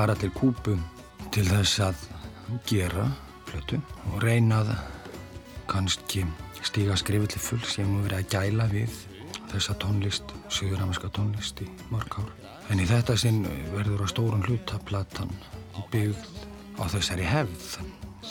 fara 0.00 0.14
til 0.16 0.30
Kúbu 0.32 0.78
til 1.28 1.42
þess 1.44 1.80
að 1.84 2.04
gera 2.64 3.02
plötu 3.44 3.76
og 4.08 4.22
reyna 4.24 4.62
að 4.62 4.70
kannski 5.68 6.22
stíga 6.64 6.96
fulls. 6.96 7.76
Ég 7.76 7.84
hef 7.84 7.90
nú 7.90 8.00
verið 8.06 8.16
að 8.16 8.30
gæla 8.32 8.66
við 8.72 8.94
þessa 9.50 9.74
tónlist, 9.76 10.32
söguramerska 10.48 11.10
tónlist 11.12 11.60
í 11.60 11.68
mörg 11.92 12.16
ár. 12.16 12.32
En 12.70 12.80
í 12.80 12.86
þetta 12.88 13.16
sinn 13.20 13.44
verður 13.74 14.06
á 14.06 14.08
stórun 14.08 14.46
hluta 14.48 14.80
platan 14.88 15.28
byggð 15.92 16.16
á 16.80 16.84
þessari 16.88 17.28
hefð. 17.28 17.84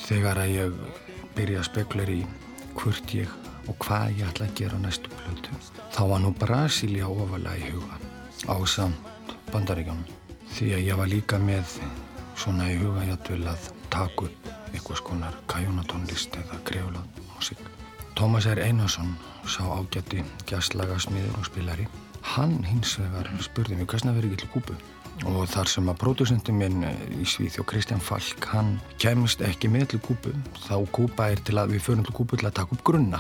Þegar 0.08 0.42
að 0.42 0.54
ég 0.56 0.84
byrja 1.38 1.62
að 1.62 1.70
spekla 1.70 2.10
í 2.10 2.24
hvort 2.80 3.14
ég 3.14 3.30
og 3.70 3.78
hvað 3.86 4.24
ég 4.24 4.32
ætla 4.32 4.50
að 4.50 4.56
gera 4.58 4.82
næstu 4.82 5.12
plötu, 5.22 5.54
þá 5.94 6.02
var 6.16 6.26
nú 6.26 6.34
Brasilia 6.34 7.06
ofalega 7.06 7.62
í 7.62 7.76
huga 7.76 8.02
á 8.50 8.58
samt 8.66 9.38
bandaríkjónum. 9.54 10.19
Því 10.56 10.72
að 10.76 10.86
ég 10.86 11.00
var 11.00 11.10
líka 11.12 11.40
með 11.42 11.78
svona 12.40 12.70
í 12.72 12.78
huga 12.80 13.06
játvel 13.08 13.42
að 13.52 13.70
taka 13.94 14.28
upp 14.28 14.50
einhvers 14.74 15.02
konar 15.06 15.36
kæjunatónlist 15.52 16.38
eða 16.40 16.60
greflað 16.68 17.24
músík. 17.34 17.62
Tómas 18.20 18.48
R. 18.50 18.62
Einarsson 18.64 19.16
sá 19.48 19.64
ágætti 19.64 20.24
gæstlagasmiður 20.50 21.40
og 21.40 21.48
spilari. 21.48 21.88
Hann 22.36 22.60
hins 22.68 22.98
vegar 23.00 23.30
spurði 23.44 23.80
mig 23.80 23.88
hversna 23.90 24.14
verið 24.16 24.34
ekki 24.34 24.44
til 24.44 24.54
kúpu 24.56 24.80
og 25.28 25.50
þar 25.52 25.68
sem 25.68 25.90
að 25.92 25.98
pródusenti 26.00 26.54
minn 26.56 26.84
í 27.20 27.26
Svíþjó 27.28 27.66
Kristján 27.68 28.04
Falk 28.04 28.46
hann 28.54 28.78
kemist 29.02 29.42
ekki 29.44 29.72
með 29.72 29.94
til 29.94 30.02
kúpu 30.06 30.32
þá 30.64 30.76
kúpa 30.96 31.30
er 31.34 31.42
til 31.44 31.58
að 31.60 31.74
við 31.76 31.84
förum 31.88 32.06
til 32.08 32.16
kúpu 32.16 32.40
til 32.40 32.48
að 32.48 32.56
taka 32.62 32.76
upp 32.76 32.86
grunna. 32.88 33.20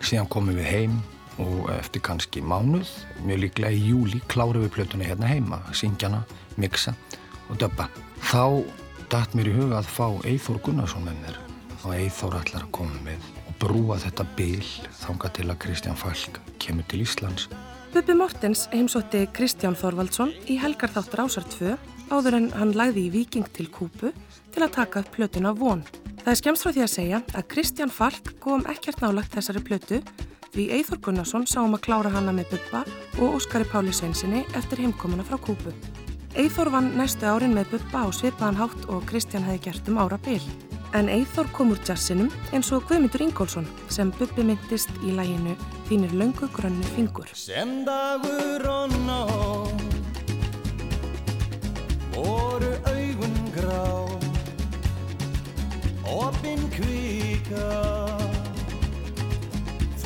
Síðan 0.00 0.28
komum 0.32 0.58
við 0.58 0.68
heim 0.68 0.98
og 1.38 1.70
eftir 1.76 2.02
kannski 2.04 2.42
mánuð, 2.42 2.88
mjög 3.26 3.42
líklega 3.44 3.74
í 3.74 3.84
júli, 3.92 4.20
klárum 4.30 4.64
við 4.64 4.74
plötuna 4.76 5.06
hérna 5.06 5.30
heima, 5.30 5.60
syngjana, 5.72 6.24
mixa 6.58 6.94
og 7.48 7.60
döbba. 7.62 7.88
Þá 8.28 8.64
dætt 9.12 9.36
mér 9.38 9.50
í 9.50 9.54
huga 9.56 9.78
að 9.80 9.92
fá 9.92 10.06
Eithór 10.28 10.58
Gunnarsson 10.64 11.06
með 11.06 11.22
mér 11.22 11.38
og 11.84 11.94
Eithór 11.94 12.36
ætlar 12.40 12.66
að 12.66 12.74
koma 12.76 12.98
með 13.06 13.28
og 13.46 13.54
brúa 13.62 13.96
þetta 14.02 14.26
bil 14.36 14.64
þanga 15.00 15.30
til 15.38 15.46
að 15.48 15.60
Kristján 15.64 15.98
Falk 15.98 16.40
kemur 16.60 16.86
til 16.90 17.04
Íslands. 17.06 17.48
Bubbi 17.94 18.18
Mortens 18.18 18.66
heimsótti 18.74 19.22
Kristján 19.32 19.78
Þorvaldsson 19.78 20.34
í 20.50 20.58
helgarþáttur 20.60 21.24
ásar 21.24 21.46
2 21.54 21.76
áður 22.12 22.36
en 22.36 22.50
hann 22.56 22.74
lagði 22.76 23.06
í 23.06 23.12
Viking 23.14 23.48
til 23.56 23.70
Kúpu 23.72 24.12
til 24.52 24.64
að 24.64 24.74
taka 24.76 25.00
upp 25.00 25.14
plötuna 25.14 25.54
Von. 25.56 25.84
Það 26.20 26.32
er 26.34 26.40
skemst 26.42 26.66
frá 26.66 26.74
því 26.74 26.84
að 26.84 26.92
segja 26.92 27.22
að 27.32 27.48
Kristján 27.54 27.92
Falk 27.94 28.34
kom 28.44 28.66
ekkert 28.68 29.00
nálagt 29.00 29.32
þessari 29.32 29.64
plötu 29.64 30.02
því 30.54 30.68
Eithor 30.78 31.00
Gunnarsson 31.04 31.46
sáum 31.48 31.76
að 31.76 31.84
klára 31.88 32.12
hana 32.14 32.34
með 32.34 32.54
Bubba 32.54 32.84
og 33.18 33.38
Óskari 33.38 33.66
Páli 33.68 33.92
Sveinsinni 33.94 34.44
eftir 34.58 34.82
heimkomuna 34.82 35.26
frá 35.26 35.38
Kúpu. 35.40 35.74
Eithor 36.38 36.70
vann 36.72 36.92
næstu 36.98 37.26
árin 37.26 37.56
með 37.56 37.72
Bubba 37.74 38.04
á 38.04 38.08
svipaðan 38.14 38.60
hátt 38.60 38.88
og 38.92 39.04
Kristján 39.10 39.46
hefði 39.48 39.64
gert 39.68 39.88
um 39.92 40.00
ára 40.02 40.18
bil. 40.24 40.42
En 40.96 41.10
Eithor 41.12 41.48
kom 41.52 41.72
úr 41.74 41.80
jazzinum 41.84 42.30
eins 42.52 42.70
og 42.72 42.86
Guðmyndur 42.88 43.26
Ingólfsson 43.26 43.68
sem 43.92 44.12
Bubbi 44.16 44.46
myndist 44.46 44.92
í 45.04 45.12
læginu 45.12 45.56
Þínir 45.88 46.12
löngu 46.16 46.48
grönnu 46.52 46.84
fingur. 46.94 47.28
Sem 47.34 47.82
dagur 47.88 48.64
og 48.68 48.92
nótt 49.04 49.98
voru 52.12 52.72
augun 52.92 53.36
grá 53.56 53.84
opinn 56.08 56.64
kvíka 56.72 58.27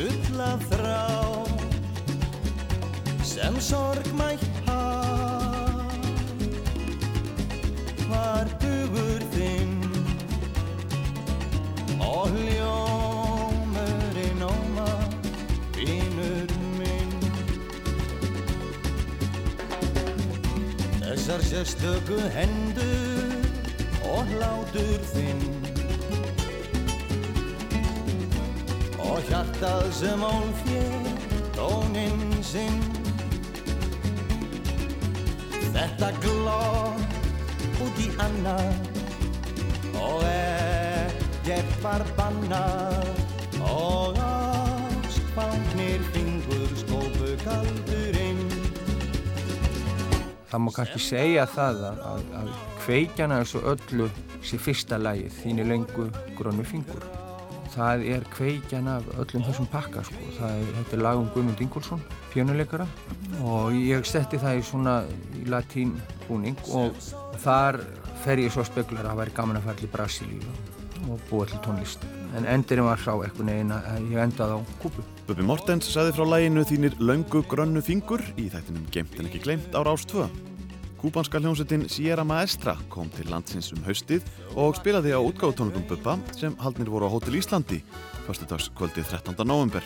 fulla 0.02 0.58
þrá 0.66 1.06
sem 3.22 3.54
sorgmætt 3.62 4.42
haf 4.66 5.94
var 8.10 8.50
dugur 8.62 9.22
þinn 9.34 9.76
og 12.02 12.26
hljómurinn 12.34 14.42
óma 14.48 14.90
vinur 15.76 16.50
minn. 16.80 17.14
Þessar 20.98 21.40
sérstöku 21.50 22.18
hendur 22.34 23.46
og 24.10 24.20
hlátur 24.34 25.00
þinn 25.14 25.71
og 29.12 29.20
hjartað 29.28 29.88
sem 29.92 30.22
álfér 30.24 31.08
tóninn 31.52 32.32
sinn. 32.44 32.80
Þetta 35.72 36.08
glóð 36.22 37.02
út 37.84 38.00
í 38.00 38.08
annað 38.24 38.72
og 40.00 40.24
ekkert 40.30 41.76
var 41.84 42.04
bannað. 42.16 43.12
Og 43.62 44.16
ástfangnir 44.18 46.02
fingur 46.10 46.72
skópu 46.80 47.36
kaldurinn 47.44 48.40
Það 50.50 50.64
má 50.64 50.70
kannski 50.74 51.00
segja 51.00 51.46
það 51.48 51.84
að, 51.92 52.02
að, 52.10 52.24
að 52.40 52.50
kveikjana 52.82 53.38
þessu 53.44 53.62
öllu 53.72 54.08
sé 54.42 54.58
fyrsta 54.60 54.98
lagið, 54.98 55.32
þínu 55.44 55.68
lengu 55.70 56.10
grónu 56.36 56.66
fingur. 56.66 57.21
Það 57.72 58.04
er 58.12 58.26
kveikjan 58.34 58.88
af 58.92 59.06
öllum 59.16 59.44
þessum 59.46 59.68
pakka 59.72 60.02
sko. 60.04 60.18
Er, 60.44 60.66
þetta 60.78 60.96
er 60.98 61.02
lag 61.06 61.20
um 61.20 61.30
Guðmund 61.32 61.62
Ingólfsson, 61.64 62.02
pjönuleikara 62.34 62.86
og 63.40 63.72
ég 63.76 64.04
setti 64.08 64.40
það 64.40 64.60
í 64.60 64.66
svona 64.68 64.98
í 65.40 65.46
latín 65.48 65.96
búning 66.26 66.58
og 66.76 66.98
þar 67.42 67.80
fer 68.22 68.42
ég 68.42 68.52
svo 68.52 68.62
að 68.62 68.70
spekla 68.70 69.00
að 69.00 69.08
það 69.08 69.20
væri 69.22 69.36
gaman 69.40 69.58
að 69.58 69.66
fara 69.68 69.80
til 69.80 69.92
Brasilíu 69.94 70.52
og 71.10 71.24
búa 71.30 71.48
til 71.48 71.58
tónlist. 71.64 72.04
En 72.38 72.46
endurinn 72.48 72.86
var 72.86 73.00
sá 73.02 73.12
eitthvað 73.16 73.48
neginn 73.48 73.74
að 73.74 74.06
ég 74.12 74.22
endaði 74.22 74.56
á 74.56 74.60
kúpu. 74.84 75.04
Bubbi 75.26 75.48
Mortens 75.48 75.90
saði 75.90 76.14
frá 76.16 76.28
læginu 76.28 76.64
þínir 76.68 76.96
löngu 77.02 77.42
grönnu 77.50 77.82
fingur 77.84 78.22
í 78.36 78.48
þættinum 78.52 78.86
Gemt 78.94 79.18
en 79.18 79.28
ekki 79.28 79.42
glemt 79.42 79.76
ára 79.76 79.96
ást 79.96 80.12
2. 80.12 80.51
Kúbanska 81.02 81.40
hljómsveitin 81.40 81.88
Sierra 81.90 82.22
Maestra 82.22 82.76
kom 82.88 83.08
til 83.10 83.26
landsins 83.26 83.72
um 83.74 83.80
haustið 83.82 84.22
og 84.54 84.76
spilaði 84.78 85.10
á 85.10 85.18
útgáðutónleikum 85.18 85.82
Bubba 85.90 86.12
sem 86.38 86.54
haldnir 86.62 86.92
voru 86.94 87.08
á 87.10 87.14
Hótel 87.14 87.34
Íslandi 87.40 87.80
förstudagskvöldið 88.28 89.08
13. 89.10 89.34
november. 89.42 89.82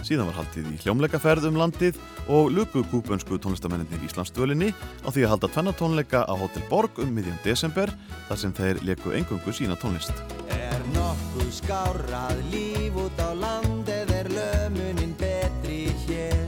Síðan 0.00 0.30
var 0.30 0.38
haldið 0.38 0.70
í 0.72 0.78
hljómleikaferð 0.80 1.50
um 1.50 1.58
landið 1.60 1.98
og 2.32 2.48
luku 2.56 2.80
kúbönsku 2.88 3.36
tónlistamenninir 3.44 4.06
Íslandsdölinni 4.08 4.70
á 5.04 5.08
því 5.12 5.26
að 5.26 5.32
halda 5.34 5.50
tvennatónleika 5.52 6.24
á 6.24 6.32
Hótel 6.32 6.64
Borg 6.72 6.96
um 7.04 7.12
miðjan 7.12 7.36
desember 7.44 7.92
þar 8.30 8.40
sem 8.40 8.56
þeir 8.56 8.80
leku 8.88 9.12
engungu 9.12 9.52
sína 9.52 9.76
tónlist. 9.76 10.16
Er 10.48 10.80
nokkuð 10.96 11.50
skárað 11.60 12.40
líf 12.48 12.96
út 13.04 13.20
á 13.20 13.36
landið 13.36 14.16
er 14.16 14.32
lömunin 14.32 15.12
betri 15.20 15.92
hér 16.08 16.40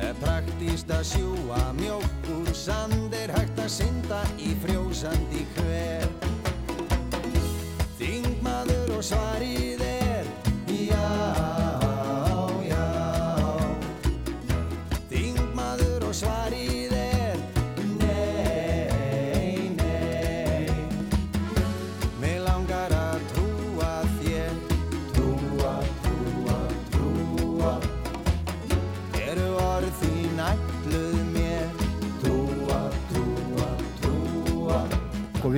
Er 0.00 0.16
praktíst 0.24 0.88
að 0.88 1.04
sjúa 1.12 1.60
mjók 1.76 2.09
sand 2.60 3.14
er 3.16 3.30
hægt 3.32 3.56
að 3.62 3.70
synda 3.72 4.18
í 4.36 4.50
frjósandi 4.60 5.46
hver. 5.54 6.08
Þingmaður 7.96 8.92
og 8.98 9.06
svarið 9.08 9.80
er 9.86 9.89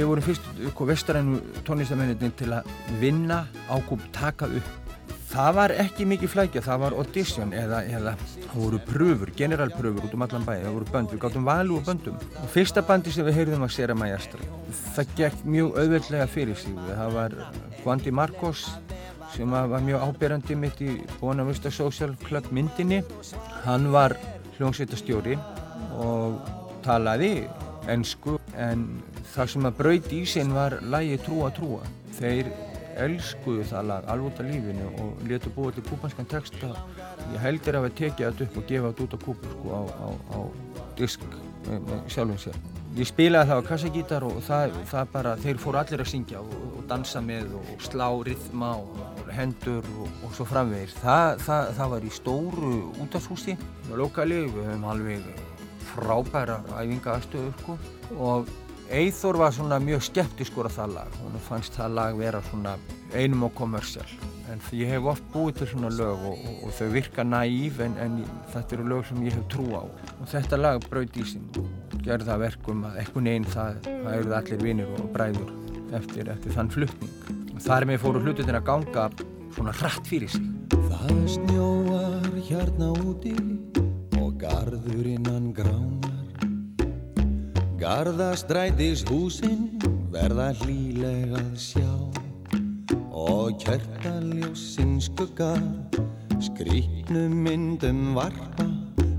vorum 0.01 0.25
fyrst 0.25 0.47
vestrænu 0.93 1.41
tónlistamennin 1.67 2.33
til 2.39 2.53
að 2.53 2.71
vinna 3.01 3.45
ákúp 3.69 4.01
taka 4.13 4.47
upp 4.47 4.83
Það 5.33 5.55
var 5.57 5.73
ekki 5.81 6.05
mikið 6.05 6.29
flækja, 6.29 6.61
það 6.61 6.81
var 6.83 6.95
audition 7.01 7.55
eða, 7.57 7.79
eða 7.89 8.11
það 8.21 8.57
voru 8.59 8.81
pröfur, 8.85 9.31
generalpröfur 9.33 10.05
út 10.05 10.17
um 10.19 10.25
allan 10.27 10.43
bæði, 10.45 10.67
það 10.67 10.75
voru 10.77 10.89
bönd, 10.93 11.13
við 11.15 11.21
gáttum 11.23 11.47
valu 11.47 11.79
og 11.79 11.87
böndum. 11.87 12.19
Og 12.43 12.51
fyrsta 12.53 12.83
bandi 12.85 13.15
sem 13.15 13.25
við 13.25 13.39
heyrðum 13.39 13.65
var 13.65 13.73
Sera 13.73 13.97
Maestra. 13.97 14.49
Það 14.93 15.15
gekk 15.17 15.47
mjög 15.55 15.79
auðveldlega 15.81 16.27
fyrir 16.35 16.61
sig, 16.61 16.77
það 16.91 17.17
var 17.17 17.37
Guandi 17.81 18.13
Marcos 18.13 18.67
sem 19.33 19.57
var 19.57 19.87
mjög 19.87 20.05
ábyrjandi 20.05 20.59
mitt 20.67 20.85
í 20.85 20.99
Bona 21.17 21.49
Vista 21.49 21.73
Social 21.73 22.13
Club 22.27 22.53
myndinni. 22.53 23.01
Hann 23.65 23.89
var 23.95 24.19
hljómsveitastjóri 24.59 25.39
og 25.97 26.37
talaði 26.85 27.47
ennsku 27.89 28.37
en 28.61 28.85
það 29.33 29.55
sem 29.55 29.69
að 29.69 29.79
braut 29.81 30.13
í 30.13 30.21
sinn 30.29 30.53
var 30.57 30.79
lægi 30.93 31.19
Trúa 31.25 31.51
Trúa. 31.57 31.89
Þeir 32.19 32.51
elskuðu 33.03 33.65
það 33.71 33.89
lag 33.89 34.11
alveg 34.13 34.29
út 34.29 34.43
af 34.43 34.51
lífinu 34.51 34.91
og 35.01 35.23
letu 35.29 35.53
búið 35.57 35.79
til 35.79 35.87
kúpanskan 35.89 36.29
texta. 36.29 36.75
Ég 37.33 37.41
heldur 37.41 37.79
að 37.79 37.89
við 37.89 37.97
tekja 38.03 38.31
þetta 38.31 38.49
upp 38.49 38.61
og 38.61 38.69
gefa 38.69 38.91
þetta 38.93 39.07
út 39.07 39.17
á 39.17 39.19
kúpu 39.25 39.55
sko, 39.55 39.73
á, 39.73 39.81
á, 39.89 40.09
á 40.37 40.39
disk 40.99 41.25
með, 41.69 41.89
með 41.89 42.03
sjálfum 42.13 42.41
sér. 42.43 42.61
Ég 42.93 43.09
spilaði 43.09 43.49
það 43.49 43.63
á 43.65 43.69
kassagítar 43.71 44.25
og 44.29 44.41
það, 44.45 44.75
það 44.91 45.13
bara 45.15 45.31
þeir 45.41 45.61
fóru 45.63 45.81
allir 45.81 46.03
að 46.05 46.11
syngja 46.11 46.43
og, 46.43 46.51
og 46.77 46.83
dansa 46.91 47.23
með 47.25 47.55
og 47.57 47.71
slá 47.81 48.09
rithma 48.29 48.75
og 48.83 49.31
hendur 49.33 49.89
og, 49.97 50.11
og 50.27 50.35
svo 50.37 50.45
framvegir 50.51 50.93
það, 50.99 51.41
það, 51.47 51.71
það 51.79 51.95
var 51.95 52.05
í 52.05 52.13
stóru 52.13 52.75
útafshústi 53.01 53.57
á 53.57 53.95
lokali, 53.97 54.43
við 54.45 54.69
höfum 54.69 54.85
alveg 54.93 55.25
frábæra 55.95 56.59
æfinga 56.77 57.17
aðstöðu 57.17 57.55
sko, 57.63 57.79
og 58.21 58.53
Eithor 58.93 59.39
var 59.41 59.55
svona 59.57 59.79
mjög 59.81 60.03
skeptiskur 60.05 60.67
af 60.69 60.75
það 60.77 60.91
lag. 60.99 61.15
Hann 61.23 61.41
fannst 61.47 61.79
það 61.79 61.95
lag 61.97 62.19
vera 62.19 62.43
svona 62.51 62.77
einum 63.17 63.47
og 63.49 63.55
kommersial 63.57 64.11
en 64.53 64.61
ég 64.77 64.91
hef 64.93 65.07
oft 65.09 65.25
búið 65.33 65.63
til 65.63 65.69
svona 65.71 65.89
lög 65.97 66.27
og, 66.29 66.37
og, 66.37 66.59
og 66.67 66.75
þau 66.77 66.89
virka 66.93 67.25
næýf 67.25 67.81
en, 67.81 67.95
en 68.05 68.19
þetta 68.53 68.77
eru 68.77 68.89
lög 68.91 69.07
sem 69.09 69.23
ég 69.25 69.33
hef 69.39 69.47
trú 69.53 69.65
á. 69.73 69.83
Og 70.19 70.29
þetta 70.29 70.61
lag 70.61 70.85
braut 70.91 71.17
í 71.17 71.25
sín 71.25 71.49
og 71.57 71.97
gerði 72.05 72.29
það 72.29 72.45
verkum 72.45 72.85
að 72.91 73.01
ekkun 73.07 73.33
einn 73.33 73.49
það, 73.49 73.81
það 73.89 74.13
eruð 74.19 74.37
allir 74.43 74.65
vinnir 74.67 74.95
og 74.99 75.11
bræður 75.17 75.57
eftir, 75.97 76.29
eftir 76.37 76.57
þann 76.59 76.73
flutning. 76.77 77.19
Og 77.55 77.65
þar 77.65 77.89
með 77.89 78.03
fóru 78.05 78.25
hlututin 78.27 78.61
að 78.61 78.69
ganga 78.69 79.09
svona 79.57 79.77
hratt 79.81 80.13
fyrir 80.13 80.37
sig. 80.37 80.49
Það 80.77 81.27
snjóar 81.39 82.33
hérna 82.45 82.93
úti 83.07 83.37
og 84.21 84.37
garður 84.43 85.15
innan 85.17 85.55
gránar 85.57 86.12
Garðastrætis 87.83 89.01
húsinn 89.09 89.73
verða 90.13 90.53
hlýlegað 90.61 91.49
sjá 91.59 91.89
og 93.11 93.57
kjörtaljósinn 93.59 95.01
skugga 95.03 95.57
skrýtnum 96.39 97.35
myndum 97.43 98.13
varpa 98.15 98.69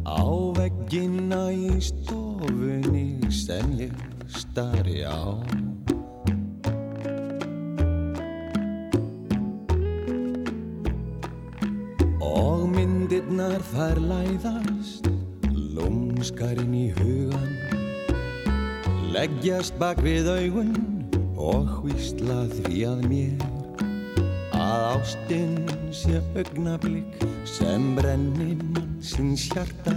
á 0.08 0.24
veggina 0.56 1.42
í 1.52 1.76
stofunni 1.84 3.28
sem 3.36 3.74
ég 3.82 4.00
starri 4.32 5.04
á. 5.04 5.36
Og 12.24 12.64
myndirnar 12.78 13.60
þær 13.74 14.00
læðast 14.08 15.12
lúmskarinn 15.52 16.80
í 16.80 16.88
hugan 16.96 17.53
leggjast 19.14 19.76
bak 19.78 20.00
við 20.02 20.26
augun 20.32 20.72
og 21.38 21.68
hvísla 21.84 22.48
því 22.50 22.80
að 22.90 23.02
mér 23.12 23.44
að 24.58 24.86
ástinn 24.96 25.68
sé 25.94 26.18
augnablík 26.40 27.22
sem 27.46 27.92
brennir 27.98 28.58
mann 28.74 28.96
sinns 29.04 29.46
hjarta. 29.52 29.94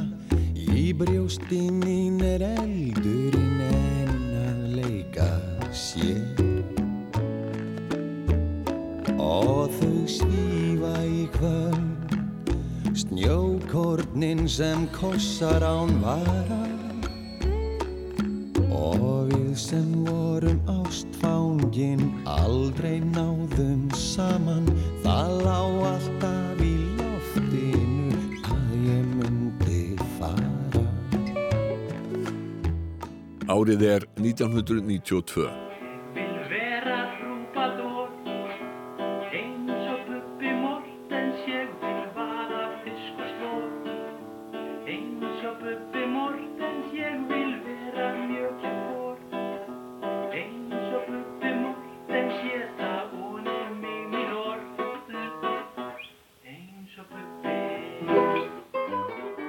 Í 0.76 0.90
brjósti 0.98 1.62
mín 1.72 2.18
er 2.26 2.44
eldurinn 2.50 3.62
en 3.70 4.12
að 4.42 4.60
leika 4.74 5.30
sér. 5.72 6.42
Og 9.16 9.72
þau 9.78 9.96
svífa 10.18 10.92
í 11.08 11.24
kvöld 11.38 12.16
snjókornin 12.96 14.44
sem 14.50 14.84
kossar 14.92 15.64
án 15.64 15.96
vara 16.04 16.55
ástfángin 21.76 22.22
aldrei 22.24 23.00
náðum 23.00 23.90
saman 23.92 24.64
Það 25.04 25.44
lá 25.44 25.60
alltaf 25.92 26.60
í 26.64 26.72
loftinu 26.96 28.16
að 28.48 28.72
ég 28.88 29.04
myndi 29.18 29.96
fara 30.16 30.84
Árið 33.46 33.82
er 33.86 34.08
1992. 34.18 35.65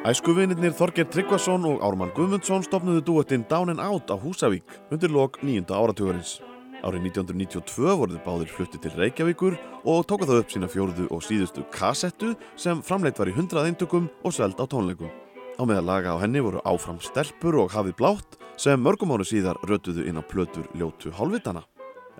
Æskuvinirnir 0.07 0.71
Þorger 0.71 1.09
Tryggvason 1.11 1.65
og 1.67 1.81
Ármann 1.83 2.13
Guðmundsson 2.15 2.63
stopnuðu 2.63 3.01
duettinn 3.03 3.41
Down 3.49 3.73
and 3.73 3.81
Out 3.83 4.07
á 4.07 4.15
Húsavík 4.15 4.77
undir 4.87 5.11
lok 5.11 5.41
nýjunda 5.43 5.75
áratugurins. 5.75 6.37
Árið 6.79 7.09
1992 7.09 7.95
voruð 7.99 8.21
báðir 8.23 8.53
flutti 8.53 8.79
til 8.79 8.93
Reykjavíkur 8.95 9.57
og 9.83 10.07
tóka 10.07 10.29
það 10.29 10.39
upp 10.45 10.55
sína 10.55 10.71
fjóruðu 10.71 11.09
og 11.11 11.27
síðustu 11.27 11.67
kassettu 11.75 12.37
sem 12.55 12.79
framleitt 12.79 13.19
var 13.19 13.27
í 13.27 13.35
hundrað 13.35 13.67
eintökum 13.73 14.07
og 14.23 14.31
sveld 14.31 14.55
á 14.55 14.63
tónleikum. 14.63 15.11
Á 15.59 15.63
meðal 15.67 15.89
laga 15.91 16.15
á 16.15 16.23
henni 16.23 16.39
voru 16.39 16.63
áfram 16.63 17.03
stelpur 17.03 17.59
og 17.65 17.75
hafið 17.75 17.99
blátt 17.99 18.39
sem 18.55 18.79
mörgum 18.79 19.11
áru 19.11 19.27
síðar 19.27 19.59
rötuðu 19.67 20.07
inn 20.07 20.21
á 20.21 20.23
plötur 20.23 20.71
ljótu 20.71 21.11
hálfvitana. 21.11 21.67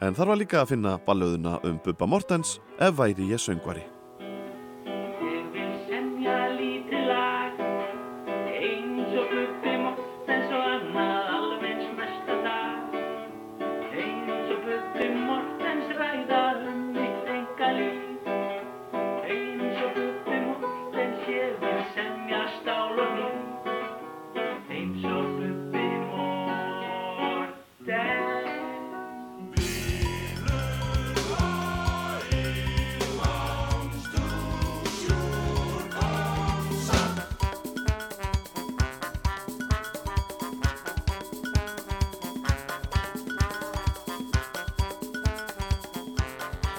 En 0.03 0.12
þar 0.12 0.36
var 0.36 0.44
líka 0.44 0.60
að 0.60 0.74
finna 0.75 1.00
ballöðuna 1.08 1.62
um 1.63 1.79
Bubba 1.86 2.03
Mortens 2.03 2.58
ef 2.84 3.00
væri 3.00 3.32
ég 3.32 3.39
söngvari. 3.39 3.88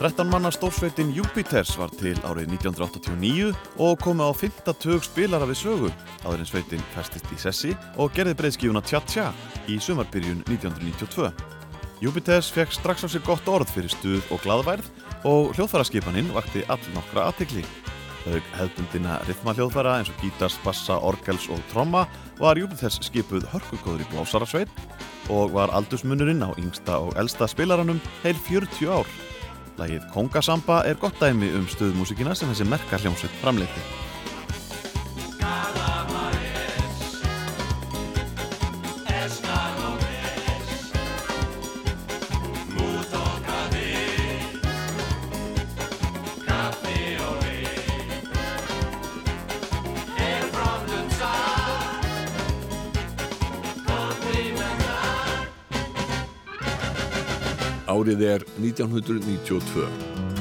13 0.09 0.31
manna 0.31 0.49
stórsveitin 0.51 1.11
Jupiters 1.13 1.75
var 1.77 1.91
til 2.01 2.17
árið 2.25 2.55
1989 2.55 3.51
og 3.85 3.99
komið 4.01 4.31
á 4.31 4.33
52 4.41 5.03
spilara 5.05 5.45
við 5.51 5.59
sögu 5.61 5.91
aður 6.23 6.45
en 6.45 6.49
sveitin 6.49 6.87
festist 6.95 7.29
í 7.35 7.37
sessi 7.43 7.75
og 8.01 8.15
gerði 8.17 8.39
breyðskífuna 8.39 8.81
Tja 8.89 9.03
Tja 9.05 9.27
í 9.69 9.77
sumarbyrjun 9.85 10.41
1992. 10.47 11.29
Jupiters 12.01 12.49
fekk 12.55 12.73
strax 12.79 13.05
á 13.05 13.09
sig 13.13 13.27
gott 13.27 13.53
orð 13.53 13.69
fyrir 13.75 13.93
stuð 13.93 14.25
og 14.33 14.41
gladværð 14.47 14.89
og 15.29 15.53
hljóðfæraskipaninn 15.59 16.33
vakti 16.33 16.65
all 16.73 16.81
nokkra 16.97 17.29
aðtikli. 17.29 17.67
Þau 18.25 18.41
hefðbundina 18.63 19.21
rithmahljóðfæra 19.29 19.99
eins 19.99 20.09
og 20.15 20.25
gítars, 20.25 20.57
bassa, 20.65 20.97
orgels 20.97 21.51
og 21.53 21.61
tromma 21.75 22.07
var 22.41 22.57
Jupiters 22.57 22.97
skipuð 23.05 23.45
hörkugóður 23.53 24.07
í 24.07 24.13
blásarasveit 24.15 24.85
og 25.29 25.53
var 25.53 25.77
aldursmunurinn 25.77 26.49
á 26.49 26.57
yngsta 26.57 26.97
og 26.97 27.19
eldsta 27.21 27.51
spilaranum 27.51 28.01
heil 28.25 28.39
40 28.49 28.89
ár 28.89 29.19
Lagið 29.79 30.09
Kongasamba 30.11 30.83
er 30.91 30.99
gott 30.99 31.21
dæmi 31.23 31.53
um 31.55 31.69
stöðmúsikina 31.71 32.35
sem 32.35 32.51
þessi 32.51 32.67
merka 32.67 32.99
hljómsveit 32.99 33.41
framleiti. 33.45 34.08
Árið 58.09 58.23
er 58.25 58.45
1992. 58.57 60.38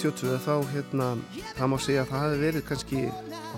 1992 0.00 0.40
þá 0.46 0.72
hérna, 0.72 1.06
það 1.58 1.70
má 1.70 1.76
segja 1.84 2.02
að 2.04 2.10
það 2.10 2.24
hefði 2.24 2.40
verið 2.46 2.66
kannski 2.70 3.04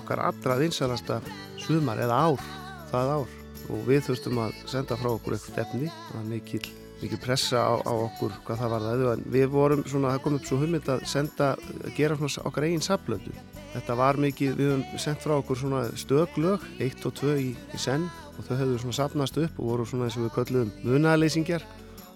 okkar 0.00 0.22
allra 0.26 0.58
vinsalasta 0.58 1.18
sumar 1.62 2.02
eða 2.02 2.20
ár, 2.26 2.46
það 2.90 3.12
ár. 3.16 3.34
Og 3.70 3.82
við 3.86 4.06
þurftum 4.08 4.40
að 4.42 4.56
senda 4.72 4.98
frá 4.98 5.10
okkur 5.12 5.36
eitthvað 5.36 5.60
efni, 5.62 5.90
það 6.08 6.16
var 6.18 6.28
mikil, 6.32 6.62
mikil 7.02 7.20
pressa 7.22 7.62
á, 7.62 7.72
á 7.78 7.92
okkur 7.94 8.34
hvað 8.46 8.62
það 8.64 8.74
var 8.74 8.86
það 8.88 9.08
en 9.12 9.26
við 9.36 9.48
vorum 9.54 9.84
svona, 9.86 10.16
það 10.16 10.24
kom 10.24 10.38
upp 10.40 10.48
svo 10.50 10.58
hummilt 10.64 10.90
að 10.90 11.04
senda, 11.14 11.52
að 11.78 11.94
gera 11.96 12.18
svona 12.18 12.48
okkar 12.50 12.66
eigin 12.66 12.84
sablötu 12.84 13.34
þetta 13.72 13.96
var 13.96 14.18
mikið, 14.20 14.56
við 14.58 14.70
höfum 14.72 15.00
sendt 15.00 15.22
frá 15.24 15.36
okkur 15.38 15.58
svona 15.58 15.84
stöglög, 15.98 16.66
eitt 16.82 17.06
og 17.08 17.14
tvö 17.18 17.36
í, 17.40 17.52
í 17.54 17.80
senn 17.80 18.08
og 18.34 18.44
þau 18.46 18.56
höfðu 18.58 18.80
svona 18.82 18.98
sapnast 18.98 19.38
upp 19.40 19.60
og 19.60 19.70
voru 19.70 19.86
svona 19.88 20.08
eins 20.08 20.18
og 20.18 20.26
við 20.26 20.34
köllum 20.36 20.72
munaleysingjar 20.84 21.64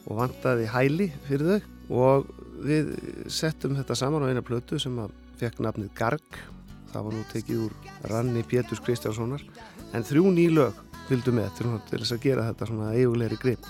og 0.06 0.21
vantaði 0.21 0.68
hæli 0.71 1.09
fyrir 1.26 1.54
þau. 1.54 1.73
Og 1.87 2.30
við 2.62 2.92
settum 3.32 3.76
þetta 3.78 3.96
saman 3.98 4.25
á 4.25 4.30
eina 4.30 4.44
plötu 4.44 4.78
sem 4.82 4.96
að 5.02 5.14
fekk 5.40 5.62
nafnið 5.64 5.92
Garg. 5.98 6.40
Það 6.92 7.06
var 7.06 7.16
nú 7.16 7.25
tekið 7.32 7.62
úr 7.66 7.75
Ranni 8.12 8.42
Péturs 8.46 8.80
Kristjánssonar. 8.84 9.42
En 9.92 10.06
þrjú 10.06 10.30
ný 10.32 10.46
lög 10.54 10.78
fylgdu 11.08 11.34
með 11.36 11.52
til 11.58 12.00
þess 12.00 12.14
að 12.16 12.25
gera 12.25 12.46
þetta 12.48 12.68
svona 12.70 12.92
eigulegri 12.96 13.38
grip. 13.42 13.66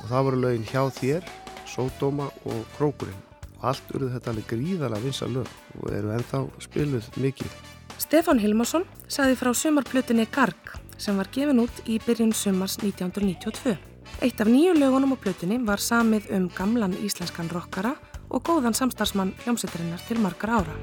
Og 0.00 0.06
það 0.10 0.26
voru 0.28 0.42
lögin 0.42 0.66
Hjá 0.68 0.82
þér, 0.98 1.30
Sódóma 1.68 2.28
og 2.44 2.60
Krókurinn. 2.76 3.22
Og 3.58 3.70
allt 3.72 3.94
urðu 3.96 4.12
þetta 4.14 4.32
alveg 4.32 4.50
gríðarlega 4.52 5.04
vinsa 5.04 5.28
lög 5.30 5.48
og 5.80 5.88
eru 5.92 6.12
ennþá 6.14 6.44
spiluð 6.64 7.08
mikið. 7.20 7.58
Stefán 8.00 8.42
Hilmarsson 8.42 8.84
sagði 9.08 9.38
frá 9.40 9.52
sumarplutinni 9.56 10.28
Garg 10.34 10.76
sem 11.00 11.16
var 11.18 11.30
gefin 11.34 11.62
út 11.64 11.82
í 11.88 11.98
byrjun 12.04 12.34
sumars 12.36 12.78
1992. 12.82 13.93
Eitt 14.22 14.40
af 14.40 14.48
nýju 14.48 14.74
lögunum 14.78 15.14
á 15.14 15.18
plutinni 15.18 15.58
var 15.66 15.82
samið 15.82 16.30
um 16.36 16.46
gamlan 16.56 16.94
íslenskan 17.06 17.50
rockara 17.50 17.94
og 18.30 18.42
góðan 18.46 18.76
samstarfsmann 18.78 19.34
hljómsveitarinnar 19.44 20.06
til 20.08 20.22
margar 20.22 20.54
ára. 20.60 20.76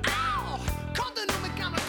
Komdu 0.97 1.23
nú 1.25 1.37
með 1.43 1.55
gamla 1.57 1.81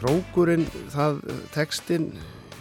Krókurinn, 0.00 0.62
það, 0.88 1.18
textin 1.52 2.06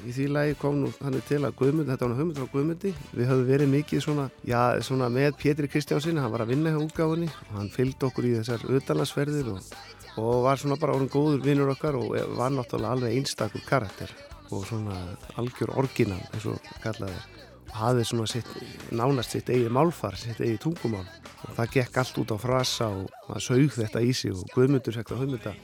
í 0.03 0.11
því 0.11 0.25
lagi 0.31 0.55
kom 0.59 0.81
nú 0.81 0.89
þannig 0.91 1.23
til 1.27 1.39
að 1.47 1.53
Guðmund, 1.59 1.87
þetta 1.87 2.03
var 2.03 2.11
nú 2.11 2.17
hugmynd 2.17 2.39
frá 2.39 2.47
Guðmundi. 2.51 2.91
Við 3.15 3.29
höfum 3.29 3.45
verið 3.47 3.69
mikið 3.71 4.01
svona, 4.03 4.25
já, 4.47 4.59
svona 4.83 5.07
með 5.13 5.37
Pétri 5.39 5.69
Kristjánsinni, 5.71 6.19
hann 6.19 6.33
var 6.33 6.43
að 6.43 6.51
vinna 6.51 6.73
hjá 6.73 6.79
útgáfunni. 6.81 7.29
Og 7.47 7.53
hann 7.55 7.69
fylgd 7.71 8.03
okkur 8.09 8.27
í 8.27 8.33
þessar 8.41 8.65
auðalansferðir 8.67 9.51
og, 9.53 9.69
og 10.19 10.41
var 10.49 10.59
svona 10.59 10.79
bara 10.81 10.95
orðin 10.97 11.13
góður 11.13 11.45
vinnur 11.45 11.71
okkar 11.71 11.95
og 11.99 12.11
var 12.35 12.51
náttúrulega 12.55 12.95
alveg 12.97 13.15
einstakur 13.19 13.63
karakter 13.69 14.11
og 14.49 14.65
svona 14.67 14.97
algjör 15.39 15.71
orginal 15.79 16.19
eins 16.33 16.49
og 16.49 16.73
kallaði. 16.83 17.21
Og 17.69 17.77
hafði 17.79 18.07
svona 18.09 18.27
sitt, 18.27 18.49
nánast 18.91 19.35
sitt 19.35 19.51
eigi 19.53 19.69
málfar, 19.71 20.17
sitt 20.19 20.41
eigi 20.43 20.59
tungumál. 20.59 21.05
Og 21.45 21.55
það 21.55 21.71
gekk 21.77 22.01
allt 22.01 22.19
út 22.19 22.35
á 22.35 22.37
frasa 22.41 22.89
og 22.91 23.07
það 23.29 23.45
sög 23.45 23.71
þetta 23.77 24.03
í 24.03 24.11
sig 24.11 24.35
og 24.35 24.43
Guðmundur 24.57 24.99
það 24.99 25.21
hugmynda 25.21 25.55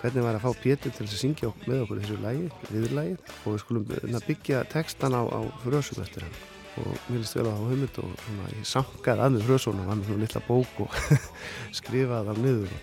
hvernig 0.00 0.24
var 0.24 0.36
að 0.38 0.44
fá 0.46 0.62
Pétur 0.62 0.92
til 0.94 1.04
að 1.04 1.18
syngja 1.18 1.50
með 1.66 1.82
okkur 1.84 2.00
þessu 2.00 2.16
lægi, 2.22 2.46
viðlægi 2.70 3.16
og 3.20 3.48
við 3.52 3.60
skulum 3.62 3.84
hérna, 3.90 4.20
byggja 4.24 4.62
textan 4.72 5.16
á, 5.16 5.22
á 5.28 5.40
frösum 5.64 6.00
eftir 6.04 6.24
hann. 6.24 6.38
Og 6.80 6.92
mér 7.10 7.20
líst 7.20 7.36
vel 7.36 7.46
að 7.46 7.56
hafa 7.56 7.70
hugmynd 7.72 7.96
og 8.00 8.10
svona, 8.24 8.46
ég 8.54 8.68
sankaði 8.70 9.24
að 9.24 9.34
með 9.34 9.48
frösunum, 9.48 9.88
hann 9.90 10.00
með 10.00 10.08
svona 10.08 10.24
litla 10.24 10.42
bók 10.46 10.74
og 10.86 10.90
skrifaði 11.80 12.30
það 12.30 12.42
niður 12.46 12.70
og, 12.76 12.80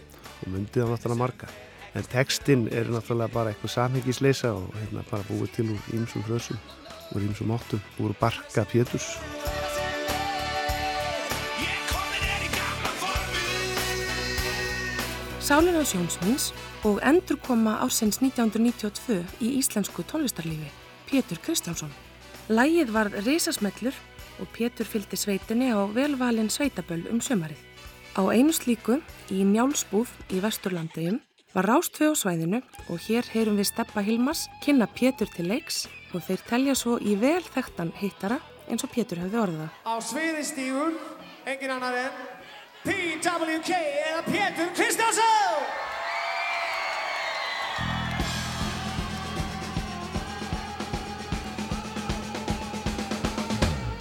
myndið 0.54 0.86
á 0.86 0.88
náttúrulega 0.92 1.22
marga. 1.24 1.48
En 1.98 2.10
textin 2.12 2.68
er 2.70 2.92
náttúrulega 2.94 3.34
bara 3.34 3.54
eitthvað 3.54 3.74
samhengisleisa 3.74 4.54
og 4.54 4.68
hérna 4.78 5.06
bara 5.10 5.28
búið 5.32 5.50
til 5.56 5.68
úr 5.74 5.82
ímsum 5.98 6.22
frösum, 6.28 6.60
úr 7.16 7.26
ímsum 7.26 7.56
áttum 7.56 7.82
úr 8.04 8.14
barka 8.22 8.68
Péturs. 8.70 9.08
Ég 11.64 11.82
komin 11.90 12.22
í 12.38 12.50
og 16.88 17.00
endurkoma 17.04 17.74
ásins 17.84 18.22
1992 18.22 19.20
í 19.44 19.48
íslensku 19.60 20.06
tónlistarlífi, 20.08 20.70
Pétur 21.10 21.40
Kristjánsson. 21.44 21.92
Lægið 22.48 22.94
var 22.96 23.10
reysasmellur 23.26 23.96
og 24.40 24.48
Pétur 24.56 24.88
fylgdi 24.88 25.20
sveitinni 25.20 25.74
á 25.76 25.84
velvalin 25.92 26.48
sveitaböll 26.48 27.10
um 27.12 27.20
sömarið. 27.20 27.60
Á 28.16 28.24
einu 28.32 28.56
slíku, 28.56 29.02
í 29.28 29.44
Njálsbúð 29.44 30.14
í 30.32 30.40
Vesturlandegjum, 30.40 31.20
var 31.54 31.68
Rástfjö 31.68 32.14
á 32.14 32.16
svæðinu 32.16 32.62
og 32.88 33.04
hér 33.04 33.28
heyrum 33.34 33.60
við 33.60 33.72
Steppa 33.74 34.02
Hilmas 34.02 34.48
kynna 34.64 34.88
Pétur 34.88 35.28
til 35.36 35.50
leiks 35.52 35.88
og 36.14 36.24
þeir 36.24 36.46
telja 36.48 36.76
svo 36.76 36.96
í 37.04 37.18
vel 37.20 37.44
þekktan 37.44 37.92
hittara 38.00 38.40
eins 38.72 38.88
og 38.88 38.94
Pétur 38.96 39.20
hefði 39.26 39.44
orðað. 39.44 39.70
Á 39.84 39.94
sviði 40.00 40.48
stígur, 40.48 40.96
engin 41.44 41.76
annar 41.76 42.00
en 42.06 42.24
PWK 42.88 43.76
eða 43.76 44.24
Pétur 44.32 44.72
Kristjánsson! 44.78 45.97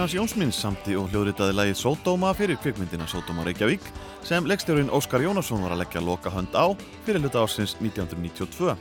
hans 0.00 0.14
Jónsmins 0.16 0.56
samti 0.56 0.94
og 0.96 1.10
hljóðritaði 1.10 1.52
lagið 1.52 1.76
Sódóma 1.76 2.30
fyrir 2.36 2.56
kvikmyndina 2.62 3.04
Sódóma 3.10 3.42
Reykjavík 3.44 3.84
sem 4.24 4.46
leikstjórin 4.48 4.88
Óskar 4.96 5.20
Jónasson 5.20 5.60
var 5.60 5.74
að 5.74 5.82
leggja 5.82 6.00
loka 6.00 6.32
hönd 6.32 6.56
á 6.56 6.72
fyrir 7.04 7.20
hluta 7.20 7.42
ársins 7.42 7.74
1992. 7.82 8.72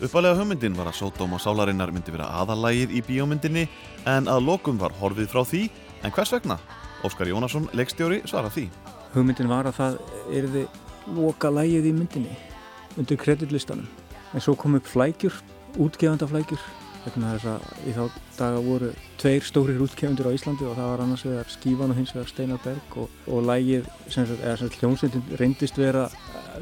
Uppalega 0.00 0.38
hugmyndin 0.38 0.76
var 0.78 0.88
að 0.88 0.96
Sódóma 1.02 1.40
sálarinnar 1.42 1.92
myndi 1.92 2.14
vera 2.14 2.30
aðalagið 2.40 2.96
í 2.96 3.04
bíómyndinni 3.04 3.66
en 4.08 4.30
að 4.32 4.46
lokum 4.48 4.80
var 4.80 4.96
horfið 5.00 5.28
frá 5.34 5.42
því 5.44 5.62
en 6.04 6.14
hvers 6.16 6.32
vegna? 6.38 6.56
Óskar 7.04 7.28
Jónasson, 7.28 7.68
leikstjóri, 7.76 8.22
svarað 8.24 8.56
því. 8.56 8.68
Hugmyndin 9.12 9.52
var 9.52 9.68
að 9.68 9.80
það 9.80 9.98
erði 10.40 10.66
loka 11.18 11.52
lægið 11.52 11.90
í 11.90 11.96
myndinni 12.00 12.38
undir 12.96 13.20
kreditlistanum. 13.20 13.88
En 14.32 14.40
svo 14.40 14.56
kom 14.56 14.78
upp 14.80 14.88
flækjur, 14.88 15.36
útgefandaflækjur 15.76 16.64
vegna 17.06 17.34
þess 17.34 17.50
að 17.52 17.88
í 17.88 17.94
þá 17.96 18.02
daga 18.38 18.62
voru 18.64 18.92
tveir 19.20 19.46
stórir 19.46 19.82
útgefundur 19.84 20.30
á 20.30 20.36
Íslandi 20.36 20.66
og 20.68 20.78
það 20.78 20.90
var 20.92 21.04
annars 21.04 21.26
vegar 21.26 21.52
Skífan 21.52 21.92
og 21.94 21.98
hins 21.98 22.14
vegar 22.14 22.30
Steinar 22.30 22.62
Berg 22.64 22.96
og, 23.02 23.20
og 23.26 23.44
lægið, 23.50 23.90
sem 24.08 24.26
sagt, 24.28 24.40
eða 24.42 24.56
sem 24.60 24.70
sagt 24.70 24.80
hljómsveitin 24.82 25.36
reyndist 25.40 25.80
vera 25.80 26.08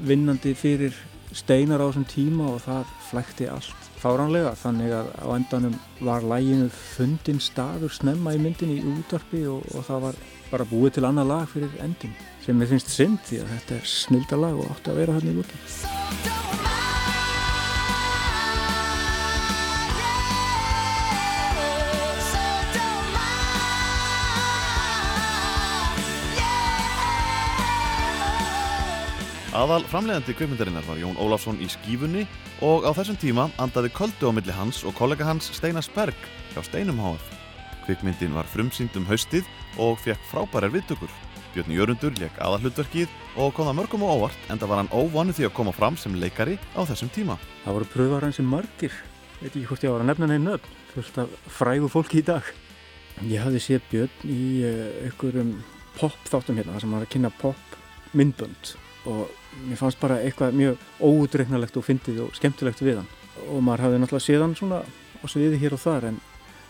vinnandi 0.07 0.55
fyrir 0.59 0.97
Steinar 1.37 1.83
á 1.83 1.87
þessum 1.89 2.09
tíma 2.11 2.49
og 2.57 2.65
það 2.65 2.91
flækti 3.11 3.47
allt 3.53 3.91
fáránlega 4.01 4.55
þannig 4.59 4.95
að 4.97 5.11
á 5.21 5.29
endanum 5.37 5.77
var 6.01 6.25
læginu 6.27 6.71
fundin 6.73 7.41
staður 7.43 7.93
snemma 7.95 8.35
í 8.35 8.41
myndinni 8.43 8.81
í 8.81 8.95
útvarpi 8.97 9.45
og, 9.51 9.67
og 9.77 9.87
það 9.87 10.07
var 10.09 10.21
bara 10.51 10.69
búið 10.73 10.97
til 10.97 11.07
annað 11.07 11.31
lag 11.31 11.47
fyrir 11.53 11.77
ending 11.85 12.17
sem 12.45 12.59
mér 12.59 12.73
finnst 12.73 12.91
synd 12.95 13.21
því 13.29 13.45
að 13.45 13.53
þetta 13.55 13.79
er 13.79 13.93
snilda 13.95 14.41
lag 14.41 14.59
og 14.59 14.73
átti 14.73 14.95
að 14.95 15.03
vera 15.05 15.19
hann 15.19 15.31
í 15.31 15.37
lúti. 15.37 16.60
Aðal 29.51 29.83
framleiðandi 29.91 30.31
kvikmyndarinnar 30.39 30.85
var 30.87 30.99
Jón 31.01 31.17
Ólafsson 31.19 31.57
í 31.59 31.67
skífunni 31.67 32.21
og 32.63 32.85
á 32.87 32.95
þessum 32.95 33.17
tíma 33.19 33.49
andaði 33.59 33.89
köldu 33.91 34.31
á 34.31 34.33
milli 34.37 34.55
hans 34.55 34.85
og 34.87 34.95
kollega 34.95 35.27
hans 35.27 35.49
Steinar 35.51 35.83
Sperg 35.83 36.15
hjá 36.53 36.61
Steinum 36.63 37.01
HF. 37.03 37.33
Kvikmyndin 37.83 38.37
var 38.37 38.47
frumsýnd 38.47 38.95
um 39.01 39.09
haustið 39.09 39.49
og 39.83 39.99
fekk 40.05 40.23
frábærar 40.31 40.71
viðtökur. 40.71 41.11
Björn 41.51 41.75
Jörundur 41.75 42.15
leik 42.23 42.39
aðalhlutverkið 42.39 43.11
og 43.43 43.51
kom 43.57 43.67
það 43.67 43.79
mörgum 43.81 44.05
og 44.07 44.13
óvart 44.21 44.53
enda 44.55 44.69
var 44.71 44.85
hann 44.85 44.93
óvanu 44.95 45.35
því 45.35 45.49
að 45.49 45.57
koma 45.59 45.75
fram 45.75 45.99
sem 45.99 46.15
leikari 46.15 46.55
á 46.79 46.87
þessum 46.87 47.11
tíma. 47.11 47.35
Það 47.65 47.81
voru 47.81 47.91
pröfar 47.91 48.29
hans 48.29 48.39
sem 48.39 48.47
margir, 48.47 48.95
veit 49.41 49.51
ekki 49.51 49.65
hvort 49.67 49.89
ég 49.89 49.97
var 49.97 50.05
að 50.05 50.13
nefna 50.13 50.31
neina 50.31 50.45
nöfn, 50.53 50.79
fullt 50.95 51.21
af 51.25 51.35
frægu 51.57 51.91
fólki 51.91 52.23
í 52.23 52.29
dag. 52.31 52.55
Ég 53.27 53.43
hafði 53.43 53.65
séð 53.67 53.91
Björn 53.91 54.31
í 54.31 54.41
uh, 54.63 54.87
einhverjum 55.09 55.53
pop 55.99 56.31
þáttum 56.31 56.63
hérna, 56.63 56.79
þar 56.79 56.87
sem 56.87 56.95
hann 56.95 57.01
var 57.01 57.11
að 57.11 57.15
kynna 57.17 57.35
pop 57.43 57.79
myndbönd 58.15 58.75
og 59.11 59.40
mér 59.67 59.81
fannst 59.81 60.01
bara 60.01 60.21
eitthvað 60.25 60.57
mjög 60.57 60.85
óutreiknalegt 61.01 61.77
og 61.77 61.87
fyndið 61.87 62.25
og 62.27 62.35
skemmtilegt 62.39 62.83
við 62.85 63.01
hann. 63.01 63.11
Og 63.51 63.63
maður 63.65 63.87
hafði 63.87 64.01
náttúrulega 64.03 64.27
séð 64.27 64.45
hann 64.45 64.57
svona 64.59 64.81
á 64.85 65.25
sviði 65.29 65.61
hér 65.61 65.77
og 65.77 65.83
þar 65.83 66.09
en 66.11 66.21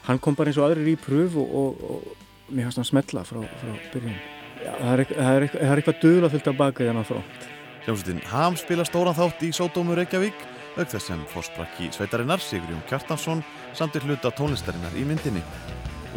hann 0.09 0.21
kom 0.23 0.37
bara 0.38 0.51
eins 0.51 0.59
og 0.61 0.69
aðrir 0.69 0.93
í 0.93 0.99
pröf 1.01 1.37
og, 1.40 1.57
og, 1.62 1.83
og 1.90 2.53
mér 2.55 2.69
fannst 2.69 2.83
hann 2.83 2.90
smetla 2.90 3.25
frá, 3.29 3.43
frá 3.61 3.73
byrjun. 3.93 4.16
Já, 4.61 4.73
það 4.77 4.93
er, 4.93 5.05
er, 5.16 5.49
er 5.64 5.81
eitthvað 5.81 6.01
dögulega 6.03 6.33
fyllt 6.35 6.51
af 6.53 6.59
baka 6.61 6.85
í 6.85 6.90
hann 6.90 7.01
á 7.01 7.05
front. 7.09 7.51
Hljómsveitin 7.85 8.25
Ham 8.29 8.57
spila 8.61 8.85
stóran 8.85 9.16
þátt 9.16 9.45
í 9.47 9.53
Sódómu 9.57 9.97
Reykjavík 9.97 10.43
auk 10.77 10.88
þess 10.88 11.11
sem 11.11 11.23
fórsprakki 11.33 11.88
sveitarinnar 11.95 12.43
Sigurjón 12.45 12.83
Kjartansson 12.88 13.40
samtir 13.77 14.05
hluta 14.07 14.33
tónlistarinnar 14.37 14.95
í 14.99 15.07
myndinni. 15.09 15.43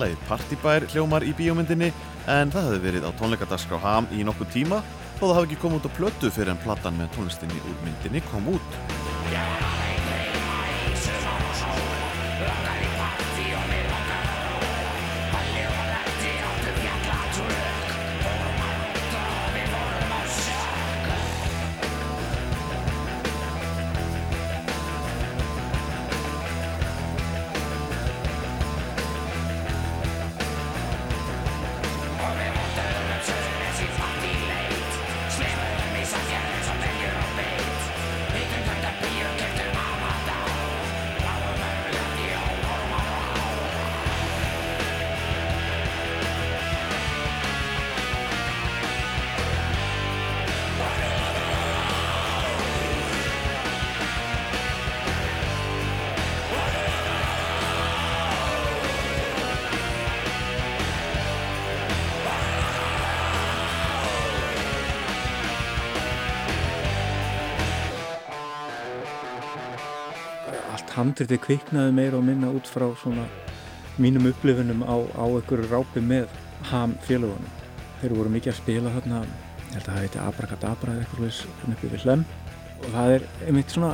Lægið 0.01 0.25
Partibær 0.27 0.85
hljómar 0.91 1.25
í 1.25 1.33
bíómyndinni 1.37 1.91
en 2.31 2.51
það 2.53 2.67
hefði 2.67 2.83
verið 2.87 3.07
á 3.07 3.11
tónleikadagskrá 3.19 3.79
Ham 3.83 4.09
í 4.13 4.25
nokkuð 4.25 4.53
tíma 4.55 4.81
þó 5.19 5.25
það 5.25 5.35
hafi 5.37 5.49
ekki 5.49 5.61
komið 5.63 5.79
út 5.79 5.89
á 5.89 5.97
plötu 5.97 6.33
fyrir 6.33 6.53
en 6.55 6.61
platan 6.65 6.99
með 6.99 7.15
tónlistinni 7.17 7.65
úr 7.69 7.81
myndinni 7.85 8.23
kom 8.31 8.53
út. 8.55 8.79
Handritið 71.03 71.41
kviknaði 71.43 71.95
meira 71.95 72.17
og 72.19 72.25
minna 72.27 72.51
út 72.55 72.69
frá 72.69 72.87
svona 73.01 73.27
mínum 74.01 74.29
upplifunum 74.31 74.81
á, 74.87 74.95
á 75.19 75.25
einhverju 75.27 75.69
rápi 75.69 76.01
með 76.01 76.31
ham 76.71 76.95
félagunum. 77.05 77.59
Þeir 78.01 78.15
voru 78.17 78.31
mikið 78.33 78.53
að 78.53 78.59
spila 78.61 78.93
þarna, 78.95 79.21
ég 79.67 79.75
held 79.75 79.83
að 79.83 79.89
það 79.91 80.01
heiti 80.01 80.21
Abracadabra 80.23 80.95
eða 80.95 81.03
eitthvað 81.03 81.25
leys 81.27 81.41
hérna 81.61 81.77
uppi 81.77 81.91
við 81.91 82.05
hlem 82.07 82.25
og 82.83 82.87
það 82.95 83.15
er 83.15 83.25
einmitt 83.47 83.73
svona 83.73 83.91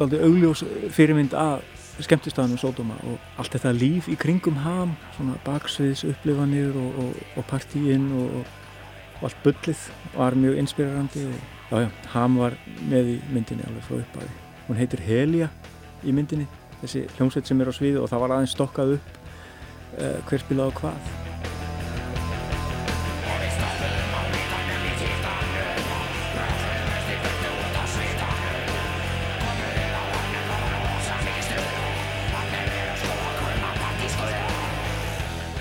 aldrei 0.00 0.22
augljós 0.26 0.62
fyrirmynd 0.94 1.34
að 1.36 1.64
skemmtistaðanum 2.02 2.60
Sódóma 2.60 2.96
og 3.08 3.40
allt 3.40 3.56
þetta 3.56 3.74
líf 3.76 4.08
í 4.10 4.16
kringum 4.18 4.56
ham, 4.62 4.94
svona 5.16 5.36
baksviðs 5.46 6.06
upplifanir 6.08 6.76
og, 6.78 7.00
og, 7.02 7.18
og 7.36 7.48
partíinn 7.50 8.08
og, 8.16 8.38
og 8.40 9.26
allt 9.28 9.42
bullið 9.44 9.82
var 10.16 10.38
mjög 10.38 10.62
inspirerandi 10.62 11.26
og 11.28 11.36
já, 11.72 11.84
já, 11.84 11.90
ham 12.14 12.38
var 12.40 12.56
með 12.88 13.14
í 13.14 13.18
myndinni 13.32 13.66
alveg 13.68 13.86
frá 13.86 13.98
upphafi. 14.00 14.32
Hún 14.66 14.80
heitir 14.80 15.04
Helia 15.04 15.50
í 16.02 16.14
myndinni, 16.14 16.46
þessi 16.82 17.06
hljómsveit 17.16 17.48
sem 17.48 17.60
er 17.62 17.70
á 17.70 17.74
sviði 17.74 18.00
og 18.02 18.08
það 18.10 18.24
var 18.24 18.36
aðeins 18.36 18.54
stokkað 18.56 18.96
upp 18.98 19.12
uh, 19.98 20.16
hver 20.28 20.42
spilaði 20.42 20.80
hvað. 20.80 21.12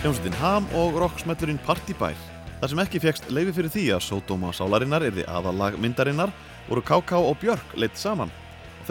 Hljómsveitin 0.01 0.37
Ham 0.41 0.65
og 0.73 0.95
rocksmellurinn 0.97 1.59
Partibær. 1.61 2.17
Það 2.57 2.71
sem 2.71 2.79
ekki 2.81 3.01
fegst 3.03 3.27
leifi 3.29 3.53
fyrir 3.53 3.69
því 3.73 3.83
að 3.93 4.05
Sódóma 4.07 4.49
sálarinnar 4.57 5.05
erði 5.05 5.27
aðalag 5.29 5.77
myndarinnar 5.81 6.33
voru 6.65 6.81
K.K. 6.81 7.19
og 7.21 7.37
Björk 7.41 7.75
leitt 7.77 8.01
saman 8.01 8.33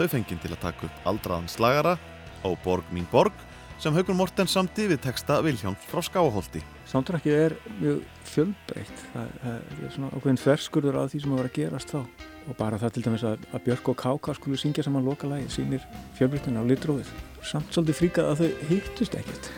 þau 0.01 0.11
fenginn 0.15 0.41
til 0.41 0.51
að 0.55 0.63
taka 0.65 0.87
upp 0.87 1.07
aldraðan 1.11 1.49
slagara 1.51 1.95
á 2.41 2.49
Borg 2.63 2.87
mín 2.93 3.07
borg 3.11 3.33
sem 3.81 3.95
Haugur 3.97 4.13
Mortens 4.13 4.53
samti 4.53 4.85
við 4.91 4.99
texta 5.01 5.39
Vilhjáns 5.41 5.85
frá 5.89 6.03
Skáholti. 6.05 6.61
Soundtrackið 6.89 7.37
er 7.37 7.55
mjög 7.79 8.03
fjölbreytt, 8.29 8.99
það, 9.13 9.31
það 9.41 9.55
er 9.55 9.95
svona 9.95 10.11
ákveðin 10.13 10.41
ferskurður 10.41 10.99
að 11.01 11.13
því 11.13 11.21
sem 11.23 11.33
að 11.33 11.41
vera 11.41 11.51
að 11.51 11.57
gerast 11.57 11.93
þá 11.95 11.99
og 12.01 12.57
bara 12.59 12.79
það 12.81 12.93
til 12.93 13.03
dæmis 13.07 13.25
að, 13.25 13.47
að 13.49 13.65
Björk 13.65 13.89
og 13.93 13.97
K.K. 14.01 14.35
skulu 14.37 14.59
syngja 14.61 14.85
saman 14.85 15.07
loka 15.07 15.29
lagi 15.29 15.49
sínir 15.53 15.85
fjölbreyttina 16.17 16.61
á 16.61 16.65
litrófið. 16.69 17.09
Samt 17.45 17.73
svolítið 17.73 17.99
fríkað 18.01 18.31
að 18.31 18.43
þau 18.43 18.69
hittust 18.69 19.17
ekkert. 19.17 19.51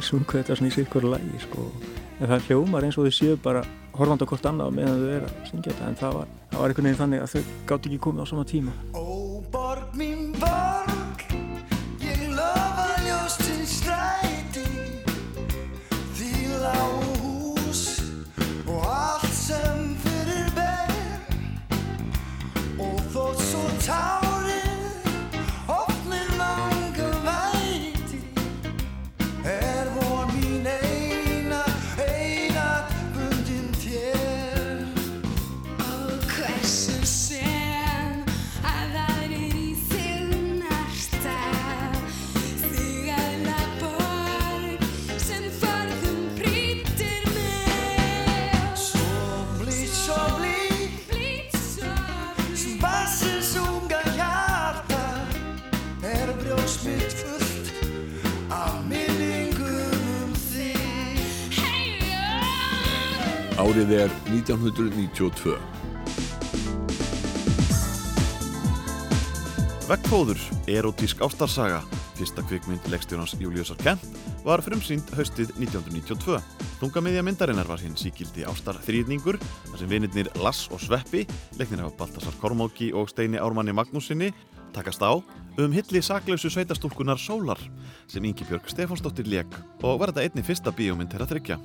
sungu 0.00 0.38
þetta 0.38 0.56
svona 0.56 0.70
í 0.70 0.76
sikkur 0.78 1.08
lægi 1.10 1.44
sko. 1.44 1.68
en 2.20 2.28
það 2.28 2.48
hljómar 2.48 2.84
eins 2.86 2.98
og 3.00 3.08
þau 3.08 3.16
séu 3.16 3.36
bara 3.40 3.64
horfandi 3.96 4.24
á 4.24 4.30
hvort 4.30 4.46
annað 4.48 4.74
meðan 4.76 5.00
þau 5.00 5.14
er 5.16 5.24
að 5.26 5.38
syngja 5.50 5.72
þetta 5.72 5.88
en 5.88 6.00
það 6.00 6.18
var, 6.18 6.34
það 6.50 6.60
var 6.60 6.72
einhvern 6.72 6.88
veginn 6.88 7.00
þannig 7.00 7.24
að 7.24 7.32
þau 7.34 7.54
gátt 7.66 7.88
ekki 7.88 8.02
komið 8.06 8.22
á 8.22 8.26
sama 8.30 8.44
tíma 8.48 8.76
Árið 63.80 63.94
er 63.96 64.10
1992. 64.28 65.54
Veggfóður, 69.88 70.42
erotísk 70.68 71.24
ástarsaga, 71.24 71.78
fyrsta 72.18 72.44
kvikmynd 72.44 72.90
leikstjórnans 72.92 73.32
Júliusar 73.40 73.80
Kent, 73.80 74.04
var 74.44 74.60
frumsýnd 74.60 75.08
haustið 75.16 75.54
1992. 75.56 76.36
Þungamiðja 76.82 77.24
myndarinnar 77.24 77.72
var 77.72 77.80
hinn 77.80 77.96
síkildi 77.96 78.44
ástar 78.52 78.76
þrýðningur, 78.84 79.40
þar 79.40 79.80
sem 79.80 79.94
vinirnir 79.96 80.28
Lass 80.44 80.68
og 80.68 80.84
Sveppi, 80.84 81.24
leiknir 81.56 81.86
af 81.88 81.96
Baltasar 81.96 82.36
Kormáki 82.42 82.92
og 82.92 83.08
Steini 83.08 83.40
Ármanni 83.40 83.72
Magnúsinni, 83.72 84.34
takast 84.76 85.00
á 85.00 85.16
um 85.16 85.72
hilli 85.72 86.04
saklausu 86.04 86.52
sveitastúlkunar 86.52 87.16
Sólar, 87.16 87.64
sem 88.12 88.28
Ingi 88.28 88.44
Björg 88.44 88.68
Stefánsdóttir 88.68 89.24
leik 89.24 89.56
og 89.80 90.02
var 90.02 90.12
þetta 90.12 90.28
einni 90.28 90.44
fyrsta 90.44 90.68
bíómynd 90.68 91.16
þeirra 91.16 91.32
þryggja. 91.32 91.64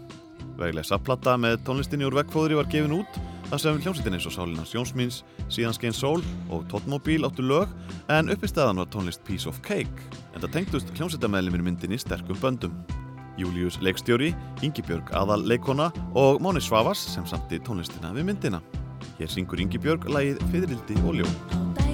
Vegleg 0.59 0.87
sapplata 0.87 1.35
með 1.39 1.59
tónlistinni 1.67 2.07
úr 2.07 2.15
veggfóðri 2.15 2.57
var 2.57 2.69
gefin 2.71 2.95
út 2.95 3.17
þar 3.49 3.61
sem 3.61 3.79
hljómsveitin 3.83 4.17
eins 4.17 4.27
og 4.29 4.33
Sálinans 4.35 4.73
Jónsmíns, 4.73 5.21
Síðan 5.51 5.75
Skein 5.77 5.95
Sól 5.95 6.23
og 6.49 6.65
Tóttmóbíl 6.71 7.27
áttu 7.27 7.45
lög 7.45 7.71
en 8.13 8.31
uppi 8.33 8.49
staðan 8.49 8.81
var 8.81 8.89
tónlist 8.93 9.23
Piece 9.27 9.49
of 9.49 9.59
Cake 9.65 10.09
en 10.33 10.41
það 10.41 10.53
tengdust 10.57 10.93
hljómsveitameðlimir 10.95 11.65
myndinni 11.65 11.99
sterkum 12.01 12.39
böndum. 12.41 12.73
Július 13.37 13.81
leikstjóri, 13.83 14.31
Ingibjörg 14.63 15.11
aðal 15.15 15.43
leikona 15.43 15.91
og 16.15 16.39
Móni 16.43 16.63
Svavas 16.63 17.01
sem 17.15 17.27
samti 17.27 17.59
tónlistina 17.59 18.15
við 18.15 18.31
myndina. 18.31 18.63
Hér 19.19 19.31
syngur 19.31 19.61
Ingibjörg 19.61 20.07
lagið 20.07 20.39
Fyririldi 20.53 21.01
og 21.03 21.19
ljó. 21.19 21.84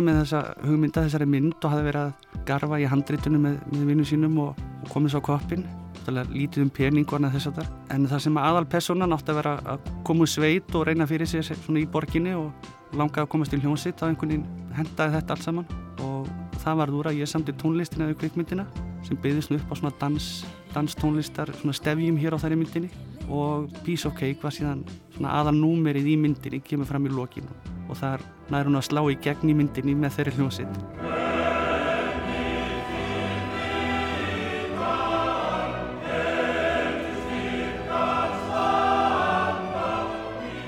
Var 0.00 0.06
með 0.06 0.18
þessa 0.22 0.40
hugmynda 0.64 1.04
þessari 1.04 1.28
mynd 1.28 1.56
og 1.60 1.72
hafði 1.74 1.86
verið 1.90 2.02
að 2.06 2.42
garfa 2.48 2.80
í 2.80 2.88
handritunum 2.88 3.42
með, 3.44 3.56
með 3.74 3.86
vinnu 3.90 4.08
sínum 4.08 4.38
og, 4.40 4.60
og 4.80 4.92
komið 4.94 5.14
svo 5.14 5.22
koppin. 5.28 5.68
Lítið 6.10 6.64
um 6.64 6.70
pening 6.74 7.06
og 7.06 7.18
annað 7.18 7.36
þess 7.36 7.50
að 7.50 7.58
þar. 7.60 7.66
En 7.94 8.06
það 8.10 8.22
sem 8.24 8.38
aðal 8.40 8.64
personan 8.72 9.14
átti 9.14 9.30
að 9.30 9.36
vera 9.38 9.52
að 9.74 9.90
koma 10.08 10.24
úr 10.24 10.30
sveit 10.32 10.74
og 10.74 10.86
reyna 10.88 11.06
fyrir 11.06 11.28
sig 11.28 11.44
svona 11.46 11.82
í 11.82 11.86
borginni 11.86 12.32
og 12.34 12.70
langaði 12.98 13.22
að 13.22 13.30
komast 13.30 13.54
í 13.54 13.60
hljónsitt 13.60 14.02
á 14.02 14.08
einhvern 14.08 14.32
veginn 14.32 14.74
hendaði 14.74 15.14
þetta 15.18 15.36
allt 15.36 15.46
saman 15.46 15.68
og 16.02 16.30
það 16.64 16.80
var 16.80 16.94
úr 16.98 17.10
að 17.12 17.20
ég 17.20 17.30
samti 17.30 17.54
tónlistina 17.60 18.08
við 18.10 18.18
kvikmyndina 18.24 18.66
sem 19.06 19.20
byggðist 19.22 19.54
upp 19.54 19.70
á 19.70 19.74
svona 19.78 19.94
dans, 20.00 20.30
danstónlistar 20.74 21.52
svona 21.60 21.76
stefjum 21.76 22.18
hér 22.18 22.34
á 22.34 22.42
þærri 22.42 22.58
myndinni 22.58 22.90
og 23.30 23.70
Piece 23.84 24.08
of 24.08 24.18
Cake 24.18 24.42
var 24.42 24.56
síðan 24.56 24.82
svona 25.14 25.36
aðal 25.38 25.54
númerið 25.60 26.10
í 26.10 26.18
myndinni 26.18 26.64
kemur 26.66 26.90
fram 26.90 27.06
í 27.06 27.14
lokinu 27.14 27.78
og 27.90 27.98
þar 27.98 28.24
nær 28.50 28.70
hún 28.70 28.78
að 28.78 28.86
slá 28.88 29.02
í 29.10 29.18
gegn 29.26 29.50
í 29.50 29.56
myndinni 29.58 29.96
með 29.98 30.16
þeirri 30.18 30.36
hljónsitt 30.38 30.80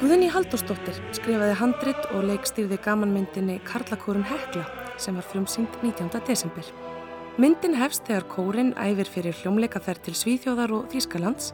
Guðni 0.02 0.28
Halldórsdóttir 0.34 0.96
skrifaði 1.14 1.54
handrit 1.60 2.06
og 2.10 2.24
leikstýrði 2.26 2.76
gamanmyndinni 2.82 3.60
Karlakórun 3.64 4.26
Hekla 4.26 4.66
sem 5.00 5.14
var 5.16 5.24
frumsýnd 5.24 5.78
19. 5.80 6.10
desember. 6.26 6.66
Myndin 7.40 7.78
hefst 7.78 8.04
þegar 8.08 8.26
kórin 8.28 8.74
æfir 8.76 9.08
fyrir 9.08 9.38
hljómleikaferð 9.38 10.02
til 10.08 10.16
Svíþjóðar 10.18 10.74
og 10.76 10.90
Þýskalands 10.92 11.52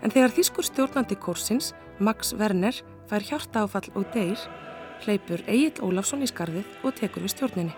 en 0.00 0.10
þegar 0.10 0.34
þýskur 0.34 0.66
stjórnandi 0.66 1.18
kórsins, 1.20 1.70
Max 2.00 2.32
Werner, 2.34 2.74
fær 3.06 3.26
hjarta 3.28 3.66
áfall 3.66 3.92
og 3.94 4.08
deyr, 4.14 4.40
hleypur 5.04 5.44
Egil 5.46 5.84
Ólafsson 5.84 6.24
í 6.24 6.28
skarðið 6.30 6.84
og 6.84 6.96
tekur 6.98 7.24
við 7.24 7.34
stjórninni. 7.34 7.74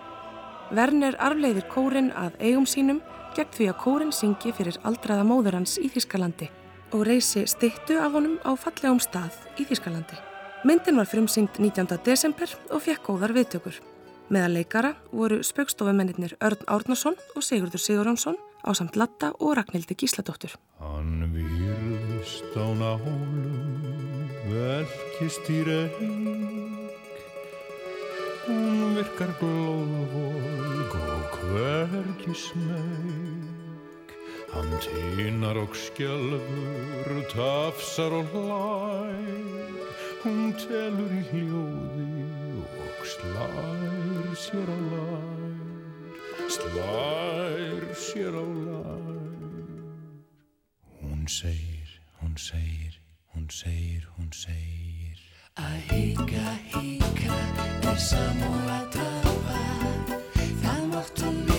Werner 0.73 1.17
arfleiðir 1.21 1.67
kórin 1.69 2.11
að 2.17 2.37
eigum 2.41 2.65
sínum 2.69 3.01
gegn 3.37 3.53
því 3.53 3.69
að 3.71 3.79
kórin 3.83 4.13
syngi 4.13 4.53
fyrir 4.55 4.77
aldraða 4.87 5.25
móður 5.27 5.59
hans 5.59 5.77
í 5.81 5.89
Þýskalandi 5.93 6.49
og 6.93 7.07
reysi 7.07 7.47
styttu 7.49 7.97
af 8.01 8.13
honum 8.13 8.37
á 8.45 8.53
fallegum 8.53 9.01
stað 9.01 9.37
í 9.57 9.65
Þýskalandi. 9.69 10.19
Myndin 10.63 10.99
var 10.99 11.09
frumsýnd 11.09 11.59
19. 11.59 11.97
desember 12.05 12.53
og 12.71 12.85
fekk 12.85 13.09
góðar 13.09 13.33
viðtökur. 13.35 13.81
Meðal 14.31 14.53
leikara 14.55 14.93
voru 15.11 15.41
spaukstofumennir 15.43 16.37
Örn 16.39 16.63
Árnason 16.71 17.17
og 17.35 17.43
Sigurður 17.43 17.83
Sigurjónsson 17.83 18.39
á 18.63 18.71
samt 18.71 18.95
Latta 18.95 19.33
og 19.39 19.57
Ragnhildi 19.59 19.97
Gísladóttur. 19.99 20.55
Hann 20.79 21.27
virðist 21.35 22.55
á 22.55 22.65
nálum, 22.79 24.29
velkist 24.47 25.51
í 25.51 25.63
reik. 25.67 26.62
Hún 28.43 28.97
virkar 28.97 29.29
glóðvolg 29.39 30.95
og 30.99 31.35
hvergi 31.39 32.33
smeg. 32.35 33.61
Hann 34.51 34.73
tínar 34.83 35.55
og 35.61 35.71
skjálfur, 35.79 37.21
tafsar 37.31 38.11
og 38.19 38.33
hlær. 38.33 39.71
Hún 40.25 40.51
telur 40.59 41.15
í 41.15 41.23
hljóði 41.31 42.67
og 42.83 43.07
slær 43.13 44.27
sér 44.43 44.73
á 44.75 44.77
lær. 44.91 45.57
Slær 46.57 47.87
sér 47.95 48.35
á 48.35 48.45
lær. 48.67 49.21
Hún 50.99 51.27
segir, 51.31 51.95
hún 52.19 52.35
segir, 52.35 52.99
hún 53.31 53.47
segir, 53.49 54.03
hún 54.17 54.35
segir. 54.35 54.92
Að 55.53 55.73
hika, 55.91 56.53
hika 56.73 57.35
er 57.91 57.99
samúð 58.01 58.69
að 58.73 58.87
tapa. 58.95 59.59
Það 60.63 60.85
máttu 60.89 61.29
vita, 61.29 61.52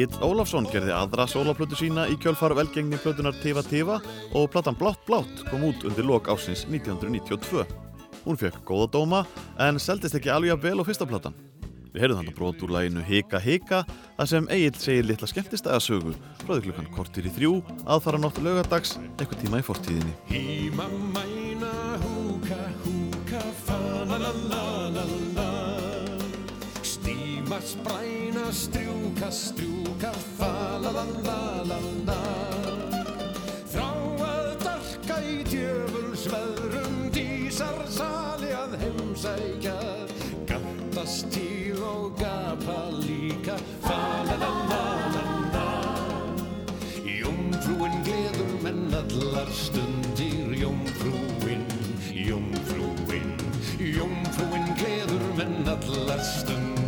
Egil 0.00 0.22
Ólafsson 0.24 0.64
gerði 0.72 0.94
aðra 0.96 1.26
sólaplötu 1.28 1.76
sína 1.76 2.06
í 2.08 2.14
kjölfar 2.16 2.54
velgengni 2.56 2.96
plötunar 3.02 3.36
Tiva 3.42 3.60
Tiva 3.66 3.98
og 4.32 4.46
platan 4.52 4.78
Blátt 4.78 5.02
Blátt 5.04 5.42
kom 5.50 5.66
út 5.68 5.84
undir 5.84 6.06
lok 6.08 6.30
ásins 6.32 6.62
1992. 6.70 7.66
Hún 8.24 8.40
fekk 8.40 8.62
góða 8.64 8.86
dóma 8.94 9.20
en 9.60 9.76
seldist 9.76 10.16
ekki 10.16 10.32
alveg 10.32 10.54
að 10.54 10.64
vel 10.64 10.80
á 10.80 10.88
fyrsta 10.88 11.08
platan. 11.10 11.36
Við 11.92 12.00
heyrðum 12.00 12.22
þannig 12.22 12.38
brot 12.38 12.64
úr 12.64 12.72
læginu 12.78 13.04
Hika 13.04 13.42
Hika 13.44 13.82
þar 14.16 14.32
sem 14.32 14.48
Egil 14.56 14.80
segir 14.80 15.08
litla 15.10 15.28
skemmtistæða 15.28 15.84
sögu 15.84 16.16
því 16.46 16.60
klukkan 16.70 16.92
kortir 16.96 17.28
í 17.28 17.36
þrjú 17.36 17.54
aðfara 17.84 18.22
nótt 18.22 18.40
lögadags 18.40 18.96
eitthvað 19.18 19.42
tíma 19.44 19.60
í 19.60 19.68
fortíðinni. 19.68 20.16
Híma 20.32 20.88
mæna 21.12 21.74
húka 22.06 22.62
húka 22.86 23.44
fa 23.66 24.79
Stíma 27.50 27.66
spræna 27.66 28.52
strjúka 28.52 29.30
strjúka 29.30 30.12
fa 30.38 30.78
la 30.78 30.90
la 30.90 31.04
la 31.26 31.62
la. 31.66 31.78
La 32.06 32.18
Þrá 33.72 33.88
að 34.22 34.50
darka 34.62 35.16
í 35.18 35.42
djöfulsveðrum 35.50 37.10
dísar 37.10 37.80
sali 37.90 38.52
að 38.54 38.76
heimsækja. 38.84 39.74
Gattast 40.46 41.26
til 41.34 41.82
og 41.82 42.14
gapa 42.22 42.86
líka 43.02 43.58
fa 43.82 43.98
la 44.30 44.36
la 44.38 44.50
la 44.70 44.84
la 45.16 45.24
la. 45.50 45.66
Jómfrúin 47.02 47.98
gleður 48.06 48.54
menn 48.62 48.94
allar 48.94 49.50
stundir 49.50 50.54
Jómfrúin, 50.54 51.66
jómfrúin 52.14 53.34
Jómfrúin 53.82 54.70
gleður 54.78 55.26
menn 55.34 55.66
allar 55.66 56.22
stundir 56.22 56.79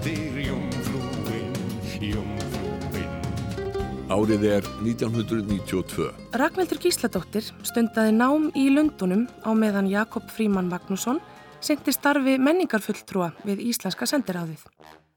Árið 4.12 4.42
er 4.44 4.66
1992. 4.85 6.11
Ragnhildur 6.37 6.81
Gísladóttir 6.83 7.46
stundaði 7.64 8.12
nám 8.12 8.51
í 8.59 8.66
Lundunum 8.68 9.22
á 9.40 9.57
meðan 9.57 9.88
Jakob 9.88 10.27
Fríman 10.29 10.68
Magnússon 10.68 11.20
syngti 11.64 11.94
starfi 11.96 12.35
menningarfulltrúa 12.37 13.31
við 13.46 13.62
Íslenska 13.70 14.05
sendiráðið. 14.11 14.66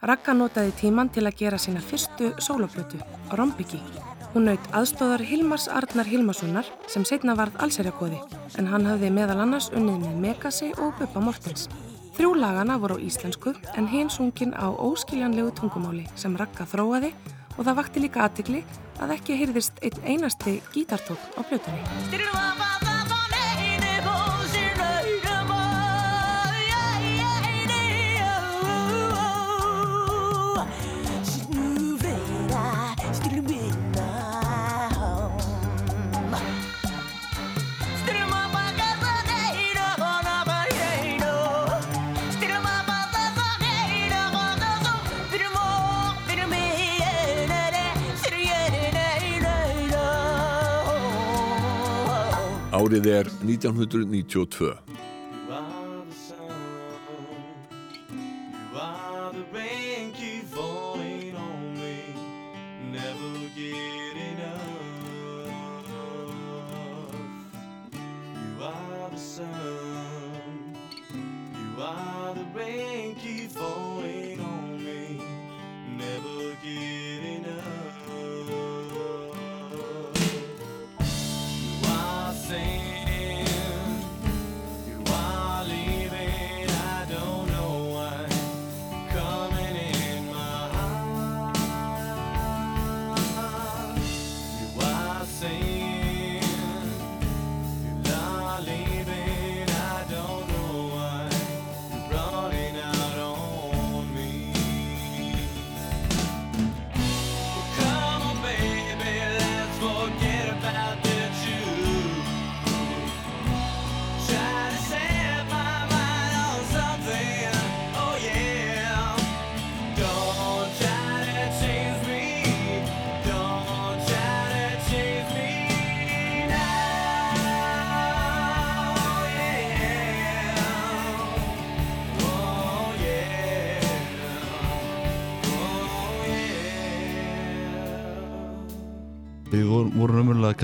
Ragga 0.05 0.35
notaði 0.37 0.71
tíman 0.79 1.11
til 1.11 1.25
að 1.27 1.41
gera 1.41 1.59
sína 1.59 1.83
fyrstu 1.83 2.31
sóloplötu, 2.39 3.01
Rombiki. 3.35 3.81
Hún 4.31 4.47
naut 4.47 4.71
aðstóðar 4.71 5.25
Hilmars 5.27 5.67
Arnar 5.67 6.07
Hilmarssonar 6.07 6.71
sem 6.87 7.03
setna 7.03 7.35
varð 7.35 7.59
allserjakóði 7.67 8.21
en 8.55 8.71
hann 8.71 8.87
hafði 8.87 9.11
meðal 9.11 9.41
annars 9.43 9.73
unnið 9.75 10.07
með 10.07 10.23
Megasi 10.23 10.71
og 10.77 10.95
Bubba 11.01 11.25
Mortens. 11.25 11.67
Þrjú 12.15 12.31
lagana 12.39 12.79
voru 12.79 12.95
á 12.95 13.03
íslensku 13.03 13.57
en 13.75 13.91
hinn 13.91 14.07
sungin 14.07 14.55
á 14.55 14.71
óskiljanlegu 14.71 15.51
tungumáli 15.59 16.07
sem 16.15 16.39
Ragga 16.39 16.63
þróaði 16.63 17.11
og 17.55 17.63
það 17.63 17.79
vakti 17.79 18.03
líka 18.03 18.23
aðtikli 18.23 18.63
að 19.03 19.15
ekki 19.17 19.39
heyrðist 19.41 19.81
einn 19.85 20.11
einasti 20.15 20.59
gítartók 20.73 21.21
á 21.35 21.41
plötunni. 21.43 22.94
Árið 52.85 53.07
er 53.09 53.29
1992. 53.41 54.94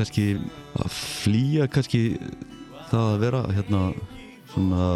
kannski 0.02 0.28
að 0.82 0.96
flýja 0.98 1.70
kannski 1.72 2.04
það 2.92 3.08
að 3.08 3.22
vera 3.22 3.42
hérna 3.56 3.82
svona 4.52 4.88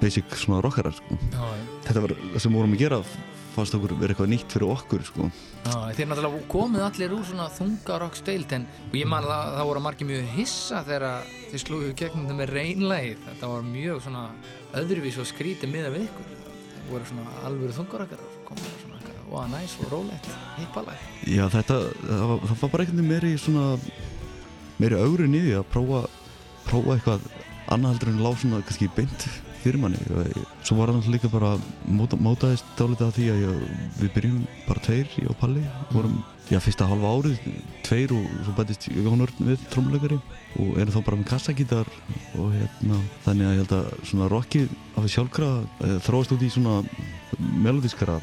basic 0.00 0.36
svona 0.36 0.62
rockarar 0.64 0.94
sko. 0.96 1.18
Já. 1.32 1.44
Þetta 1.86 2.06
var 2.06 2.16
það 2.20 2.42
sem 2.44 2.56
vorum 2.56 2.74
að 2.76 2.82
gera 2.84 3.00
fannst 3.50 3.74
okkur 3.76 3.94
vera 3.98 4.14
eitthvað 4.14 4.30
nýtt 4.30 4.54
fyrir 4.54 4.72
okkur 4.72 5.04
sko. 5.04 5.28
Já, 5.64 5.74
þeir 5.96 6.08
náttúrulega 6.10 6.42
komið 6.50 6.84
allir 6.86 7.14
úr 7.16 7.24
svona 7.28 7.48
þungarokk 7.52 8.18
steilt 8.18 8.54
en 8.56 8.66
ég 8.96 9.08
man 9.10 9.26
að 9.26 9.56
það 9.58 9.70
voru 9.70 9.82
margir 9.84 10.08
mjög 10.08 10.28
hissa 10.36 10.82
þegar 10.86 11.32
þeir 11.50 11.64
slúðu 11.64 11.90
gegnum 11.98 12.28
það 12.30 12.38
með 12.40 12.52
reynlægið 12.56 13.24
þetta 13.26 13.50
var 13.52 13.66
mjög 13.66 14.04
svona 14.06 14.22
öðruvís 14.80 15.18
og 15.20 15.28
skrítið 15.28 15.74
miða 15.74 15.92
við 15.96 16.06
ykkur 16.06 16.30
það 16.36 16.92
voru 16.92 17.10
svona 17.10 17.34
alvöru 17.48 17.76
þungarokkar 17.76 18.22
og 18.24 18.38
komið 18.48 18.70
svona 18.84 19.00
eitthvað, 19.00 19.26
wow, 19.34 19.44
næs 19.50 19.76
og 19.82 19.92
rólegt, 19.92 20.30
hippalag 20.56 21.04
Já 21.28 21.44
þetta, 21.52 21.80
það 22.06 22.24
var, 22.30 22.46
það 22.46 22.62
var 22.62 22.72
bara 22.76 22.86
einhvern 22.86 23.02
veginn 23.02 23.12
meiri 23.12 23.34
svona 23.42 23.66
meiri 24.80 24.98
augrun 24.98 25.36
í 25.36 25.44
því 25.44 25.54
að 25.60 25.70
prófa 25.74 26.02
prófa 26.66 26.96
eitthvað 26.96 27.30
annað 27.70 27.94
heldur 27.94 28.12
en 28.12 28.24
lág 28.24 28.36
svona 28.40 28.64
kannski 28.66 28.90
beint 28.96 29.28
fyrir 29.60 29.80
manni. 29.80 29.98
Svo 30.64 30.78
var 30.78 30.92
hann 30.92 31.02
líka 31.12 31.28
bara 31.28 31.52
móta, 31.84 32.16
mótaðist 32.16 32.68
dálítið 32.78 33.06
af 33.06 33.16
því 33.16 33.26
að 33.30 33.40
ég, 33.44 33.64
við 34.00 34.12
byrjum 34.14 34.38
bara 34.66 34.84
tveir, 34.86 35.10
ég 35.20 35.28
og 35.28 35.36
Palli. 35.40 35.64
Vorum, 35.92 36.16
já 36.48 36.58
fyrsta 36.64 36.88
halva 36.88 37.12
árið 37.12 37.42
tveir 37.86 38.14
og 38.16 38.24
svo 38.46 38.54
bætist 38.56 38.88
Jón 38.90 39.24
Örn 39.26 39.50
við 39.50 39.66
trómuleikari 39.74 40.18
og 40.62 40.80
erum 40.80 40.94
þá 40.96 41.00
bara 41.06 41.20
með 41.20 41.30
kassagítar 41.30 41.92
og 42.40 42.54
hérna 42.56 43.02
þannig 43.26 43.46
að 43.46 43.52
ég 43.52 43.62
held 43.62 43.76
að 43.76 44.08
svona 44.10 44.30
rockið 44.32 44.72
af 44.94 45.04
því 45.04 45.12
sjálfkrafa 45.14 45.86
eh, 45.86 45.96
þróast 46.08 46.34
út 46.36 46.46
í 46.46 46.50
svona 46.56 46.80
melodískara 47.38 48.18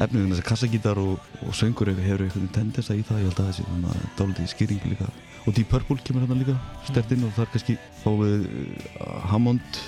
efnið 0.00 0.22
en 0.24 0.32
þess 0.32 0.42
að 0.42 0.48
kassagítar 0.50 1.00
og, 1.02 1.18
og 1.44 1.52
söngur 1.56 1.90
hefur 1.92 2.24
einhvern 2.24 2.48
tendensa 2.54 2.96
í 2.96 3.02
það 3.06 3.20
ég 3.22 3.28
held 3.30 3.42
að 3.42 3.50
þessi 3.50 3.66
svona 3.66 3.94
dálítið 4.18 4.50
skýring 4.54 4.86
líka. 4.88 5.10
Og 5.46 5.54
Deep 5.56 5.70
Purple 5.72 6.00
kemur 6.04 6.24
hérna 6.26 6.40
líka 6.40 6.56
stert 6.88 7.12
inn 7.16 7.24
og 7.28 7.32
það 7.36 7.46
er 7.46 7.52
kannski 7.54 7.76
fáum 8.02 8.18
við 8.24 8.48
uh, 8.48 9.14
Hammond 9.30 9.80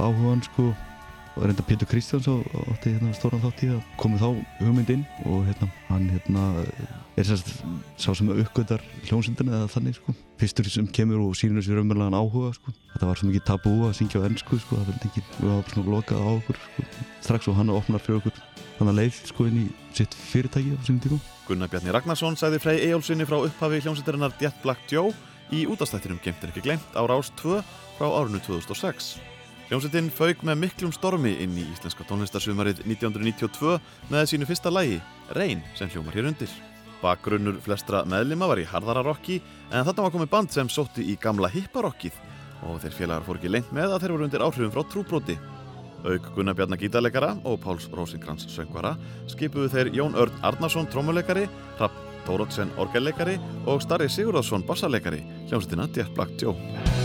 áhugan 0.00 0.42
sko 0.44 0.70
og 1.34 1.42
reynda 1.48 1.64
Pétur 1.66 1.88
Kristjáns 1.90 2.28
á- 2.30 2.46
átti 2.70 2.92
hérna 2.94 3.10
stóran 3.16 3.40
þátt 3.42 3.64
í 3.66 3.70
að 3.74 3.80
komið 3.98 4.20
þá 4.22 4.28
hugmynd 4.60 4.92
inn 4.94 5.00
og 5.26 5.40
hérna 5.48 5.66
hann 5.88 6.04
hérna 6.12 6.44
er 7.18 7.26
sérst 7.26 7.50
sá 7.98 8.12
sem 8.14 8.30
uppgötar 8.30 8.84
hljónsundina 9.08 9.56
eða 9.58 9.72
þannig 9.72 9.98
sko. 9.98 10.14
Fyrstur 10.38 10.68
sem 10.70 10.86
kemur 10.94 11.24
og 11.24 11.34
sýnir 11.38 11.58
þessi 11.58 11.74
raunverulegan 11.74 12.14
áhuga 12.20 12.52
sko. 12.54 12.74
Þetta 12.94 13.08
var 13.10 13.18
svo 13.18 13.30
mikið 13.32 13.46
tabú 13.50 13.74
að 13.88 13.96
syngja 13.98 14.22
á 14.22 14.26
ennsku 14.30 14.60
sko 14.62 14.78
það 14.78 14.88
vildi 14.92 15.10
ekki, 15.10 15.24
við 15.40 15.50
varum 15.50 15.70
svona 15.74 15.94
lokað 15.96 16.22
á 16.22 16.30
okkur 16.38 16.60
sko. 16.68 16.86
Strax 17.26 17.50
og 17.50 17.58
hann 17.58 17.74
opnar 17.74 18.02
fyrir 18.04 18.20
okkur 18.22 18.38
þannig 18.78 18.98
leið 18.98 19.20
sko 19.30 19.46
inn 19.48 19.60
í 19.62 19.66
sitt 19.94 20.16
fyrirtæki 20.30 20.74
á 20.74 20.78
sínum 20.86 21.02
tíma. 21.04 21.20
Gunnar 21.48 21.70
Bjarni 21.70 21.92
Ragnarsson 21.94 22.38
sagði 22.40 22.60
Frey 22.62 22.82
Eyjólfsinni 22.86 23.26
frá 23.28 23.36
upphafi 23.38 23.82
hljómsveitarinnar 23.84 24.34
Jet 24.40 24.56
Black 24.64 24.88
Joe 24.90 25.12
í 25.54 25.66
útastættinum 25.70 26.20
Gemtir 26.24 26.50
ekki 26.50 26.64
glemt 26.64 26.96
á 26.96 27.02
Rás 27.06 27.30
2 27.40 27.60
frá 27.98 28.06
árinu 28.08 28.40
2006. 28.42 29.14
Hljómsveitin 29.68 30.10
fauk 30.12 30.42
með 30.44 30.60
miklum 30.66 30.92
stormi 30.92 31.34
inn 31.40 31.56
í 31.56 31.64
íslenska 31.72 32.04
tónlistarsumarið 32.08 32.82
1992 32.84 33.78
með 34.12 34.28
sínu 34.28 34.48
fyrsta 34.48 34.72
lægi, 34.72 35.00
Reyn, 35.36 35.62
sem 35.78 35.88
hljómar 35.92 36.16
hér 36.16 36.28
undir. 36.32 36.52
Bakgrunnur 37.00 37.56
flestra 37.64 38.02
meðlima 38.08 38.48
var 38.48 38.60
í 38.60 38.68
harðara 38.68 39.04
rocki 39.04 39.40
en 39.70 39.84
þarna 39.84 40.06
var 40.06 40.14
komið 40.14 40.32
band 40.32 40.52
sem 40.52 40.70
sótti 40.72 41.04
í 41.12 41.16
gamla 41.20 41.50
hipparokkið 41.52 42.16
og 42.64 42.80
þeir 42.84 42.96
félagar 42.96 43.26
fór 43.26 43.40
ekki 43.40 43.52
lengt 43.52 43.72
með 43.76 43.92
að 43.92 44.04
þeir 44.04 44.14
voru 44.14 44.28
undir 44.28 44.44
áhrifum 44.44 44.72
frá 44.72 44.84
trúbróti. 44.88 45.36
Auk 46.04 46.30
Gunnar 46.36 46.56
Bjarnar 46.56 46.80
gítarleikara 46.80 47.34
og 47.48 47.60
Páls 47.64 47.88
Rósingrans 47.92 48.48
söngvara 48.52 48.94
skipuðu 49.30 49.70
þeir 49.72 49.92
Jón 49.96 50.18
Örn 50.20 50.44
Arnarsson 50.44 50.88
trómuleikari, 50.92 51.46
Rapp 51.80 51.96
Tórótsen 52.24 52.72
orgelleikari 52.80 53.38
og 53.66 53.82
Starri 53.84 54.08
Sigurðarsson 54.08 54.64
bassarleikari 54.68 55.24
hljómsveitina 55.48 55.88
Jet 55.92 56.14
Black 56.16 56.38
Joe. 56.40 57.03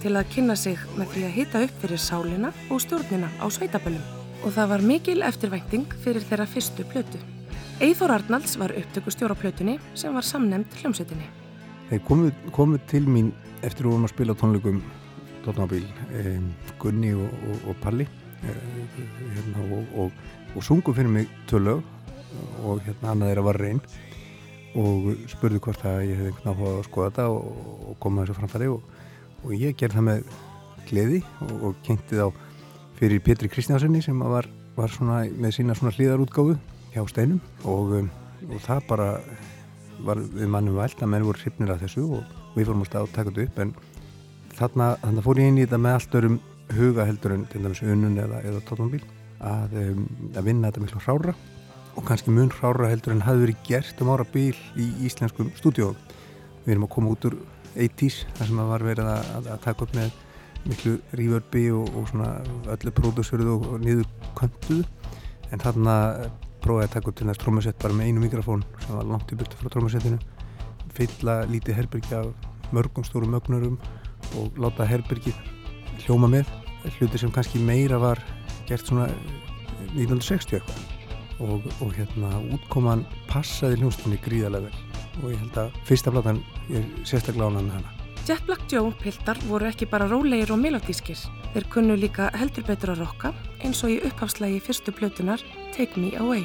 Til 0.00 0.14
að 0.16 0.30
kynna 0.32 0.56
sig 0.56 0.78
með 0.96 1.12
því 1.12 1.22
að 1.26 1.34
hita 1.36 1.60
upp 1.66 1.82
fyrir 1.82 2.00
sálina 2.00 2.50
og 2.72 2.80
stjórnina 2.80 3.28
á 3.36 3.46
sveitaböllum 3.52 4.06
og 4.40 4.54
það 4.54 4.70
var 4.72 4.84
mikil 4.88 5.20
eftirvænting 5.26 5.92
fyrir 6.00 6.24
þeirra 6.24 6.46
fyrstu 6.48 6.86
plötu. 6.88 7.20
Eithor 7.84 8.12
Arnalds 8.14 8.56
var 8.60 8.72
upptökustjóra 8.76 9.36
plötunni 9.36 9.78
sem 9.94 10.14
var 10.14 10.24
samnemnd 10.24 10.72
hljómsveitinni. 10.80 11.28
Þeir 11.90 12.02
komu, 12.08 12.30
komu 12.56 12.80
til 12.88 13.04
mín 13.08 13.32
eftir 13.60 13.86
að 13.86 13.92
vorum 13.92 14.08
að 14.08 14.14
spila 14.14 14.36
tónleikum 14.40 14.80
Dóttnabíl, 15.44 15.86
eh, 16.12 16.40
Gunni 16.80 17.14
og, 17.16 17.32
og, 17.48 17.68
og 17.72 17.76
Palli 17.80 18.04
eh, 18.04 18.96
hérna, 19.36 19.64
og, 19.96 20.12
og, 20.54 20.62
sungu 20.64 20.92
fyrir 20.96 21.08
mig 21.08 21.28
tvö 21.48 21.60
lög 21.64 21.84
og 22.64 22.80
hérna 22.84 23.14
annað 23.14 23.32
þeirra 23.32 23.46
var 23.48 23.60
reyn 23.60 23.80
og 24.80 25.12
spurði 25.32 25.60
hvort 25.64 25.84
að 25.88 26.02
ég 26.10 26.20
hefði 26.20 26.44
á 26.46 26.52
að 26.52 26.82
skoða 26.86 27.08
þetta 27.10 27.28
og 27.32 27.96
koma 28.00 28.24
þessu 28.24 28.36
framfæri 28.38 28.68
og, 28.70 28.99
og 29.44 29.52
ég 29.56 29.76
gerði 29.78 29.98
það 29.98 30.06
með 30.08 30.32
gleði 30.90 31.20
og, 31.46 31.52
og 31.68 31.78
kynnti 31.86 32.18
þá 32.18 32.26
fyrir 32.98 33.22
Pétri 33.24 33.50
Kristjánssoni 33.52 34.02
sem 34.04 34.18
að 34.24 34.34
var, 34.34 34.48
var 34.76 34.92
svona 34.92 35.22
með 35.40 35.56
sína 35.56 35.76
hlýðarútgáfu 35.78 36.56
hjá 36.94 37.04
steinum 37.08 37.40
og, 37.64 37.94
um, 38.00 38.10
og 38.50 38.60
það 38.66 38.82
bara 38.90 39.08
var 40.04 40.20
við 40.20 40.50
mannum 40.50 40.78
vælt 40.80 41.02
að 41.02 41.12
menn 41.12 41.26
voru 41.26 41.40
hrifnir 41.42 41.72
af 41.74 41.80
þessu 41.84 42.06
og 42.18 42.34
við 42.56 42.68
fórum 42.68 42.84
að 42.84 42.90
stað 42.90 43.06
og 43.06 43.14
taka 43.14 43.30
þetta 43.30 43.46
upp 43.46 43.62
en 43.64 43.72
þarna, 44.58 44.90
þarna 45.04 45.24
fór 45.26 45.40
ég 45.40 45.50
inn 45.50 45.60
í 45.60 45.64
þetta 45.66 45.80
með 45.84 45.98
allt 45.98 46.18
örum 46.20 46.40
huga 46.76 47.06
heldur 47.08 47.34
en 47.36 47.46
til 47.50 47.62
dæmis 47.64 47.82
unnun 47.84 48.20
eða, 48.22 48.42
eða 48.46 48.62
tóttumabíl 48.66 49.02
að, 49.40 49.76
um, 49.80 50.04
að 50.34 50.46
vinna 50.48 50.70
þetta 50.70 50.84
miklu 50.84 51.04
hrára 51.04 51.36
og 51.96 52.06
kannski 52.06 52.32
mun 52.34 52.52
hrára 52.54 52.90
heldur 52.90 53.14
en 53.14 53.24
hafði 53.26 53.46
verið 53.46 53.64
gert 53.66 54.02
um 54.02 54.12
ára 54.14 54.26
bíl 54.32 54.54
í 54.78 54.86
íslenskum 55.06 55.50
stúdíóum. 55.58 55.96
Við 56.64 56.74
erum 56.74 56.86
að 56.86 56.92
koma 56.94 57.14
út 57.14 57.26
úr 57.28 57.36
80s 57.76 58.24
þar 58.38 58.50
sem 58.50 58.60
að 58.62 58.70
var 58.74 58.84
verið 58.84 59.10
að, 59.12 59.30
að, 59.36 59.48
að 59.54 59.64
taka 59.66 59.86
upp 59.86 59.96
með 59.96 60.18
miklu 60.68 60.98
reverbi 61.16 61.64
og, 61.72 61.88
og 61.96 62.08
svona 62.10 62.30
öllu 62.74 62.92
pródúsöruðu 62.96 63.56
og, 63.56 63.66
og 63.74 63.84
niður 63.84 64.08
köntuðu 64.38 64.84
en 65.50 65.62
þarna 65.62 65.96
prófaði 66.60 66.86
að 66.86 66.94
taka 66.94 67.10
upp 67.10 67.18
til 67.18 67.28
þess 67.30 67.42
trómusett 67.42 67.80
bara 67.82 67.96
með 67.96 68.10
einu 68.10 68.24
mikrofón 68.24 68.64
sem 68.84 68.96
var 68.96 69.08
langt 69.08 69.32
í 69.32 69.38
burtu 69.40 69.58
frá 69.60 69.72
trómusettinu. 69.72 70.18
Fylla 70.96 71.40
lítið 71.50 71.78
herbergi 71.78 72.16
af 72.18 72.28
mörgum 72.74 73.06
stórum 73.06 73.32
mögnurum 73.34 73.78
og 74.38 74.60
láta 74.60 74.86
herbergið 74.88 75.38
hljóma 76.04 76.30
með. 76.30 76.52
Hluti 76.98 77.20
sem 77.20 77.32
kannski 77.32 77.62
meira 77.64 77.98
var 78.00 78.20
gert 78.68 78.86
svona 78.86 79.08
1960 79.96 80.60
eitthvað. 80.60 80.86
Og, 81.40 81.64
og 81.80 81.96
hérna 81.96 82.36
útkoman 82.52 83.06
passaði 83.30 83.80
hljónstunni 83.80 84.20
gríðarlega 84.20 84.68
vel 84.68 84.89
og 85.22 85.32
ég 85.32 85.40
held 85.40 85.64
að 85.64 85.80
fyrsta 85.88 86.12
platan 86.14 86.42
er 86.68 86.86
sérstaklega 87.04 87.50
með 87.56 87.74
hana 87.78 87.96
Jet 88.28 88.44
Black 88.46 88.66
Joe 88.70 88.92
piltar 89.00 89.38
voru 89.48 89.66
ekki 89.66 89.88
bara 89.90 90.06
rólegir 90.06 90.52
og 90.54 90.60
melodískir. 90.60 91.18
Þeir 91.54 91.64
kunnu 91.72 91.96
líka 91.98 92.28
heldur 92.36 92.66
betur 92.68 92.92
að 92.92 93.00
rokka 93.02 93.32
eins 93.64 93.80
og 93.82 93.94
í 93.96 93.96
upphafslægi 94.06 94.60
fyrstu 94.62 94.94
plötunar 94.94 95.42
Take 95.74 95.98
Me 95.98 96.12
Away. 96.20 96.44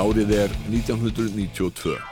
Árið 0.00 0.30
er 0.32 0.50
1992. 0.70 2.09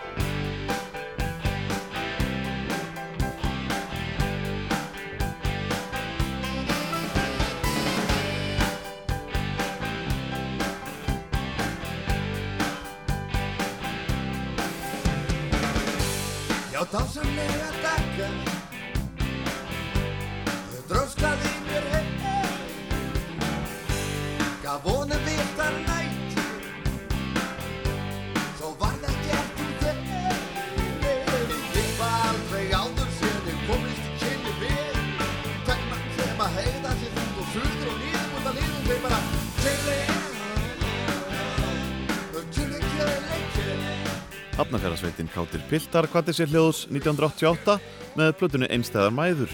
Piltar 45.68 46.06
kvatti 46.08 46.32
sér 46.32 46.48
hljóðs 46.48 46.86
1988 46.88 47.74
með 48.16 48.30
plötunni 48.40 48.68
Einstæðar 48.72 49.12
mæður 49.12 49.50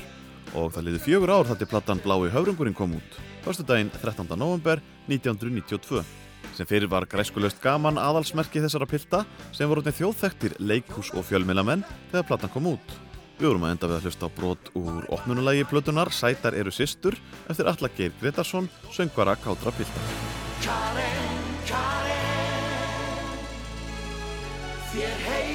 og 0.54 0.68
það 0.70 0.84
liði 0.86 1.00
fjögur 1.02 1.32
ár 1.34 1.48
þar 1.48 1.56
til 1.58 1.66
plattan 1.72 2.02
Blái 2.04 2.28
höfrungurinn 2.30 2.76
kom 2.78 2.92
út, 2.94 3.16
förstu 3.42 3.64
daginn 3.66 3.90
13. 3.90 4.28
november 4.38 4.78
1992 5.10 6.04
sem 6.54 6.68
fyrir 6.70 6.86
var 6.92 7.08
græskulöst 7.10 7.58
gaman 7.64 7.98
aðalsmerki 7.98 8.62
þessara 8.62 8.86
pilta 8.86 9.24
sem 9.50 9.66
voru 9.66 9.82
þjóðþektir 9.82 10.54
leikhús 10.62 11.10
og 11.18 11.26
fjölmilamenn 11.26 11.82
þegar 12.12 12.28
plattan 12.28 12.54
kom 12.54 12.70
út. 12.76 12.94
Við 13.40 13.48
vorum 13.50 13.66
að 13.66 13.74
enda 13.74 13.90
við 13.90 13.96
að 13.96 14.06
hlusta 14.06 14.30
á 14.30 14.36
brot 14.36 14.70
úr 14.78 15.08
opnunulagi 15.16 15.66
plötunar 15.66 16.12
Sætar 16.14 16.54
eru 16.54 16.70
systur 16.70 17.18
eftir 17.50 17.66
Alla 17.66 17.90
Geir 17.96 18.14
Gretarsson, 18.20 18.70
söngvara 18.94 19.34
Kátra 19.42 19.74
Piltar. 19.74 20.14
Karen, 20.62 21.42
Karen 21.66 22.14
þér 24.94 25.20
heiti 25.26 25.53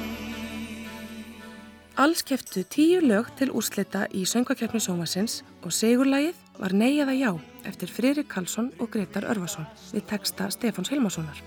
Alls 1.99 2.25
keftu 2.25 2.65
tíu 2.65 3.03
lög 3.05 3.31
til 3.39 3.51
úrslita 3.53 4.07
í 4.15 4.25
söngvakeppni 4.29 4.81
sjómasins 4.83 5.41
og 5.63 5.75
segurlægið 5.75 6.37
var 6.59 6.75
Nei 6.75 6.99
eða 6.99 7.15
Já 7.15 7.31
eftir 7.67 7.91
Friðrik 7.91 8.29
Karlsson 8.31 8.71
og 8.79 8.91
Gretar 8.93 9.27
Örvason 9.31 9.67
við 9.93 10.05
texta 10.09 10.49
Stefáns 10.51 10.91
Hilmarssonar. 10.91 11.39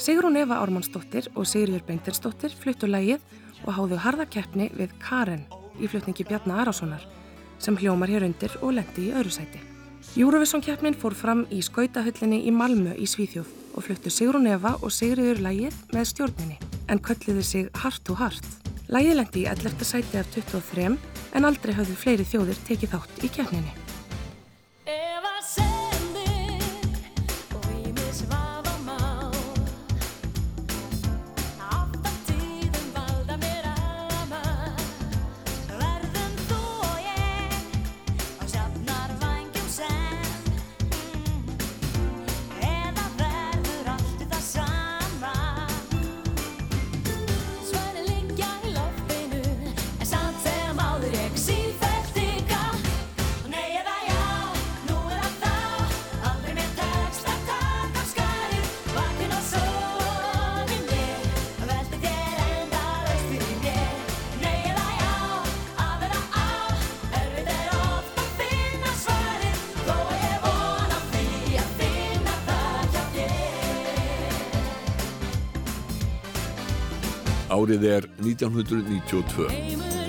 Sigrún 0.00 0.38
Eva 0.40 0.60
Ármannsdóttir 0.62 1.30
og 1.34 1.48
Sigriður 1.48 1.86
Beintinsdóttir 1.88 2.54
fluttu 2.56 2.90
lægið 2.90 3.24
og 3.64 3.74
háðu 3.76 4.00
harða 4.04 4.28
keppni 4.30 4.70
við 4.76 4.94
Karen 5.02 5.46
í 5.80 5.90
flutningi 5.90 6.26
Bjarnar 6.28 6.64
Arasonar 6.64 7.04
sem 7.60 7.76
hljómar 7.76 8.12
hér 8.12 8.28
undir 8.28 8.56
og 8.62 8.78
lendi 8.78 9.10
í 9.10 9.12
öðru 9.16 9.34
sæti. 9.34 9.69
Eurovision 10.16 10.58
keppnin 10.58 10.96
fór 10.98 11.14
fram 11.14 11.44
í 11.54 11.60
skautahöllinni 11.62 12.40
í 12.42 12.50
Malmö 12.50 12.96
í 12.98 13.06
Svíþjóð 13.06 13.50
og 13.78 13.84
fluttu 13.86 14.10
Sigrún 14.10 14.48
Eva 14.50 14.72
og 14.82 14.90
Sigriður 14.90 15.38
lægið 15.44 15.76
með 15.94 16.08
stjórninni 16.10 16.56
en 16.90 16.98
kölluðu 16.98 17.44
sig 17.46 17.68
Heart 17.78 18.02
to 18.08 18.16
Heart. 18.18 18.48
Lægið 18.90 19.20
lendi 19.20 19.44
í 19.44 19.46
11. 19.52 19.86
sæti 19.86 20.18
af 20.18 20.32
23 20.34 20.88
en 21.38 21.46
aldrei 21.46 21.76
hafðu 21.78 21.94
fleiri 22.02 22.26
þjóðir 22.26 22.58
tekið 22.66 22.96
þátt 22.96 23.22
í 23.22 23.32
keppninni. 23.38 23.89
Árið 77.70 77.84
er 77.86 78.06
1992. 78.18 79.99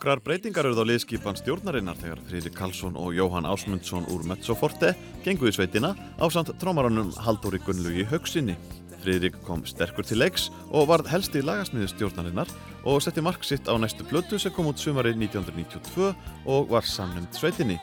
Nokkrar 0.00 0.22
breytingar 0.24 0.64
eruð 0.64 0.78
á 0.80 0.88
liðskipan 0.88 1.36
stjórnarinnar 1.36 1.98
þegar 2.00 2.22
Friðrik 2.24 2.54
Karlsson 2.56 2.94
og 2.96 3.10
Jóhann 3.12 3.44
Ásmundsson 3.44 4.06
úr 4.08 4.22
Mezzoforte 4.24 4.94
gengu 5.26 5.44
í 5.44 5.52
sveitina 5.52 5.90
á 5.92 6.24
samt 6.32 6.54
trómarannum 6.56 7.10
Halldóri 7.20 7.60
Gunnlugi 7.66 8.06
Haugsinni. 8.08 8.54
Friðrik 9.02 9.36
kom 9.44 9.60
sterkur 9.68 10.08
til 10.08 10.22
leiks 10.22 10.48
og 10.70 10.88
varð 10.88 11.12
helsti 11.12 11.44
lagasmiði 11.44 11.90
stjórnarinnar 11.92 12.48
og 12.88 13.04
setti 13.04 13.20
mark 13.20 13.44
sitt 13.44 13.68
á 13.68 13.76
næstu 13.76 14.08
blötu 14.08 14.40
sem 14.40 14.56
kom 14.56 14.72
út 14.72 14.80
sumari 14.80 15.12
1992 15.12 16.14
og 16.48 16.72
var 16.72 16.88
samnumd 16.88 17.36
sveitinni. 17.36 17.76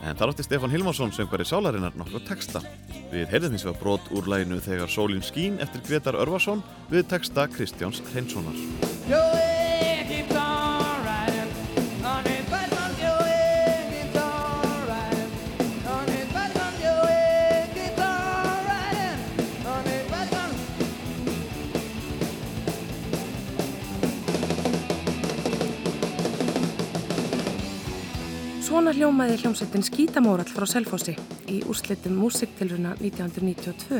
En 0.00 0.16
þar 0.16 0.32
átti 0.32 0.48
Stefán 0.48 0.72
Hilmarsson 0.72 1.12
söngvari 1.12 1.44
sálarinnar 1.44 1.92
nokkuð 1.92 2.24
texta. 2.24 2.64
Við 3.12 3.28
heyrðum 3.34 3.58
hins 3.58 3.68
vegar 3.68 3.82
brot 3.84 4.12
úr 4.16 4.32
læginu 4.32 4.64
Þegar 4.64 4.88
sólinn 4.88 5.28
skín 5.28 5.60
eftir 5.60 5.84
Gretar 5.84 6.16
Örvason 6.24 6.64
við 6.88 7.10
texta 7.12 7.50
Kristjáns 7.52 8.00
Hreinssonar. 8.14 9.59
Svona 28.80 28.94
hljómaði 28.96 29.34
hljómsveitin 29.42 29.82
Skítamórall 29.84 30.48
frá 30.48 30.64
Selfossi 30.64 31.12
í 31.52 31.58
úrslitum 31.68 32.14
músiktilruna 32.16 32.94
1992 32.96 33.98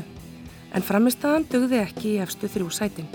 en 0.73 0.87
framistaðan 0.89 1.45
dugði 1.53 1.83
ekki 1.83 2.15
í 2.15 2.23
efstu 2.25 2.49
þrjú 2.49 2.71
sætin. 2.73 3.11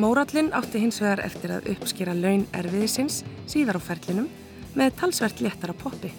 Mórallin 0.00 0.48
átti 0.56 0.80
hins 0.80 1.02
vegar 1.04 1.20
eftir 1.26 1.52
að 1.52 1.68
uppskera 1.74 2.16
laun 2.16 2.46
erfiðisins 2.56 3.20
síðar 3.44 3.76
á 3.76 3.80
ferlinum 3.90 4.30
með 4.72 4.96
talsvert 5.02 5.44
léttara 5.44 5.76
poppi. 5.76 6.14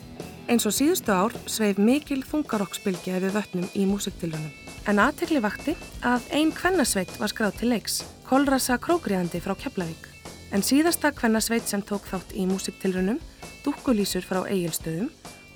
Eins 0.46 0.70
og 0.70 0.78
síðustu 0.78 1.10
ár 1.10 1.34
sveif 1.50 1.82
mikil 1.82 2.22
þungarokksbylgja 2.30 3.18
við 3.26 3.34
vötnum 3.40 3.68
í 3.74 3.90
músiktilrunum. 3.90 4.54
En 4.86 5.02
aðtekli 5.02 5.42
vakti 5.42 5.74
að 6.06 6.30
ein 6.38 6.54
kvennasveit 6.54 7.18
var 7.18 7.34
skráð 7.34 7.64
til 7.64 7.74
leiks, 7.74 8.04
Kolrasa 8.30 8.78
Krókriðandi 8.78 9.42
frá 9.42 9.58
Keflavík. 9.58 10.06
En 10.54 10.62
síðasta 10.62 11.10
kvennasveit 11.18 11.66
sem 11.66 11.82
tók 11.82 12.06
þátt 12.14 12.38
í 12.38 12.46
músiktilrunum, 12.46 13.18
Dúkkulísur 13.64 14.26
frá 14.28 14.42
Egilstöðum, 14.52 15.08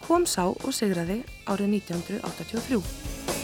kom 0.08 0.24
sá 0.24 0.46
og 0.48 0.72
sigraði 0.72 1.20
árið 1.52 1.74
1983. 1.82 3.37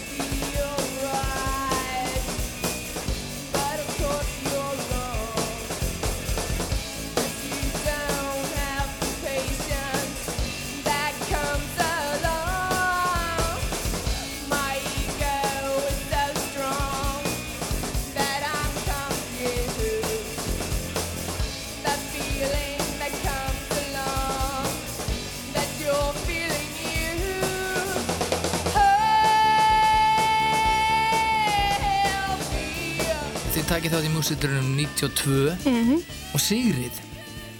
takið 33.83 33.97
þátt 33.97 34.07
í 34.07 34.11
músiturunum 34.13 34.67
92 34.79 35.55
Mhm. 35.67 35.97
og 36.33 36.39
Sigrið. 36.39 36.99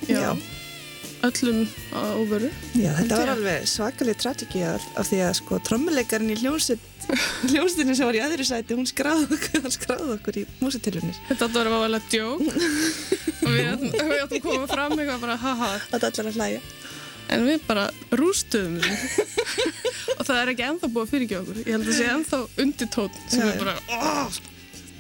Já, 0.08 0.32
öllum 1.24 1.68
á 1.92 2.00
óvöru. 2.16 2.50
Já, 2.76 2.94
þetta 2.96 3.18
var 3.18 3.32
alveg 3.34 3.64
svakalig 3.68 4.16
tragiki 4.18 4.62
af, 4.64 4.82
af 4.96 5.08
því 5.10 5.20
að 5.20 5.34
sko 5.36 5.60
trommuleikarinn 5.60 6.32
í 6.32 6.38
hljómsveit 6.40 6.80
hljómsveitinni 7.52 7.96
sem 7.96 8.06
var 8.08 8.16
í 8.16 8.22
öðru 8.24 8.46
sæti 8.48 8.76
hún 8.76 8.88
skráði 8.88 9.28
okkur, 9.36 9.62
hann 9.64 9.72
skráði 9.76 10.14
okkur 10.16 10.38
í 10.40 10.46
músitilunir 10.62 11.16
Þetta 11.28 11.46
átti 11.46 11.58
að 11.58 11.60
vera 11.60 11.76
válega 11.76 12.08
djók 12.08 12.40
og 13.44 13.52
við 13.52 13.68
áttum, 13.74 13.92
að 14.24 14.40
koma 14.48 14.68
fram 14.72 14.96
eitthvað 14.98 15.20
bara 15.28 15.36
haha. 15.44 15.72
Þetta 15.92 16.08
allar 16.14 16.32
að 16.32 16.40
hlæja. 16.40 16.62
En 17.34 17.46
við 17.48 17.60
bara 17.68 17.86
rústuðum 18.12 18.80
og 20.20 20.24
það 20.28 20.40
er 20.40 20.54
ekki 20.56 20.66
ennþá 20.72 20.88
búið 20.88 21.04
að 21.04 21.12
fyrirgefa 21.18 21.44
okkur. 21.44 21.62
Ég 21.68 21.72
held 21.76 21.84
að 21.84 21.92
það 21.92 22.00
sé 22.00 22.10
ennþá 22.16 22.40
undirtótt 22.64 23.22
sem 23.28 23.40
Já, 23.44 23.52
er 23.52 23.60
bara, 23.64 23.76
oh, 24.00 24.42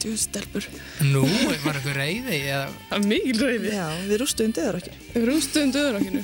djústelpur. 0.03 0.67
Nú, 1.09 1.23
var 1.63 1.77
eitthvað 1.79 1.97
reyði? 1.97 2.39
Eða... 2.51 2.65
Það 2.89 2.97
er 2.99 3.07
mikil 3.09 3.39
reyði. 3.41 3.71
Já, 3.73 3.85
við 4.09 4.21
rústuðum 4.23 4.53
döður 4.59 4.77
okkur. 4.81 4.99
Við 5.15 5.25
rústuðum 5.31 5.73
döður 5.75 5.97
okkinu. 6.01 6.23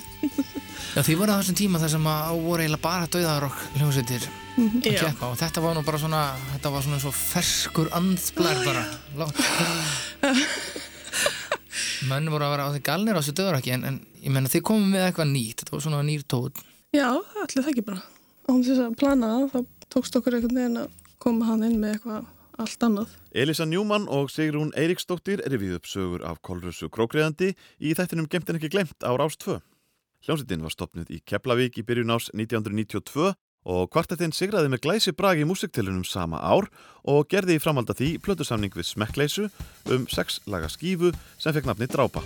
Já, 0.90 1.02
þið 1.06 1.18
voru 1.22 1.34
á 1.34 1.40
þessum 1.40 1.58
tíma 1.60 1.80
þar 1.84 1.92
sem 1.96 2.08
að 2.10 2.40
voru 2.44 2.64
eiginlega 2.66 2.84
bara 2.86 3.10
döðarokk 3.16 3.66
hljómsveitir 3.80 4.30
Mhm. 4.60 4.82
að 4.84 4.92
Já. 4.92 5.00
keppa 5.06 5.28
og 5.32 5.38
þetta 5.40 5.62
var 5.64 5.76
nú 5.78 5.82
bara 5.88 6.00
svona, 6.02 6.22
þetta 6.52 6.72
var 6.74 6.82
svona 6.84 6.98
svo 7.00 7.12
ferskur 7.16 7.88
andblær 7.96 8.58
bara. 8.66 8.82
Menn 12.10 12.28
voru 12.32 12.44
að 12.48 12.54
vera 12.56 12.66
á 12.68 12.72
því 12.74 12.82
galnir 12.84 13.16
á 13.16 13.20
þessu 13.22 13.36
döðarokki 13.38 13.72
en, 13.76 13.84
en 13.88 13.98
ég 14.24 14.34
menna 14.36 14.52
þið 14.52 14.64
komum 14.68 14.90
með 14.94 15.06
eitthvað 15.10 15.30
nýtt, 15.32 15.62
þetta 15.62 15.76
var 15.76 15.84
svona 15.86 16.02
nýr 16.08 16.24
tótt. 16.32 16.60
Já, 16.96 17.08
allir 17.14 17.64
það 17.64 17.72
ekki 17.74 17.86
bara. 17.88 18.02
Án 18.50 18.64
þess 18.66 18.82
að 18.84 18.98
plana 19.00 19.30
það, 19.36 19.48
þá 19.54 19.88
tókst 19.96 20.18
okkur 20.20 20.38
einhvern 20.40 20.60
veginn 20.60 20.82
að 20.82 20.90
koma 21.24 21.50
hann 21.52 21.66
inn 21.68 21.78
með 21.82 21.96
eitthvað 21.98 22.28
allt 22.60 22.84
annað. 22.86 23.16
Elisa 23.32 23.66
Njúmann 23.66 24.07
og 24.12 24.30
Sigrún 24.34 24.74
Eiríksdóttir 24.78 25.41
rifið 25.47 25.78
upp 25.80 25.89
sögur 25.89 26.26
af 26.28 26.41
Kolrössu 26.45 26.89
Krókriðandi 26.91 27.53
í 27.80 27.93
þættinum 27.97 28.30
Gemt 28.30 28.51
en 28.51 28.60
ekki 28.60 28.72
glemt 28.74 29.05
á 29.05 29.12
Rás 29.16 29.39
2. 29.39 29.60
Hljómsveitin 30.26 30.66
var 30.66 30.74
stopnud 30.76 31.12
í 31.14 31.22
Keflavík 31.24 31.80
í 31.80 31.86
byrjun 31.88 32.12
ás 32.12 32.28
1992 32.36 33.32
og 33.70 33.89
kvartettinn 33.93 34.36
sigraði 34.36 34.72
með 34.72 34.84
glæsi 34.86 35.14
bragi 35.16 35.43
í 35.43 35.47
músiktilunum 35.47 36.05
sama 36.07 36.39
ár 36.39 36.68
og 37.07 37.28
gerði 37.32 37.57
í 37.57 37.64
framhalda 37.64 37.95
því 37.95 38.12
plötusamning 38.24 38.76
við 38.76 38.89
Smekkleysu 38.91 39.49
um 39.93 40.07
sex 40.12 40.41
laga 40.47 40.72
skífu 40.72 41.14
sem 41.38 41.55
fekk 41.55 41.70
nafni 41.70 41.88
Drápa. 41.91 42.24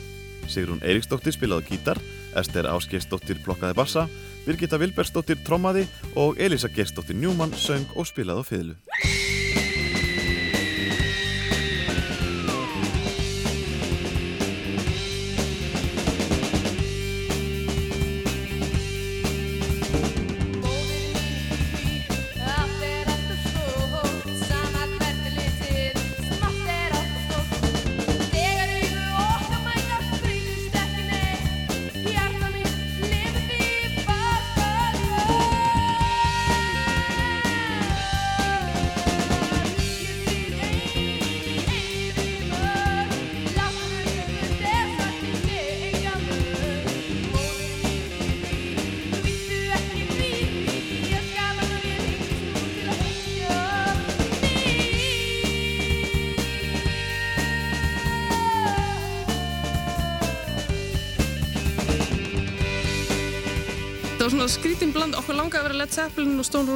Sigrún 0.49 0.81
Eiríksdóttir 0.83 1.35
spilaði 1.35 1.69
gítar, 1.71 2.01
Ester 2.35 2.67
Ásgeisdóttir 2.67 3.39
blokkaði 3.45 3.77
bassa, 3.77 4.07
Birgitta 4.43 4.79
Vilbergsdóttir 4.81 5.39
trommaði 5.47 5.85
og 6.19 6.41
Elisa 6.41 6.67
Gersdóttir 6.67 7.15
Njúmann 7.15 7.55
söng 7.55 7.87
og 7.95 8.09
spilaði 8.09 8.43
á 8.43 8.49
fiðlu. 8.49 9.32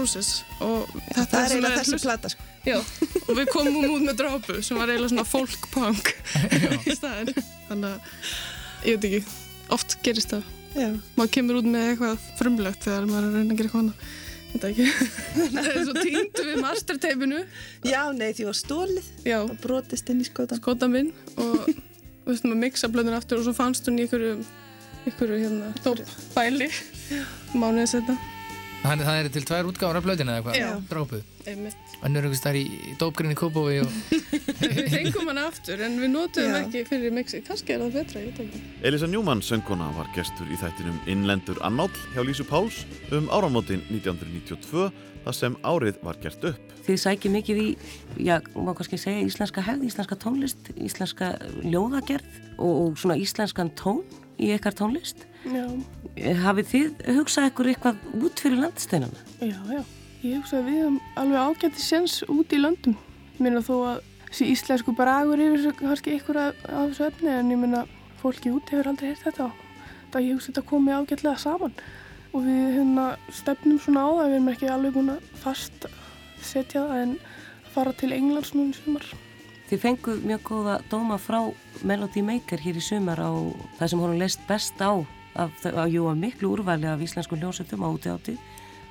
Og 0.08 0.14
Roses 0.16 0.44
og 0.64 0.92
þetta 1.12 1.26
Það 1.28 1.38
er 1.38 1.54
eiginlega 1.54 1.80
þessi 1.82 1.98
plata, 2.04 2.30
sko. 2.32 2.46
Já, 2.68 2.76
og 3.28 3.32
við 3.36 3.50
komum 3.52 3.88
út 3.92 4.04
með 4.06 4.20
drápu 4.22 4.60
sem 4.64 4.78
var 4.80 4.92
eiginlega 4.92 5.12
svona 5.12 5.26
folk 5.28 5.66
punk 5.74 6.12
í 6.88 6.96
staðin. 6.96 7.34
Þannig 7.68 7.90
að, 7.90 8.22
ég 8.88 8.96
veit 8.96 9.08
ekki, 9.10 9.36
oft 9.76 9.98
gerist 10.06 10.32
það. 10.32 10.46
Já. 10.78 10.88
Maður 11.18 11.34
kemur 11.36 11.60
út 11.60 11.68
með 11.74 11.90
eitthvað 11.90 12.30
frumlegt 12.40 12.88
þegar 12.88 13.10
maður 13.10 13.28
er 13.28 13.28
að 13.28 13.36
reyna 13.36 13.52
að 13.52 13.60
gera 13.60 13.68
eitthvað 13.68 13.84
annað. 13.84 14.08
Þetta 14.54 14.70
ekki. 14.72 14.86
Það 15.58 15.70
er 15.74 15.82
svo 15.90 15.98
týndu 15.98 16.46
við 16.48 16.62
masterteipinu. 16.64 17.42
Já, 17.92 18.00
nei, 18.16 18.30
því 18.38 18.48
var 18.48 18.58
stólið 18.62 19.12
Já. 19.28 19.38
og 19.42 19.52
brotist 19.64 20.14
inn 20.14 20.24
í 20.24 20.30
skótan. 20.30 20.62
Skótan 20.62 20.94
minn 20.94 21.12
og 21.36 21.68
við 21.68 22.32
veistum 22.32 22.56
að 22.56 22.64
mixa 22.64 22.92
blöðun 22.92 23.20
aftur 23.20 23.42
og 23.42 23.48
svo 23.50 23.56
fannst 23.58 23.92
hún 23.92 24.00
í 24.00 24.08
einhverju, 24.08 24.40
einhverju 25.04 25.44
hérna, 25.44 25.76
dópbæli 25.84 26.72
mánuðið 27.58 27.94
setna. 27.98 28.18
Þannig 28.84 29.08
það 29.08 29.18
er 29.20 29.28
til 29.34 29.44
tvær 29.48 29.68
útgáfar 29.72 29.98
af 30.00 30.06
blöðina 30.06 30.36
eða 30.38 30.54
Já. 30.54 30.68
eitthvað, 30.68 30.84
drápuð. 30.92 31.24
Einmitt. 31.48 31.96
Önnur 32.06 32.28
einhvers 32.28 32.44
þar 32.44 32.58
í, 32.60 32.64
í 32.68 32.94
dópgrinni 33.00 33.36
Kópói 33.40 33.80
og... 33.82 33.96
Við 34.62 34.90
fengum 34.94 35.32
hann 35.32 35.42
aftur 35.42 35.82
en 35.84 35.98
við 36.02 36.12
notuðum 36.14 36.54
Já. 36.54 36.60
ekki 36.62 36.84
fyrir 36.88 37.16
mixi. 37.16 37.42
Kannski 37.48 37.76
er 37.76 37.84
það 37.84 37.98
betra, 37.98 38.22
ég 38.22 38.30
veit 38.32 38.42
ekki. 38.46 38.62
Elisa 38.88 39.10
Njúmann 39.10 39.44
söngkona 39.44 39.90
var 39.98 40.12
gestur 40.16 40.52
í 40.54 40.60
þættinum 40.62 41.00
Innlendur 41.10 41.60
Annáll 41.68 41.92
hjá 42.14 42.22
Lísu 42.28 42.46
Páls 42.48 42.84
um 43.16 43.30
áramótin 43.34 43.84
1992 43.90 44.92
þar 45.26 45.36
sem 45.36 45.58
árið 45.68 46.00
var 46.06 46.20
gert 46.24 46.46
upp. 46.52 46.76
Þið 46.88 47.00
sækir 47.04 47.34
mikið 47.34 47.58
í, 47.60 47.68
já, 48.24 48.38
má 48.56 48.72
kannski 48.78 49.00
segja 49.02 49.26
íslenska 49.26 49.64
hefð, 49.66 49.88
íslenska 49.90 50.16
tónlist, 50.22 50.70
íslenska 50.80 51.34
ljóðagerð 51.66 52.38
og, 52.56 52.72
og 52.72 53.02
svona 53.02 53.18
íslenskan 53.20 53.74
tón 53.76 54.06
í 54.40 54.54
ykkar 54.56 54.78
tónlist. 54.78 55.26
Já, 55.48 55.66
Hafið 56.42 56.70
þið 56.72 57.02
hugsað 57.18 57.50
ykkur 57.52 57.70
eitthvað 57.72 58.06
út 58.18 58.42
fyrir 58.42 58.62
landsteinana? 58.64 59.26
Já, 59.40 59.58
já. 59.70 59.82
Ég 60.26 60.40
hugsa 60.40 60.58
að 60.58 60.66
við 60.68 60.80
höfum 60.82 60.98
alveg 61.22 61.44
ágætti 61.46 61.84
sens 61.84 62.16
út 62.26 62.54
í 62.56 62.60
löndum. 62.60 62.96
Ég 63.38 63.44
meina 63.46 63.62
þó 63.62 63.76
að 63.92 64.00
þessi 64.26 64.48
íslensku 64.56 64.96
bragur 64.98 65.44
yfir 65.44 65.76
kannski 65.78 66.16
ykkur 66.18 66.40
af, 66.42 66.64
þessu 66.66 67.06
efni 67.06 67.32
en 67.32 67.52
ég 67.54 67.62
meina 67.62 67.84
fólki 68.18 68.52
út 68.52 68.74
hefur 68.74 68.90
aldrei 68.92 69.12
heyrt 69.12 69.24
þetta. 69.28 69.52
Það 70.12 70.26
ég 70.26 70.40
hugsa 70.40 70.56
að 70.56 70.68
komi 70.72 70.96
ágætlega 70.96 71.38
saman 71.44 71.78
og 72.34 72.44
við 72.48 72.64
hérna 72.80 73.06
stefnum 73.34 73.78
svona 73.82 74.04
á 74.04 74.10
það, 74.10 74.26
við 74.26 74.38
erum 74.40 74.50
ekki 74.52 74.72
alveg 74.74 74.98
búin 74.98 75.14
að 75.14 75.30
fast 75.44 75.88
setja 76.44 76.84
það 76.90 77.04
en 77.04 77.14
fara 77.76 77.94
til 77.98 78.12
Englands 78.16 78.54
núna 78.56 78.74
í 78.74 78.80
sumar. 78.82 79.06
Þið 79.68 79.84
fenguð 79.84 80.26
mjög 80.26 80.44
góða 80.48 80.80
dóma 80.90 81.18
frá 81.22 81.40
Melody 81.86 82.24
Maker 82.26 82.62
hér 82.64 82.80
í 82.80 82.84
sumar 82.84 83.22
á 83.22 83.32
það 83.78 83.90
sem 83.92 84.04
honum 84.04 84.22
leist 84.22 84.44
best 84.50 84.82
á 84.82 84.98
af, 85.40 85.66
á 85.66 85.84
jú 85.90 86.08
að 86.10 86.22
miklu 86.22 86.54
úrvæli 86.56 86.90
af 86.90 87.04
íslensku 87.04 87.38
hljómsveitum 87.38 87.86
á 87.86 87.90
úti 87.90 88.12
átti. 88.14 88.38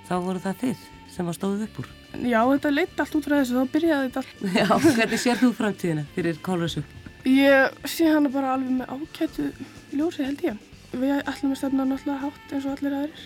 Þá 0.07 0.15
voru 0.23 0.43
það 0.43 0.61
þið 0.63 0.85
sem 1.17 1.27
var 1.27 1.37
stóðuð 1.37 1.65
upp 1.67 1.81
úr. 1.83 1.91
Já, 2.27 2.41
þetta 2.53 2.73
leitt 2.73 3.01
allt 3.03 3.17
út 3.19 3.27
frá 3.27 3.37
þessu, 3.39 3.57
þá 3.57 3.73
byrjaði 3.75 4.09
þetta 4.09 4.23
allt. 4.23 4.45
Já, 4.61 4.95
hvernig 4.99 5.23
sér 5.23 5.41
þú 5.43 5.51
framtíðina 5.57 6.07
fyrir 6.15 6.41
Kólrössu? 6.45 6.85
Ég 7.27 7.79
sé 7.91 8.07
hana 8.07 8.31
bara 8.31 8.55
alveg 8.55 8.77
með 8.79 8.93
ágætu 8.93 9.49
ljósi 9.97 10.27
held 10.27 10.45
ég. 10.47 10.61
Við 10.97 11.17
ætlum 11.19 11.55
að 11.57 11.61
stefna 11.61 11.87
náttúrulega 11.89 12.23
hátt 12.23 12.55
eins 12.55 12.69
og 12.69 12.77
allir 12.77 12.99
aðrir 13.01 13.25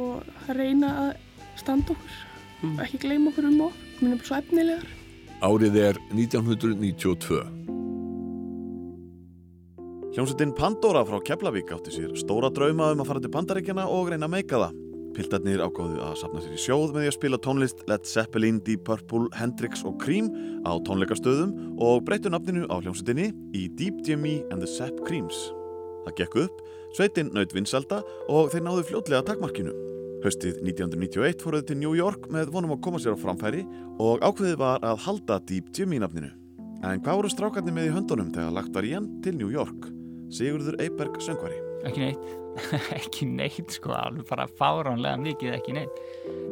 og 0.00 0.54
reyna 0.54 0.92
að 1.04 1.10
standa 1.58 1.96
okkur 1.96 2.18
og 2.70 2.82
ekki 2.84 3.00
gleyma 3.02 3.32
okkur 3.32 3.48
um 3.48 3.60
erum 3.64 4.18
bara 4.20 4.28
svo 4.28 4.38
efnilegar. 4.38 4.86
Árið 5.40 5.76
er 5.80 5.98
1992. 6.12 7.40
Hljómsveitin 10.10 10.50
Pandora 10.58 11.04
frá 11.06 11.20
Keflavík 11.22 11.68
átti 11.70 11.92
sér 11.94 12.16
stóra 12.18 12.48
drauma 12.50 12.88
um 12.90 12.98
að 12.98 13.06
fara 13.06 13.20
til 13.22 13.30
Bandaríkjana 13.30 13.84
og 13.86 14.08
reyna 14.10 14.26
að 14.26 14.32
meika 14.32 14.58
það. 14.58 14.78
Piltarnir 15.14 15.60
ákváðu 15.62 16.00
að 16.02 16.16
sapna 16.18 16.40
sér 16.42 16.56
í 16.56 16.58
sjóð 16.58 16.96
með 16.96 17.04
því 17.04 17.10
að 17.10 17.14
spila 17.14 17.38
tónlist 17.44 17.84
Led 17.86 18.08
Zeppelin, 18.10 18.58
Deep 18.66 18.82
Purple, 18.88 19.28
Hendrix 19.38 19.84
og 19.86 20.00
Cream 20.02 20.32
á 20.66 20.74
tónleikastöðum 20.82 21.52
og 21.78 22.02
breyttu 22.08 22.32
nafninu 22.34 22.66
á 22.66 22.82
hljómsveitinni 22.82 23.28
í 23.54 23.68
Deep 23.78 24.00
Jimmy 24.02 24.40
and 24.50 24.58
the 24.58 24.66
Zepp 24.66 24.98
Creams. 25.06 25.38
Það 26.08 26.18
gekk 26.24 26.36
upp, 26.42 26.58
sveitin 26.98 27.30
naut 27.30 27.54
vinsalda 27.54 28.02
og 28.26 28.50
þeir 28.50 28.66
náðu 28.66 28.88
fljótlega 28.90 29.22
takmarkinu. 29.30 29.76
Haustið 30.26 30.58
1991 30.66 31.38
fóruð 31.38 31.68
til 31.70 31.78
New 31.84 31.94
York 31.94 32.26
með 32.34 32.50
vonum 32.56 32.74
að 32.74 32.82
koma 32.88 32.98
sér 32.98 33.14
á 33.14 33.22
framfæri 33.22 33.62
og 34.02 34.26
ákveðið 34.26 34.58
var 34.58 34.82
að 34.82 35.06
halda 35.06 35.38
Deep 35.46 35.70
Jimmy 35.70 36.02
nafninu. 36.02 36.34
En 36.82 36.98
hvað 36.98 37.22
voru 37.22 37.30
strákarnir 37.30 37.78
með 37.78 37.92
í 37.92 37.94
höndunum 37.94 38.34
þegar 38.34 38.58
lagt 38.58 38.74
var 38.74 38.90
í 38.90 38.96
hann 38.98 39.10
til 39.22 39.38
New 39.38 39.54
York? 39.54 39.99
Sigurður 40.30 40.78
Eiberg 40.82 41.16
söngvari. 41.24 41.58
Ekki 41.88 42.04
neitt, 42.04 42.28
ekki 42.98 43.26
neitt 43.30 43.74
sko, 43.74 43.94
alveg 43.96 44.28
bara 44.28 44.46
fáránlega 44.60 45.18
mikið 45.22 45.56
ekki 45.56 45.74
neitt. 45.78 46.04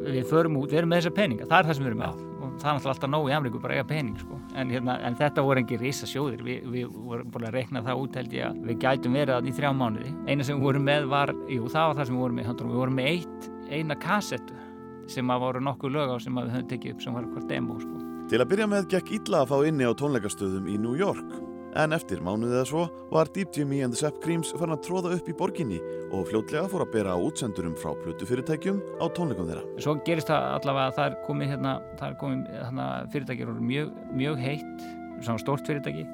Við 0.08 0.24
förum 0.30 0.58
út, 0.60 0.72
við 0.72 0.82
erum 0.82 0.94
með 0.94 1.04
þessa 1.04 1.14
peninga, 1.18 1.48
það 1.50 1.60
er 1.60 1.70
það 1.70 1.78
sem 1.78 1.86
við 1.86 1.92
erum 1.92 2.04
með 2.06 2.26
og 2.38 2.62
það 2.62 2.68
er 2.70 2.76
náttúrulega 2.76 2.92
alltaf 2.94 3.10
nóg 3.12 3.28
í 3.28 3.34
Ameríku 3.36 3.60
bara 3.62 3.74
að 3.74 3.78
eiga 3.78 3.88
pening 3.88 4.18
sko. 4.18 4.38
En, 4.58 4.70
hérna, 4.72 4.94
en 5.06 5.16
þetta 5.18 5.44
voru 5.46 5.62
engin 5.62 5.80
risa 5.82 6.08
sjóðir, 6.08 6.42
við, 6.46 6.64
við 6.72 6.94
vorum 7.08 7.32
búin 7.34 7.46
að 7.48 7.56
rekna 7.58 7.82
það 7.86 8.02
út 8.02 8.18
held 8.18 8.34
ég 8.34 8.46
að 8.48 8.60
við 8.66 8.80
gætum 8.84 9.18
verið 9.18 9.34
þarna 9.34 9.50
í 9.50 9.56
þrjá 9.58 9.72
mánuði. 9.78 10.14
Eina 10.26 10.46
sem 10.46 10.58
við 10.58 10.68
vorum 10.68 10.86
með 10.88 11.08
var, 11.12 11.34
jú 11.50 11.70
það 11.70 11.90
var 11.90 11.98
það 11.98 12.08
sem 12.08 12.16
við 12.18 12.24
vorum 12.24 12.38
með, 12.38 12.48
höndunum. 12.50 12.72
við 12.72 12.82
vorum 12.82 12.98
með 12.98 13.10
eitt, 13.12 13.50
eina 13.68 13.98
kassettu 14.02 14.60
sem 15.08 15.34
að 15.34 15.44
voru 15.44 15.64
nokkuð 15.64 15.94
lög 15.94 16.14
á 16.14 16.16
sem 16.22 16.38
að 16.38 16.48
við 16.48 16.56
höfum 16.56 16.70
tekið 16.72 16.94
upp 16.94 17.04
sem 17.04 17.18
var 17.18 17.28
hvort 17.32 17.50
demo 17.50 17.78
sko. 17.82 18.00
Til 18.28 18.42
að 18.42 18.50
byrja 18.50 18.68
með 18.68 18.88
gekk 18.92 19.12
illa 19.18 19.44
að 19.44 19.52
fá 19.52 19.56
inni 19.68 19.88
á 19.88 19.92
tónleikastöðum 19.96 20.66
í 20.68 20.80
New 20.80 20.98
York. 20.98 21.47
En 21.76 21.92
eftir 21.92 22.22
mánuðið 22.24 22.54
eða 22.56 22.68
svo 22.70 22.84
var 23.12 23.28
Deep 23.34 23.52
Jimmy 23.56 23.82
and 23.84 23.92
the 23.92 24.00
Sepp 24.00 24.22
Creams 24.24 24.54
farin 24.56 24.76
að 24.76 24.86
tróða 24.86 25.12
upp 25.18 25.28
í 25.28 25.36
borginni 25.36 25.82
og 26.08 26.24
fljótlega 26.30 26.70
fór 26.72 26.86
að 26.86 26.94
bera 26.94 27.18
útsendurum 27.20 27.76
frá 27.78 27.92
plötufyrirtækjum 28.04 28.80
á 29.02 29.04
tónleikum 29.12 29.50
þeirra. 29.50 29.66
Svo 29.84 29.98
gerist 30.06 30.32
það 30.32 30.48
allavega 30.56 30.88
að 30.88 30.96
það 30.96 31.10
er 31.10 31.20
komið, 31.26 31.52
hérna, 31.52 31.76
komið 32.22 32.48
hérna, 32.56 32.88
fyrirtæki 33.12 33.44
eru 33.44 33.60
mjög, 33.60 33.92
mjög 34.16 34.42
heitt, 34.46 34.88
svona 35.20 35.44
stórt 35.44 35.68
fyrirtæki 35.68 36.08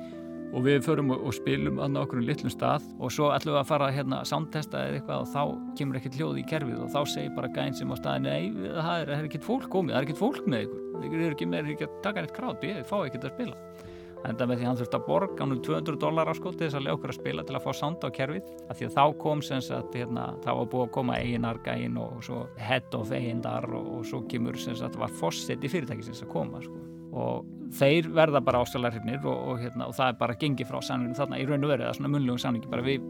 og 0.55 0.63
við 0.63 0.85
förum 0.87 1.11
og, 1.15 1.23
og 1.27 1.35
spilum 1.35 1.81
að 1.83 1.99
okkur 2.05 2.21
um 2.21 2.27
litlum 2.29 2.53
stað 2.53 2.85
og 3.03 3.13
svo 3.13 3.31
við 3.35 3.57
að 3.59 3.67
fara 3.71 3.91
hérna 3.95 4.21
að 4.23 4.31
soundtesta 4.31 4.85
eða 4.87 5.01
eitthvað 5.01 5.25
og 5.25 5.33
þá 5.33 5.75
kemur 5.81 5.99
ekkert 5.99 6.19
hljóð 6.21 6.39
í 6.41 6.45
kerfið 6.51 6.85
og 6.85 6.93
þá 6.95 7.01
segir 7.11 7.35
bara 7.35 7.51
gæðin 7.57 7.79
sem 7.81 7.91
á 7.91 7.97
staðinu 7.99 8.31
nei, 8.31 8.71
það 8.77 9.01
er, 9.01 9.13
er 9.17 9.27
ekkert 9.27 9.49
fólk 9.49 9.67
komið, 9.73 9.95
það 9.95 10.01
er 10.01 10.07
ekkert 10.09 10.23
fólk 10.23 10.47
með 10.47 10.67
ykkur 10.69 11.09
ykkur 11.09 11.25
er 11.25 11.35
ekki 11.35 11.51
með 11.51 11.73
ekki 11.75 11.89
að 11.89 11.99
taka 12.07 12.25
neitt 12.25 12.37
krát 12.37 12.69
ég 12.69 12.87
fá 12.87 12.97
ekkert 13.01 13.27
að 13.27 13.35
spila 13.35 13.59
enda 14.29 14.47
með 14.49 14.61
því 14.61 14.69
hann 14.69 14.79
þurfti 14.81 14.99
að 14.99 15.07
borga 15.09 15.43
hann 15.43 15.55
um 15.55 15.63
200 15.65 16.01
dólar 16.01 16.31
á 16.31 16.35
sko 16.37 16.53
til 16.53 16.67
þess 16.67 16.79
að 16.79 16.87
lega 16.87 16.99
okkur 16.99 17.13
að 17.13 17.19
spila 17.19 17.45
til 17.45 17.57
að 17.59 17.65
fá 17.67 17.73
sound 17.81 18.07
á 18.07 18.09
kerfið. 18.19 18.53
Af 18.71 18.79
því 18.79 18.89
að 18.89 18.97
þá 18.97 19.05
kom 19.25 19.43
sem 19.45 19.65
sagt 19.65 19.99
hérna, 19.99 20.27
þá 20.45 20.51
var 20.61 20.71
búið 20.73 20.87
að 20.87 20.95
koma 20.97 21.19
eiginar 21.21 21.61
gægin 21.67 21.99
og 22.01 22.23
svo 22.25 22.45
head 22.61 22.97
of 22.99 23.13
eigindar 23.13 23.69
og, 23.71 23.91
og 23.99 24.09
svo 24.09 24.23
kemur 24.31 24.59
sem 24.61 24.79
sagt 24.79 24.99
var 25.01 25.13
fórsett 25.21 25.65
í 25.65 25.73
fyrirtækisins 25.73 26.25
að 26.25 26.33
koma 26.35 26.63
sko. 26.65 26.81
Og 27.15 27.64
þeir 27.75 28.09
verða 28.15 28.41
bara 28.45 28.61
ástæðlarhifnir 28.65 29.25
og, 29.27 29.39
og, 29.51 29.61
hérna, 29.63 29.89
og 29.89 29.97
það 29.97 30.11
er 30.13 30.19
bara 30.21 30.37
gengið 30.41 30.71
frá 30.71 30.81
samningum 30.85 31.19
þarna 31.19 31.41
í 31.41 31.47
raun 31.49 31.67
og 31.67 31.73
verið, 31.73 31.85
það 31.85 31.93
er 31.93 31.99
svona 31.99 32.13
munlugum 32.15 32.43
samningi 32.43 32.71
bara 32.71 32.87
við, 32.87 33.07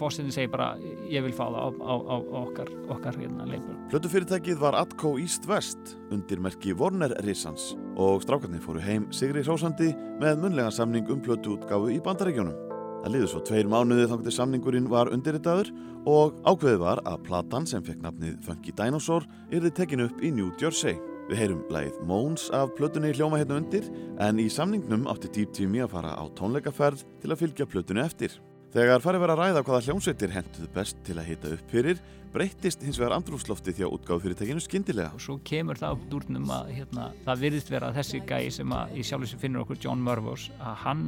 fórsetin 0.00 0.34
segir 0.34 0.52
bara 0.52 0.68
ég 1.10 1.24
vil 1.26 1.34
fá 1.34 1.44
það 1.44 1.58
á, 1.58 1.66
á, 1.82 1.94
á 1.98 2.16
okkar, 2.42 2.74
okkar 2.94 3.18
hérna 3.20 3.48
leifur. 3.48 3.78
Plötufyrirtækið 3.92 4.60
var 4.62 4.78
Atco 4.78 5.14
East 5.22 5.48
West 5.50 5.96
undir 6.14 6.42
merki 6.42 6.76
Warner 6.78 7.16
Risans 7.26 7.72
og 8.00 8.22
strákarnir 8.24 8.62
fóru 8.64 8.82
heim 8.84 9.08
Sigri 9.14 9.42
Hrósandi 9.44 9.90
með 10.22 10.44
munlega 10.44 10.70
samning 10.74 11.10
um 11.10 11.22
plötuútgáfu 11.24 11.90
í 11.94 12.00
bandaríkjónum. 12.04 12.72
Það 13.04 13.12
liður 13.12 13.30
svo 13.34 13.40
tveir 13.44 13.66
mánuði 13.68 14.06
til 14.24 14.32
samningurinn 14.32 14.86
var 14.88 15.10
undirritaður 15.12 15.68
og 16.08 16.38
ákveðið 16.48 16.78
var 16.80 17.02
að 17.04 17.18
platan 17.26 17.66
sem 17.68 17.84
fekk 17.84 18.00
nafnið 18.00 18.38
Funky 18.46 18.72
Dinosaur 18.72 19.26
yrði 19.52 19.74
tekin 19.76 20.06
upp 20.06 20.24
í 20.24 20.32
New 20.32 20.48
Jersey. 20.60 20.96
Við 21.24 21.38
heyrum 21.40 21.60
lægið 21.72 22.00
Móns 22.04 22.50
af 22.52 22.74
plötunni 22.76 23.14
hljóma 23.16 23.38
hérna 23.40 23.56
undir 23.56 23.86
en 24.20 24.40
í 24.42 24.44
samningnum 24.52 25.06
átti 25.08 25.30
Deep 25.32 25.54
Teamy 25.56 25.80
að 25.80 25.94
fara 25.94 26.10
á 26.20 26.24
tónleikaferð 26.36 27.04
til 27.22 27.30
að 27.32 27.40
fylgja 27.40 27.66
plötunni 27.70 28.02
eftir. 28.04 28.34
Þegar 28.74 29.00
farið 29.00 29.22
verið 29.22 29.34
að 29.34 29.40
ræða 29.40 29.62
hvaða 29.64 29.84
hljómsveitir 29.86 30.34
henduð 30.34 30.68
best 30.74 31.00
til 31.06 31.16
að 31.16 31.28
hita 31.30 31.54
upp 31.56 31.72
fyrir, 31.72 32.02
breyttist 32.34 32.82
hins 32.82 32.98
vegar 32.98 33.14
andrúfsloftið 33.18 33.80
hjá 33.80 33.86
útgáðufyrirtekinu 33.94 34.62
skindilega. 34.62 35.12
Og 35.14 35.22
svo 35.22 35.36
kemur 35.46 35.78
það 35.78 35.96
upp 35.96 36.06
dúrnum 36.10 36.48
að 36.50 36.72
hérna, 36.74 37.08
það 37.26 37.44
virðist 37.44 37.70
vera 37.70 37.90
að 37.90 38.00
þessi 38.00 38.22
gæi 38.26 38.48
sem 38.56 38.74
að 38.74 38.96
í 38.98 39.04
sjálf 39.06 39.30
sem 39.30 39.42
finnur 39.42 39.62
okkur 39.62 39.78
John 39.84 40.02
Murvos 40.02 40.48
að 40.58 40.80
hann 40.82 41.04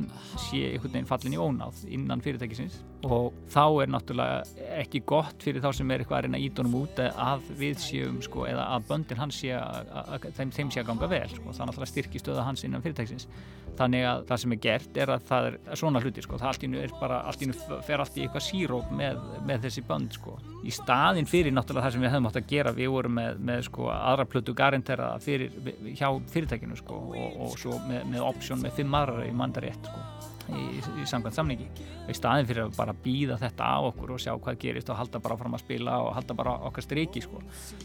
sé 0.46 0.62
einhvern 0.70 0.94
veginn 0.94 1.10
fallin 1.10 1.34
í 1.34 1.40
ónáð 1.40 1.82
innan 1.90 2.22
fyrirtækisins. 2.22 2.78
Og 3.06 3.34
þá 3.52 3.64
er 3.82 3.90
náttúrulega 3.92 4.70
ekki 4.80 5.02
gott 5.06 5.42
fyrir 5.44 5.62
þá 5.62 5.68
sem 5.76 5.90
er 5.90 6.02
eitthvað 6.02 6.18
að 6.20 6.28
reyna 6.28 6.42
ídunum 6.42 6.78
út 6.80 7.02
að 7.02 7.50
við 7.58 7.82
séum 7.82 8.22
sko 8.24 8.46
eða 8.48 8.70
að 8.76 8.88
böndin 8.88 9.20
hans 9.20 9.42
sé 9.42 9.52
að, 9.58 9.92
að 10.06 10.30
þeim, 10.38 10.54
þeim 10.56 10.72
sé 10.72 10.82
að 10.82 10.88
ganga 10.92 11.10
vel 11.12 11.28
sko, 11.34 11.52
það 11.52 11.70
náttúrulega 11.70 11.92
styrki 11.92 12.22
stöða 12.22 12.46
hans 12.46 12.66
innan 12.66 12.82
fyrirtækisins. 12.86 13.28
Þannig 13.76 14.06
að 14.08 14.22
það 14.30 14.42
sem 14.42 14.54
er 14.54 14.60
gert 14.64 14.98
er 15.02 15.12
að 15.12 15.24
það 15.28 15.46
er 15.50 15.58
svona 15.76 16.00
hluti 16.00 16.24
sko, 16.24 16.38
það 16.40 16.52
allt 16.52 16.64
í 16.64 16.70
nú 16.72 16.80
er 16.80 16.94
bara 16.96 17.20
allt 17.28 17.42
í 17.44 17.50
nú 17.50 17.56
fer 17.84 18.02
allt 18.02 18.16
í 18.16 18.24
eitthvað 18.24 18.46
síróp 18.46 18.92
með, 18.96 19.20
með 19.46 19.66
þessi 19.66 19.84
bönd 19.86 20.16
sko. 20.16 20.38
Í 20.64 20.72
staðin 21.16 21.30
fyrir 21.30 21.54
náttúrulega 21.54 21.86
það 21.86 21.94
sem 21.94 22.02
við 22.04 22.10
hefum 22.12 22.26
átt 22.28 22.36
að 22.36 22.50
gera. 22.50 22.72
Við 22.76 22.90
vorum 22.92 23.14
með, 23.16 23.38
með 23.48 23.62
sko 23.70 23.88
aðra 23.88 24.26
plötu 24.28 24.54
garantera 24.56 25.08
fyrir, 25.22 25.54
hjá 25.96 26.08
fyrirtækinu 26.32 26.76
sko 26.76 26.98
og, 27.16 27.38
og 27.46 27.56
svo 27.60 27.78
með, 27.88 28.04
með 28.12 28.26
option 28.26 28.60
með 28.60 28.76
fimm 28.76 28.96
aðra 28.98 29.24
í 29.24 29.32
mandarétt 29.32 29.88
sko 29.88 30.04
í, 30.52 30.66
í 31.00 31.06
samkvæmt 31.08 31.38
samningi. 31.38 31.68
Í 32.06 32.16
staðin 32.16 32.48
fyrir 32.50 32.66
að 32.66 32.76
bara 32.76 32.94
býða 33.06 33.38
þetta 33.40 33.64
á 33.64 33.78
okkur 33.88 34.12
og 34.14 34.22
sjá 34.22 34.34
hvað 34.36 34.60
gerist 34.60 34.92
og 34.92 35.00
halda 35.00 35.22
bara 35.24 35.38
fram 35.40 35.56
að 35.56 35.64
spila 35.64 35.98
og 36.04 36.12
halda 36.18 36.36
bara 36.36 36.56
okkar 36.68 36.84
striki 36.84 37.24
sko. 37.24 37.40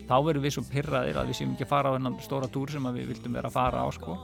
Þá 0.09 0.15
verðum 0.27 0.47
við 0.47 0.57
svo 0.57 0.67
pyrraðir 0.67 1.21
að 1.21 1.31
við 1.31 1.39
séum 1.39 1.55
ekki 1.55 1.69
að 1.69 1.71
fara 1.71 1.93
á 1.93 1.95
þennan 1.95 2.19
stóra 2.27 2.51
túr 2.51 2.73
sem 2.73 2.91
við 2.99 3.13
vildum 3.13 3.39
vera 3.39 3.51
að 3.51 3.59
fara 3.61 3.85
á 3.85 3.89
sko 3.95 4.19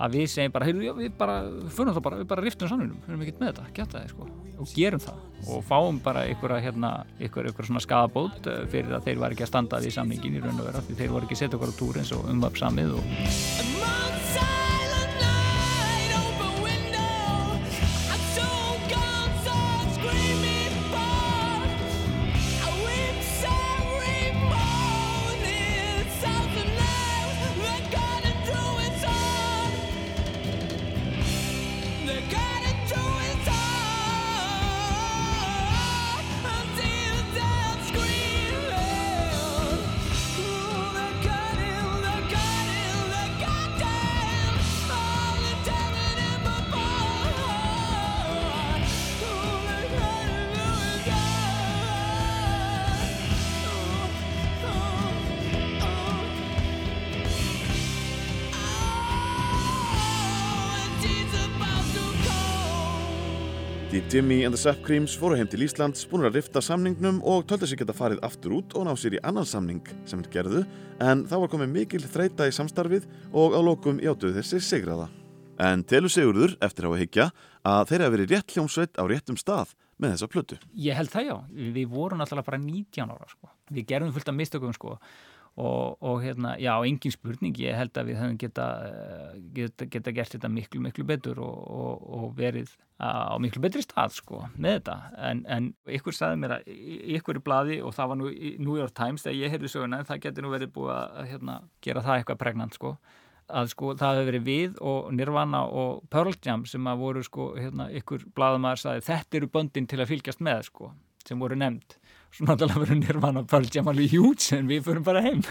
að 0.00 0.16
við 0.16 0.28
segjum 0.32 0.54
bara, 0.54 0.68
heyrðu, 0.68 0.84
já, 0.86 0.92
við 0.96 1.16
bara, 1.20 1.34
fyrir 1.76 1.96
það 1.96 2.04
bara, 2.06 2.20
við 2.20 2.28
bara 2.30 2.44
riftum 2.44 2.70
samninum, 2.70 3.00
við 3.04 3.12
erum 3.12 3.24
ekkert 3.26 3.42
með 3.42 3.50
þetta, 3.50 3.66
geta 3.76 3.98
það, 3.98 4.14
sko, 4.14 4.28
og 4.56 4.72
gerum 4.76 5.02
það. 5.04 5.26
Og 5.56 5.66
fáum 5.68 6.00
bara 6.04 6.24
að, 6.28 6.56
hérna, 6.64 6.92
ykkur 7.26 7.50
svona 7.68 7.84
skadabót 7.84 8.48
fyrir 8.72 8.96
að 8.96 9.10
þeir 9.10 9.20
var 9.24 9.36
ekki 9.36 9.46
að 9.46 9.52
standa 9.52 9.82
því 9.82 9.92
samningin 9.98 10.38
í 10.40 10.44
raun 10.44 10.56
og 10.56 10.70
vera, 10.70 10.86
því 10.88 10.98
þeir 11.02 11.12
voru 11.16 11.28
ekki 11.28 11.38
að 11.38 11.44
setja 11.44 11.60
okkur 11.60 11.74
á 11.76 11.80
túr 11.82 12.00
eins 12.00 12.14
og 12.16 12.32
umvapsamið 12.32 12.96
og... 13.00 14.59
Deep 32.10 32.49
Jimmy 64.10 64.42
and 64.42 64.52
the 64.52 64.58
Sap 64.58 64.80
Creams 64.82 65.12
fóru 65.14 65.36
heim 65.38 65.46
til 65.46 65.62
Íslands, 65.62 66.00
búin 66.10 66.24
að 66.26 66.40
rifta 66.40 66.58
samningnum 66.58 67.20
og 67.22 67.44
töldu 67.46 67.68
sig 67.70 67.78
geta 67.78 67.94
farið 67.94 68.18
aftur 68.26 68.56
út 68.56 68.74
og 68.74 68.88
ná 68.88 68.90
sér 68.98 69.14
í 69.14 69.20
annan 69.22 69.46
samning 69.46 69.86
sem 70.02 70.18
þeir 70.24 70.32
gerðu 70.32 70.62
en 71.06 71.22
þá 71.30 71.36
var 71.36 71.52
komið 71.52 71.70
mikil 71.76 72.00
þreita 72.02 72.48
í 72.50 72.56
samstarfið 72.56 73.06
og 73.30 73.54
á 73.54 73.60
lokum 73.62 74.00
játuðu 74.02 74.40
þessi 74.40 74.58
sigraða. 74.66 75.06
En 75.62 75.84
telur 75.86 76.10
Sigurður, 76.10 76.56
eftir 76.58 76.88
á 76.88 76.90
að 76.90 76.98
higgja, 77.04 77.28
að 77.62 77.84
þeir 77.92 78.02
hafa 78.02 78.14
verið 78.16 78.34
rétt 78.34 78.56
hljómsveit 78.56 78.98
á 78.98 79.04
réttum 79.06 79.38
stað 79.38 79.76
með 80.02 80.16
þessa 80.16 80.30
plötu. 80.34 80.58
Ég 80.74 80.98
held 80.98 81.14
það 81.14 81.28
já, 81.28 81.36
við 81.78 81.94
vorum 81.94 82.26
alltaf 82.26 82.50
bara 82.50 82.58
19 82.58 83.14
ára 83.14 83.30
sko, 83.30 83.54
við 83.70 83.90
gerðum 83.92 84.16
fullt 84.16 84.34
af 84.34 84.38
mistökum 84.42 84.74
sko 84.74 84.96
og, 85.60 85.96
og 86.00 86.22
hérna, 86.24 86.54
já, 86.60 86.72
engin 86.86 87.12
spurning. 87.12 87.56
Ég 87.60 87.76
held 87.76 87.98
að 88.00 88.10
við 88.10 88.20
höfum 88.20 88.36
geta, 88.40 88.66
geta, 89.56 89.88
geta 89.92 90.14
gert 90.16 90.36
þetta 90.36 90.50
miklu, 90.52 90.80
miklu 90.84 91.04
betur 91.08 91.40
og, 91.44 91.56
og, 91.70 92.04
og 92.16 92.26
verið 92.38 92.72
á 93.00 93.36
miklu 93.40 93.62
betri 93.64 93.84
stað, 93.84 94.16
sko, 94.18 94.42
með 94.56 94.78
þetta. 94.78 94.96
En, 95.30 95.42
en 95.48 95.70
ykkur 95.98 96.16
sagði 96.16 96.42
mér 96.42 96.56
að 96.58 96.70
ykkur 97.18 97.40
í 97.40 97.44
bladi 97.44 97.80
og 97.84 97.94
það 97.96 98.12
var 98.12 98.20
nú 98.20 98.30
í 98.32 98.54
New 98.60 98.76
York 98.80 98.96
Times 98.96 99.24
þegar 99.24 99.40
ég 99.40 99.54
heyrði 99.54 99.72
söguna, 99.72 100.04
það 100.08 100.22
getur 100.26 100.46
nú 100.46 100.54
verið 100.54 100.72
búið 100.76 100.94
að 100.96 101.32
hérna, 101.34 101.58
gera 101.84 102.04
það 102.06 102.20
eitthvað 102.20 102.40
pregnant, 102.44 102.80
sko. 102.80 102.94
Að 103.50 103.72
sko 103.72 103.94
það 103.98 104.16
hefur 104.16 104.28
verið 104.30 104.44
við 104.46 104.76
og 104.86 105.08
Nirvana 105.16 105.64
og 105.66 106.04
Pearl 106.12 106.36
Jam 106.44 106.62
sem 106.70 106.84
að 106.86 107.00
voru 107.02 107.22
sko 107.26 107.48
hérna 107.56 107.88
ykkur 107.98 108.28
bladamæður 108.36 108.84
sagði 108.84 109.06
þetta 109.08 109.40
eru 109.40 109.48
böndin 109.56 109.88
til 109.90 109.98
að 109.98 110.12
fylgjast 110.12 110.44
með 110.46 110.68
sko 110.68 110.92
sem 111.26 111.40
voru 111.42 111.58
nefnd 111.58 111.96
svo 112.30 112.46
náttúrulega 112.48 112.82
verður 112.84 113.00
Nirvana 113.00 113.44
Pearl 113.48 113.68
Jam 113.74 113.90
alveg 113.90 114.14
hjút 114.14 114.46
en 114.56 114.70
við 114.70 114.86
förum 114.86 115.06
bara 115.06 115.24
heim. 115.24 115.42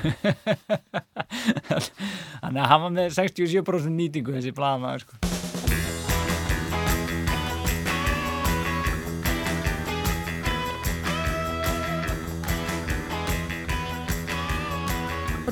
Þannig 1.70 2.62
að 2.64 2.70
hann 2.72 2.86
var 2.88 2.96
með 2.96 3.14
67% 3.20 3.96
nýtingu 4.00 4.36
þessi 4.38 4.56
bladamæður 4.56 5.08
sko 5.08 5.49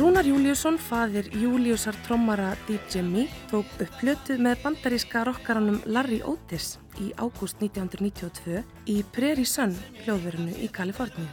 Rúnar 0.08 0.24
Júliusson, 0.24 0.78
faðir 0.80 1.26
Júliusar 1.36 1.96
trommara 2.06 2.54
Deep 2.64 2.86
Jimmy, 2.94 3.26
tók 3.52 3.68
upp 3.84 3.96
plötu 4.00 4.38
með 4.40 4.62
bandaríska 4.62 5.26
rockaranum 5.28 5.82
Larry 5.84 6.22
Otis 6.24 6.78
í 7.04 7.10
ágúst 7.20 7.60
1992 7.60 8.62
í 8.88 8.96
Prairie 9.12 9.44
Sun 9.44 9.74
hljóðverinu 10.06 10.54
í 10.64 10.70
Kaliforníu. 10.72 11.28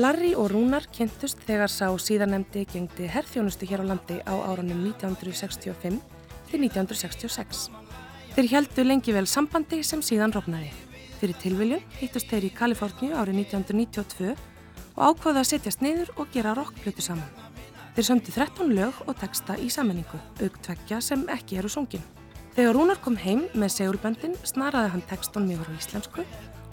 Larry 0.00 0.30
og 0.32 0.48
Rúnar 0.54 0.88
kynntust 0.96 1.44
þegar 1.44 1.68
sá 1.68 1.92
síðanemdi 1.92 2.64
gengdi 2.72 3.04
herþjónustu 3.04 3.68
hér 3.68 3.84
á 3.84 3.92
landi 3.92 4.16
á 4.24 4.32
árunum 4.32 4.80
1965 4.96 6.00
til 6.48 6.64
1966. 6.64 7.66
Þeir 8.32 8.52
heldu 8.54 8.86
lengi 8.86 9.12
vel 9.12 9.28
sambandi 9.28 9.82
sem 9.84 10.00
síðan 10.00 10.32
rofnaði. 10.32 10.72
Fyrir 11.20 11.36
tilviljun 11.44 11.84
hittust 12.00 12.32
þeir 12.32 12.48
í 12.48 12.54
Kaliforníu 12.62 13.12
árið 13.12 13.42
1992 13.44 14.32
og 14.96 15.04
ákvaði 15.04 15.42
að 15.42 15.50
setjast 15.52 15.84
niður 15.84 16.16
og 16.16 16.32
gera 16.32 16.56
rockplötu 16.56 17.04
saman. 17.04 17.45
Þeir 17.96 18.04
sömdu 18.10 18.32
13 18.34 18.72
lög 18.76 18.96
og 19.08 19.14
texta 19.16 19.54
í 19.56 19.70
sammenningu, 19.72 20.18
auktvekja 20.44 20.98
sem 21.00 21.22
ekki 21.32 21.56
eru 21.62 21.70
sungin. 21.72 22.02
Þegar 22.52 22.76
Rúnar 22.76 23.00
kom 23.00 23.16
heim 23.16 23.46
með 23.56 23.72
segulböndin 23.72 24.36
snaraði 24.44 24.92
hann 24.92 25.06
textunum 25.08 25.54
yfir 25.56 25.72
á 25.72 25.76
íslensku 25.80 26.26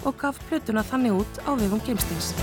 og 0.03 0.19
gaf 0.19 0.43
plötuna 0.49 0.83
þannig 0.83 1.23
út 1.23 1.43
á 1.47 1.55
vegum 1.55 1.79
Geimstins. 1.87 2.33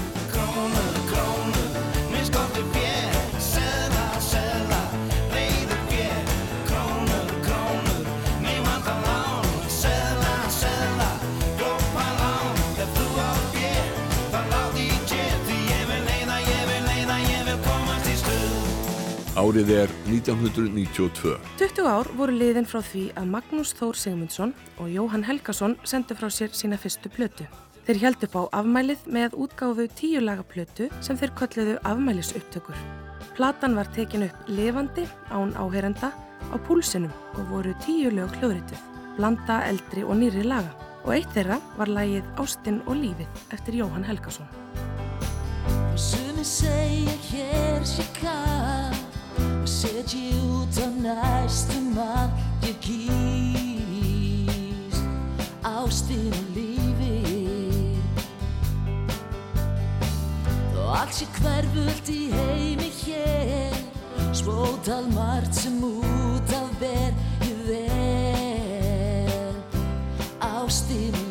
Árið 19.41 19.71
er 19.73 19.93
1992. 20.11 21.31
20 21.57 21.87
ár 21.89 22.09
voru 22.19 22.35
liðin 22.37 22.67
frá 22.69 22.83
því 22.85 23.07
að 23.17 23.31
Magnús 23.33 23.71
Þór 23.79 23.97
Sigmundsson 23.97 24.51
og 24.77 24.91
Jóhann 24.93 25.25
Helgason 25.25 25.79
sendu 25.89 26.13
frá 26.19 26.27
sér 26.29 26.53
sína 26.53 26.77
fyrstu 26.77 27.09
plötu. 27.09 27.47
Þeir 27.87 28.01
held 28.03 28.27
upp 28.27 28.35
á 28.37 28.43
afmælið 28.61 29.07
með 29.09 29.39
útgáfu 29.41 29.87
tíu 29.97 30.21
laga 30.21 30.45
plötu 30.45 30.91
sem 31.01 31.17
þeir 31.17 31.33
kölluðu 31.39 31.79
afmælisupptökur. 31.89 32.77
Platan 33.39 33.79
var 33.81 33.89
tekin 33.97 34.27
upp 34.29 34.51
lifandi 34.51 35.07
án 35.33 35.55
áherenda 35.57 36.13
á 36.53 36.57
púlsinum 36.67 37.15
og 37.39 37.49
voru 37.49 37.73
tíu 37.87 38.13
lög 38.13 38.35
hljóðrituð, 38.43 38.83
blanda 39.17 39.63
eldri 39.71 40.05
og 40.05 40.21
nýri 40.21 40.45
laga. 40.45 40.75
Og 41.07 41.15
eitt 41.17 41.33
þeirra 41.33 41.57
var 41.81 41.89
lagið 41.89 42.29
Ástin 42.37 42.83
og 42.85 43.01
lífið 43.01 43.41
eftir 43.57 43.81
Jóhann 43.81 44.05
Helgason. 44.05 44.45
Kall 49.61 49.67
og 49.67 49.69
setji 49.69 50.33
út 50.41 50.73
á 50.81 50.89
næstum 51.05 51.93
að 52.01 52.33
ég 52.65 52.81
kýs 52.81 54.97
ástin 55.61 56.33
og 56.33 56.49
lífi 56.57 57.21
og 60.81 60.89
allt 60.97 61.13
sé 61.19 61.27
hverfult 61.37 62.09
í 62.09 62.33
heimi 62.33 62.89
hér 63.03 63.77
spótal 64.33 65.05
margt 65.13 65.53
sem 65.61 65.77
út 65.85 66.49
af 66.57 66.73
ber 66.81 67.13
ég 67.45 67.61
vel 67.69 69.53
ástin 70.41 71.13
og 71.21 71.30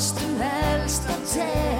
öllum 0.00 0.08
kostum 0.08 0.40
helst 0.40 1.04
að 1.12 1.24
tel 1.34 1.79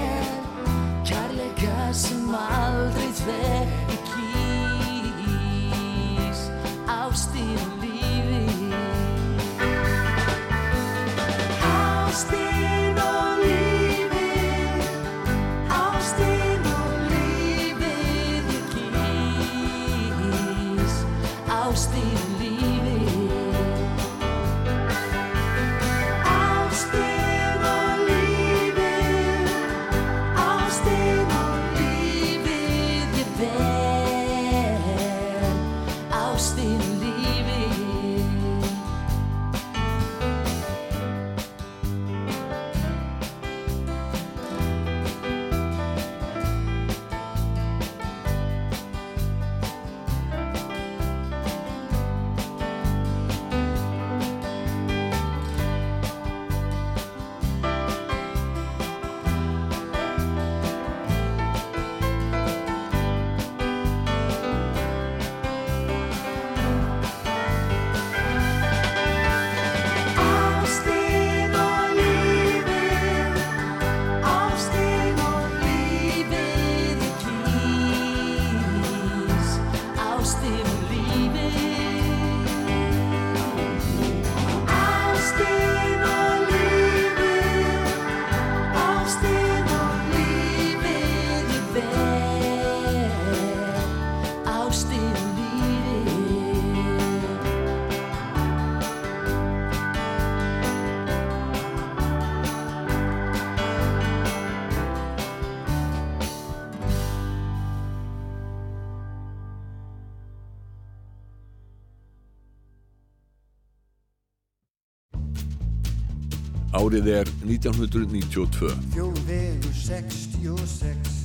Árið 116.91 117.07
er 117.07 117.29
1992. 117.47 118.69
Þjóðvegur 118.91 119.75
66 119.79 121.21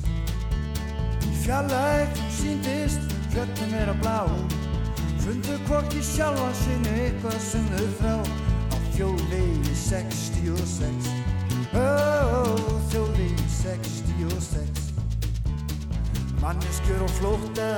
Í 1.26 1.32
fjallæg 1.42 2.20
síndist 2.36 3.16
fjöllin 3.32 3.74
vera 3.74 3.96
blá. 3.98 4.20
Fundu 5.24 5.56
hvorki 5.66 6.04
sjálfa 6.06 6.52
sinni 6.60 6.94
eitthvað 7.08 7.42
sem 7.48 7.66
þau 7.72 7.90
frá. 7.98 8.14
Á 8.70 8.76
þjóðvegi 8.94 9.74
66 9.82 11.10
Ó, 11.74 11.90
þjóðvegi 12.94 13.50
66 13.58 14.86
Manneskjör 16.46 17.02
og 17.10 17.14
flótta 17.18 17.70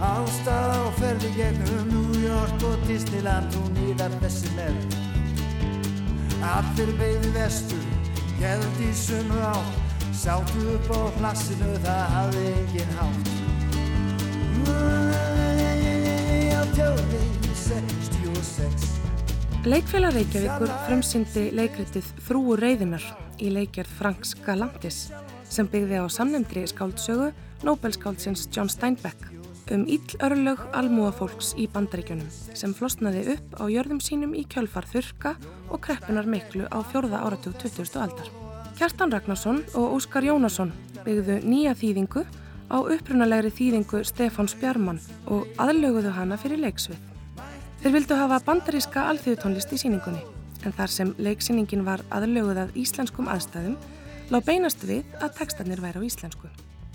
Ástað 0.00 0.78
og 0.80 0.92
ferði 0.96 1.36
gegnum 1.36 1.92
New 1.92 2.24
York 2.24 2.68
og 2.72 2.88
Disneyland. 2.88 3.52
Og 3.60 3.72
nýðar 3.76 4.16
þessi 4.24 4.56
með 4.56 4.93
Allir 6.44 6.92
beigðu 7.00 7.30
vestur, 7.34 7.84
gæðum 8.40 8.82
í 8.84 8.90
sömu 8.98 9.40
átt. 9.48 9.80
Sátu 10.14 10.68
upp 10.76 10.92
á 10.92 11.00
plassinu, 11.18 11.72
það 11.84 12.04
hafði 12.14 12.44
engin 12.52 12.92
hátt. 12.98 13.34
Á 16.54 16.62
tjóðvegi 16.76 17.52
66 17.58 18.84
Leikfélag 19.64 20.14
Reykjavíkur 20.16 20.72
frumsyndi 20.86 21.44
leikritið 21.56 22.08
Frúur 22.24 22.60
reyðinar 22.62 23.04
í 23.40 23.50
leikjarð 23.52 23.92
Franks 23.98 24.34
Galantis 24.44 25.06
sem 25.48 25.68
byggði 25.70 26.00
á 26.00 26.06
samnefndri 26.08 26.66
skáldsögu 26.70 27.30
Nobelskáldsins 27.64 28.46
John 28.52 28.70
Steinbeck 28.72 29.43
um 29.72 29.84
ill 29.88 30.16
örlög 30.24 30.60
almúafólks 30.76 31.54
í 31.56 31.64
bandaríkjunum 31.72 32.28
sem 32.56 32.74
flosnaði 32.76 33.22
upp 33.34 33.54
á 33.56 33.64
jörðum 33.72 34.00
sínum 34.04 34.34
í 34.36 34.44
kjölfar 34.50 34.86
þurka 34.90 35.34
og 35.70 35.80
kreppunar 35.86 36.28
miklu 36.28 36.66
á 36.68 36.78
fjórða 36.90 37.22
áratug 37.24 37.56
20. 37.62 37.96
aldar. 38.02 38.28
Kjartan 38.76 39.12
Ragnarsson 39.14 39.62
og 39.78 39.96
Óskar 39.96 40.26
Jónasson 40.26 40.72
byggðu 41.04 41.40
nýja 41.46 41.72
þýðingu 41.78 42.24
á 42.68 42.76
upprunalegri 42.82 43.52
þýðingu 43.54 44.02
Stefáns 44.04 44.56
Bjarmann 44.60 45.00
og 45.30 45.46
aðlöguðu 45.62 46.12
hana 46.16 46.36
fyrir 46.40 46.60
leiksvið. 46.64 46.98
Þeir 47.84 47.96
vildu 47.98 48.18
hafa 48.18 48.40
bandaríska 48.44 49.06
alþjóðutónlist 49.12 49.72
í 49.76 49.80
síningunni 49.80 50.22
en 50.64 50.72
þar 50.72 50.90
sem 50.90 51.14
leiksýningin 51.20 51.84
var 51.86 52.02
aðlöguð 52.10 52.64
að 52.64 52.76
íslenskum 52.80 53.28
aðstæðum 53.32 53.76
lág 54.32 54.46
beinast 54.46 54.84
við 54.88 55.04
að 55.20 55.34
textarnir 55.38 55.82
væri 55.84 56.00
á 56.00 56.06
íslensku. 56.08 56.48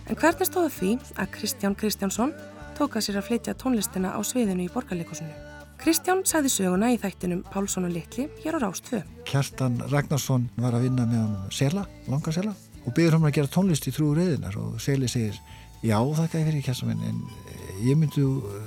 En 0.09 0.17
hvernig 0.17 0.49
stóða 0.49 0.71
því 0.73 0.95
að 1.21 1.29
Kristján 1.35 1.75
Kristjánsson 1.77 2.33
tók 2.79 2.95
að 2.95 3.09
sér 3.09 3.17
að 3.19 3.27
flytja 3.27 3.53
tónlistina 3.59 4.13
á 4.15 4.19
sviðinu 4.23 4.63
í 4.63 4.71
borgarleikusinu? 4.71 5.33
Kristján 5.79 6.21
sagði 6.27 6.51
söguna 6.53 6.89
í 6.93 6.97
þættinum 6.99 7.41
Pálsson 7.51 7.87
og 7.87 7.91
Littli 7.91 8.27
hér 8.43 8.55
á 8.55 8.59
Rástfö. 8.63 9.01
Kjartan 9.27 9.77
Ragnarsson 9.91 10.49
var 10.59 10.75
að 10.75 10.85
vinna 10.87 11.07
með 11.07 11.21
hann 11.21 11.53
Sela, 11.55 11.85
langa 12.07 12.33
Sela 12.35 12.53
og 12.85 12.95
byrður 12.95 13.17
hann 13.17 13.27
að 13.29 13.35
gera 13.37 13.51
tónlist 13.51 13.87
í 13.87 13.93
þrjú 13.95 14.13
reyðinar 14.15 14.57
og 14.59 14.79
Seli 14.83 15.11
segir 15.11 15.39
já 15.83 15.97
þakka 15.99 16.39
ég 16.39 16.49
fyrir 16.49 16.65
Kjartan 16.69 16.91
minn 16.91 17.05
en 17.09 17.21
eh, 17.51 17.83
ég 17.89 17.99
myndi 17.99 18.23
uh, 18.23 18.57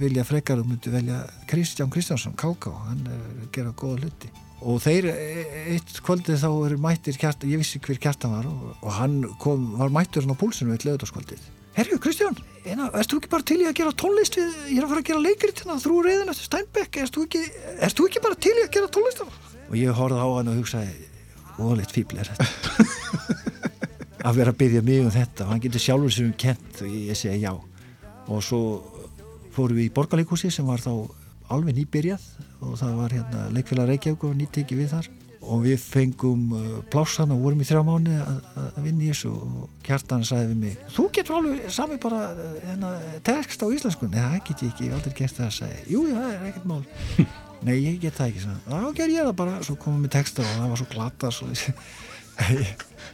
vilja 0.00 0.24
frekar 0.28 0.60
og 0.60 0.68
myndi 0.68 0.92
velja 0.92 1.20
Kristján 1.50 1.92
Kristjánsson, 1.92 2.36
Káká, 2.40 2.72
hann 2.88 3.04
að 3.12 3.46
gera 3.56 3.76
góða 3.76 4.06
hluti 4.06 4.32
og 4.60 4.80
þeir 4.84 5.08
e- 5.12 5.46
eitt 5.76 6.00
kvöldið 6.04 6.40
þá 6.42 6.50
eru 6.52 6.80
mættir 6.80 7.16
Kjartan, 7.20 7.52
ég 7.52 7.60
vissi 7.60 7.80
hver 7.80 8.00
Kjartan 8.00 8.36
var 8.36 8.48
og 8.48 8.92
hann 8.96 9.22
kom, 9.40 9.72
var 9.80 9.92
mættur 9.92 10.24
hann 10.24 10.36
á 10.36 10.40
púlsinu 10.40 10.76
eitt 10.76 10.88
löðarskvöldið 10.88 11.49
Herru 11.76 12.00
Kristján, 12.02 12.34
eina, 12.64 12.88
erst 12.98 13.12
þú 13.12 13.20
ekki 13.20 13.30
bara 13.30 13.46
til 13.46 13.60
í 13.62 13.68
að 13.68 13.76
gera 13.78 13.92
tónlist 14.02 14.36
við, 14.36 14.56
ég 14.72 14.80
er 14.80 14.86
að 14.86 14.90
fara 14.92 15.04
að 15.04 15.10
gera 15.10 15.22
leikrit 15.26 15.62
hérna 15.62 15.78
þrjú 15.80 16.00
reyðin 16.06 16.32
eftir 16.32 16.48
Steinbeck, 16.48 16.98
erst 17.04 17.16
þú 17.16 17.26
ekki, 17.28 17.44
erst 17.78 18.00
þú 18.00 18.08
ekki 18.10 18.22
bara 18.24 18.38
til 18.46 18.56
í 18.56 18.64
að 18.64 18.74
gera 18.74 18.90
tónlist 18.96 19.22
og 19.70 19.76
ég 19.78 19.94
horfði 19.94 20.18
á 20.18 20.28
hann 20.34 20.50
og 20.50 20.58
hugsaði 20.58 21.10
óleitt 21.60 21.94
fíbl 21.94 22.20
er 22.20 22.30
þetta. 22.30 22.86
Að 24.26 24.36
vera 24.36 24.52
að 24.52 24.58
byggja 24.60 24.82
mig 24.84 25.04
um 25.04 25.12
þetta. 25.12 25.46
Og 25.46 25.52
hann 25.54 25.62
getur 25.64 25.82
sjálfur 25.82 26.12
sem 26.12 26.32
kent 26.40 26.82
og 26.84 26.90
ég 26.92 27.18
segi 27.18 27.44
já. 27.44 27.52
Og 28.30 28.42
svo 28.44 28.60
fórum 29.54 29.78
við 29.78 29.88
í 29.88 29.94
borgarleikúsi 29.96 30.50
sem 30.52 30.66
var 30.68 30.82
þá 30.82 30.92
alveg 31.54 31.78
nýbyrjað. 31.78 32.26
Og 32.60 32.76
það 32.80 32.98
var 32.98 33.16
hérna 33.16 33.46
leikfélag 33.54 33.92
Reykjavík 33.94 34.26
og 34.28 34.36
nýtteki 34.36 34.78
við 34.78 34.92
þar 34.96 35.08
og 35.40 35.62
við 35.64 35.80
fengum 35.80 36.50
uh, 36.52 36.64
plássan 36.92 37.32
og 37.32 37.44
vorum 37.44 37.62
í 37.62 37.68
þrjá 37.68 37.80
mánu 37.86 38.16
að, 38.20 38.80
vinna 38.84 39.06
í 39.06 39.10
þessu 39.12 39.30
og 39.32 39.68
kjartan 39.86 40.26
sagði 40.26 40.50
við 40.50 40.58
mig 40.64 40.90
þú 40.96 41.06
getur 41.16 41.38
alveg 41.38 41.70
sami 41.72 42.00
bara 42.02 42.26
uh, 42.34 42.58
hérna, 42.66 42.90
text 43.26 43.64
á 43.64 43.66
íslensku, 43.72 44.10
nei 44.10 44.20
það 44.20 44.36
get 44.50 44.64
ég 44.66 44.74
ekki 44.74 44.88
ég 44.90 44.98
aldrei 44.98 45.16
gert 45.22 45.38
það 45.38 45.48
að 45.48 45.56
segja, 45.60 45.86
jú 45.88 46.04
það 46.10 46.34
er 46.34 46.50
ekkert 46.50 46.68
mál. 46.70 46.82
Nei 47.60 47.74
ég 47.76 47.98
get 48.00 48.14
það 48.16 48.30
ekki 48.30 48.42
þá 48.64 48.86
ger 48.96 49.10
ég 49.12 49.26
það 49.26 49.34
bara, 49.36 49.58
svo 49.66 49.74
komum 49.76 50.06
við 50.06 50.14
texta 50.14 50.40
og 50.40 50.54
það 50.54 50.70
var 50.70 50.78
svo 50.80 50.86
glata 50.94 51.32
svo 51.36 51.48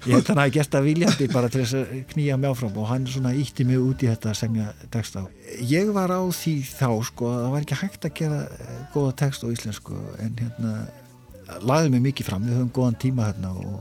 ég 0.07 0.13
held 0.13 0.29
hann 0.31 0.39
að 0.39 0.45
hafa 0.45 0.53
gert 0.55 0.75
það 0.75 0.87
viljandi 0.87 1.27
bara 1.33 1.49
til 1.51 1.63
þess 1.63 1.79
að 1.81 1.95
knýja 2.13 2.37
mig 2.39 2.53
áfram 2.53 2.77
og 2.79 2.87
hann 2.91 3.09
svona 3.11 3.33
ítti 3.35 3.67
mig 3.67 3.81
út 3.83 4.05
í 4.05 4.11
þetta 4.11 4.31
að 4.31 4.39
semja 4.39 4.69
texta. 4.95 5.25
Á. 5.25 5.27
Ég 5.67 5.91
var 5.97 6.15
á 6.15 6.23
því 6.23 6.55
þá 6.69 6.91
sko 7.09 7.33
að 7.33 7.41
það 7.41 7.51
var 7.57 7.67
ekki 7.67 7.81
hægt 7.81 8.07
að 8.07 8.15
gera 8.21 8.39
eh, 8.47 8.79
góða 8.95 9.17
text 9.25 9.43
á 9.43 9.47
íslensku 9.51 9.99
en 10.23 10.39
hérna 10.39 10.77
laðið 11.67 11.93
mig 11.95 12.07
mikið 12.11 12.31
fram, 12.31 12.47
við 12.47 12.59
höfum 12.59 12.73
góðan 12.77 12.99
tíma 13.03 13.29
hérna 13.29 13.53
og, 13.57 13.77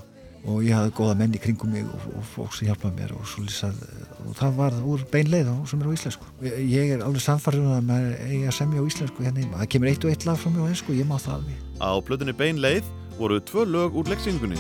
og 0.46 0.60
ég 0.66 0.76
hafði 0.78 0.94
góða 1.00 1.16
menn 1.22 1.38
í 1.38 1.42
kringum 1.42 1.72
mig 1.74 1.86
og, 1.86 2.10
og 2.14 2.28
fólk 2.34 2.58
sem 2.58 2.70
hjálpaði 2.70 3.00
mér 3.00 3.16
og, 3.18 3.32
lýsað, 3.42 3.80
og 4.26 4.36
það 4.40 4.60
var 4.60 4.78
úr 4.86 5.06
beinleið 5.14 5.54
sem 5.70 5.82
er 5.82 5.90
á 5.90 5.96
íslensku. 5.98 6.30
Ég 6.60 6.94
er 6.98 7.06
alveg 7.06 7.26
samfarið 7.26 7.66
um 7.66 7.78
að 7.78 7.88
maður 7.90 8.20
eigi 8.28 8.44
að 8.46 8.60
semja 8.60 8.86
á 8.86 8.90
íslensku 8.92 9.26
hérna 9.26 9.44
heima. 9.44 9.64
Það 9.64 9.72
kemur 9.76 9.92
eitt 9.94 10.06
og 10.06 10.14
eitt 10.14 10.28
lag 10.30 10.40
frá 10.42 10.52
mig 10.52 10.62
á 10.62 10.70
einsku, 10.70 11.00
ég 11.00 11.10
má 11.10 11.18
það 11.18 11.40
alveg. 11.40 11.66
Á 11.82 11.92
blöðunni 12.06 12.38
Beinleið 12.38 12.94
voru 13.20 13.40
tvö 13.40 13.66
lög 13.70 13.96
úr 14.00 14.10
leiksýningunni. 14.12 14.60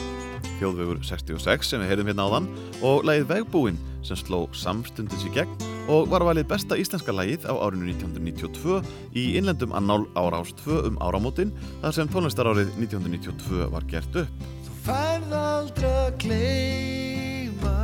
Þjóðvegur 0.60 1.02
66 1.04 1.68
sem 1.68 1.82
við 1.84 1.92
heyrðum 1.92 2.10
hérna 2.12 2.26
áðan 2.30 2.50
og 2.86 3.04
lagið 3.08 3.30
Vegbúinn 3.32 3.80
sem 4.06 4.20
sló 4.20 4.46
samstundins 4.56 5.26
í 5.28 5.32
gegn 5.36 5.52
og 5.92 6.10
var 6.10 6.24
valið 6.26 6.48
besta 6.50 6.78
íslenska 6.80 7.14
lagið 7.14 7.48
á 7.50 7.54
árinu 7.54 7.90
1992 7.92 8.80
í 9.18 9.26
innlendum 9.40 9.76
annál 9.76 10.06
ára 10.16 10.42
ást 10.42 10.62
2 10.64 10.86
um 10.90 11.00
áramótin 11.04 11.54
þar 11.84 11.98
sem 11.98 12.12
tónlistarárið 12.14 12.72
1992 12.80 13.68
var 13.74 13.88
gert 13.92 14.22
upp. 14.24 14.48
Þú 14.66 14.78
færð 14.86 15.36
aldrei 15.42 15.92
að 15.92 16.12
gleyma 16.24 17.80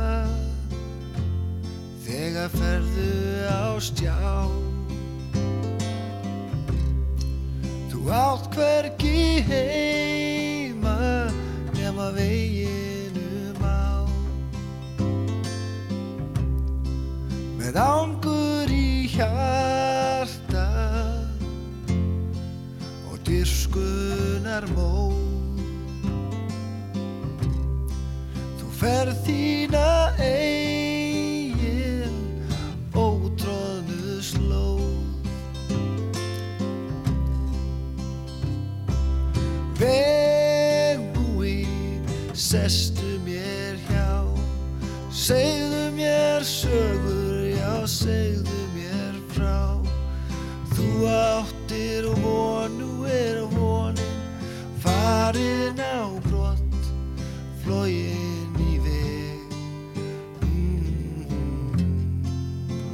Þegar 2.06 2.54
ferðu 2.56 3.10
á 3.50 3.66
stjá 3.82 4.16
Þú 7.92 8.08
átt 8.10 8.48
hvergi 8.56 9.18
heima 9.50 10.51
nema 11.76 12.10
veginum 12.16 13.62
á 13.62 14.02
Með 17.60 17.80
ángur 17.84 18.72
í 18.74 19.08
hjarta 19.14 20.68
og 23.08 23.16
dyrskunar 23.28 24.68
mó 24.76 25.10
Þú 28.60 28.70
ferð 28.82 29.18
þína 29.26 29.88
eigin 30.18 30.81
sestu 42.52 43.16
mér 43.24 43.78
hjá. 43.88 44.28
Segðu 45.08 45.86
mér 45.96 46.44
sögur, 46.44 47.48
já 47.48 47.86
segðu 47.88 48.58
mér 48.74 49.14
frá. 49.32 49.80
Þú 50.74 51.06
áttir 51.08 52.08
von, 52.20 52.74
nú 52.76 53.06
er 53.08 53.40
vonin 53.54 54.12
Farin 54.84 55.80
á 55.80 56.12
brott, 56.26 56.90
flógin 57.64 58.52
í 58.60 58.76
veg. 58.84 59.56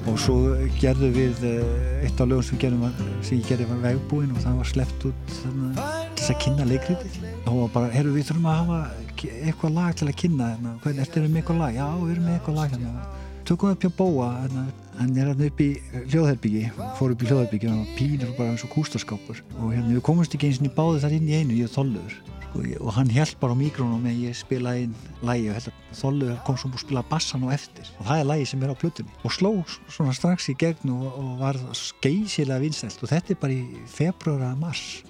Og 0.07 0.23
svo 0.23 0.39
gerðum 0.79 1.19
við 1.19 1.43
eh, 1.51 2.07
eitt 2.07 2.23
af 2.23 2.31
lögum 2.31 2.47
sem, 2.47 2.63
gerðum, 2.63 2.87
sem 3.27 3.43
ég 3.43 3.51
gerði 3.51 3.67
var 3.73 3.83
vegbúinn 3.89 4.31
og 4.37 4.43
það 4.47 4.63
var 4.63 4.73
sleppt 4.77 5.11
út 5.11 5.37
þess 5.43 6.31
að 6.31 6.41
kynna 6.47 6.71
leikritið. 6.77 7.21
Og 7.51 7.67
bara, 7.75 7.91
herru 7.91 8.15
við 8.15 8.31
þurfum 8.31 8.51
að 8.53 8.63
hafa 8.63 9.08
eitthvað 9.27 9.75
lag 9.75 9.95
til 9.99 10.09
að 10.09 10.17
kynna 10.23 10.51
hérna. 10.55 10.75
hvernig, 10.83 11.01
ertu 11.07 11.21
með 11.25 11.41
eitthvað 11.43 11.59
lag? 11.59 11.75
Já, 11.75 11.89
við 11.99 12.13
erum 12.15 12.25
með 12.29 12.39
eitthvað 12.39 12.55
lag 12.61 12.71
hérna. 12.71 13.07
tökum 13.49 13.71
upp 13.71 13.81
hjá 13.81 13.91
Bóa 13.97 14.29
hérna. 14.43 14.65
hann 14.99 15.17
er 15.17 15.27
hérna 15.33 15.47
upp 15.47 15.61
í 15.61 15.69
hljóðherbyggi 16.13 16.65
fór 16.99 17.13
upp 17.15 17.23
í 17.23 17.27
hljóðherbyggi 17.31 17.69
og 17.73 17.87
pínur 17.99 18.37
bara 18.37 18.51
eins 18.53 18.65
og 18.65 18.71
kústaskápur. 18.75 19.41
Og 19.61 19.73
hérna 19.73 19.95
við 19.95 20.03
komumst 20.03 20.35
ekki 20.35 20.51
eins 20.51 20.61
og 20.61 20.75
báði 20.75 21.01
þar 21.05 21.13
inn 21.19 21.29
í 21.29 21.39
einu, 21.39 21.55
ég 21.57 21.65
og 21.71 21.77
Þollur 21.77 22.19
sko, 22.49 22.63
ég- 22.65 22.81
og 22.81 22.93
hann 22.95 23.09
held 23.11 23.37
bara 23.41 23.53
á 23.53 23.57
mikrónum 23.57 24.01
meðan 24.03 24.25
ég 24.25 24.35
spilaði 24.37 24.83
inn 24.89 24.95
lægi 25.23 25.51
og 25.53 25.73
Þollur 25.93 26.45
kom 26.45 26.57
svo 26.57 26.69
búið 26.71 26.81
að 26.81 26.85
spila 26.87 27.03
bassan 27.09 27.45
á 27.45 27.49
eftir. 27.53 27.87
Og 28.01 28.07
það 28.07 28.21
er 28.21 28.25
lægi 28.25 28.47
sem 28.47 28.63
er 28.63 28.69
á 28.73 28.77
plötunni. 28.77 29.11
Og 29.25 29.31
sló 29.33 29.53
svona 29.89 30.13
strax 30.15 30.49
í 30.49 30.57
gegn 30.59 30.91
og, 30.91 31.07
og 31.19 31.39
var 31.39 31.57
geysilega 32.03 32.61
vinsælt. 32.61 33.03
Og 33.03 33.09
þetta 33.09 33.31
er 33.31 33.41
bara 33.41 33.53
í 33.53 33.65
februar 33.87 34.45
að 34.53 34.59
mars. 34.61 35.03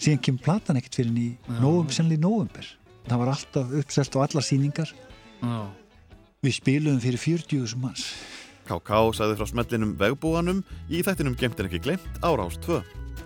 Síðan 0.00 0.20
kemur 0.22 0.44
platan 0.44 0.76
ekkert 0.76 0.94
fyrir 1.00 1.16
í 1.16 1.36
november, 1.60 1.92
sennilega 1.92 2.18
í 2.18 2.24
november 2.26 2.66
það 3.10 3.22
var 3.24 3.32
alltaf 3.34 3.78
uppselt 3.82 4.16
á 4.16 4.18
allar 4.22 4.46
síningar 4.46 4.92
Já. 5.42 5.60
við 6.46 6.56
spiluðum 6.60 7.02
fyrir 7.02 7.24
40.000 7.26 7.82
manns 7.82 8.06
KK 8.70 9.00
sagði 9.18 9.38
frá 9.40 9.48
smellinum 9.50 9.96
vegbúanum 9.98 10.62
í 10.92 11.02
þættinum 11.02 11.36
Gemt 11.38 11.58
en 11.58 11.66
ekki 11.66 11.82
glemt 11.82 12.20
á 12.22 12.30
Rás 12.38 12.58
2. 12.62 12.78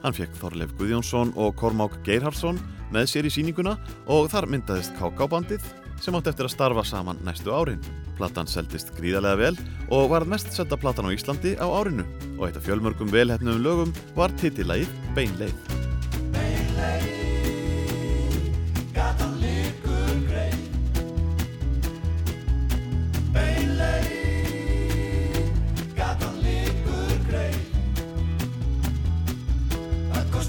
Hann 0.05 0.17
fekk 0.17 0.37
Þorleif 0.41 0.73
Guðjónsson 0.79 1.35
og 1.41 1.55
Kormák 1.61 1.99
Geirhardsson 2.07 2.61
með 2.95 3.11
sér 3.13 3.29
í 3.29 3.33
síninguna 3.33 3.77
og 4.09 4.31
þar 4.33 4.49
myndaðist 4.53 4.97
KK-bandið 4.97 5.65
sem 6.01 6.17
átti 6.17 6.33
eftir 6.33 6.49
að 6.49 6.55
starfa 6.55 6.85
saman 6.89 7.21
næstu 7.27 7.53
árin. 7.55 7.85
Platan 8.19 8.49
seldist 8.49 8.93
gríðarlega 8.97 9.41
vel 9.41 9.55
og 9.93 10.11
var 10.13 10.27
mest 10.29 10.53
selda 10.55 10.79
platan 10.81 11.09
á 11.09 11.15
Íslandi 11.15 11.57
á 11.61 11.67
árinu 11.67 12.07
og 12.39 12.49
eitt 12.49 12.59
af 12.61 12.67
fjölmörgum 12.67 13.13
velhæfnum 13.13 13.61
lögum 13.61 13.95
var 14.17 14.33
titillagið 14.41 14.89
Beinleið. 15.17 15.57
Gatan 18.95 19.35
liggur 19.41 19.44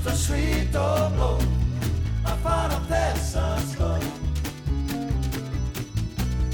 Kostar 0.06 0.22
svít 0.22 0.76
og 0.78 1.14
blóð 1.16 1.46
að 2.30 2.42
fara 2.44 2.76
þessa 2.86 3.46
slóð. 3.72 4.04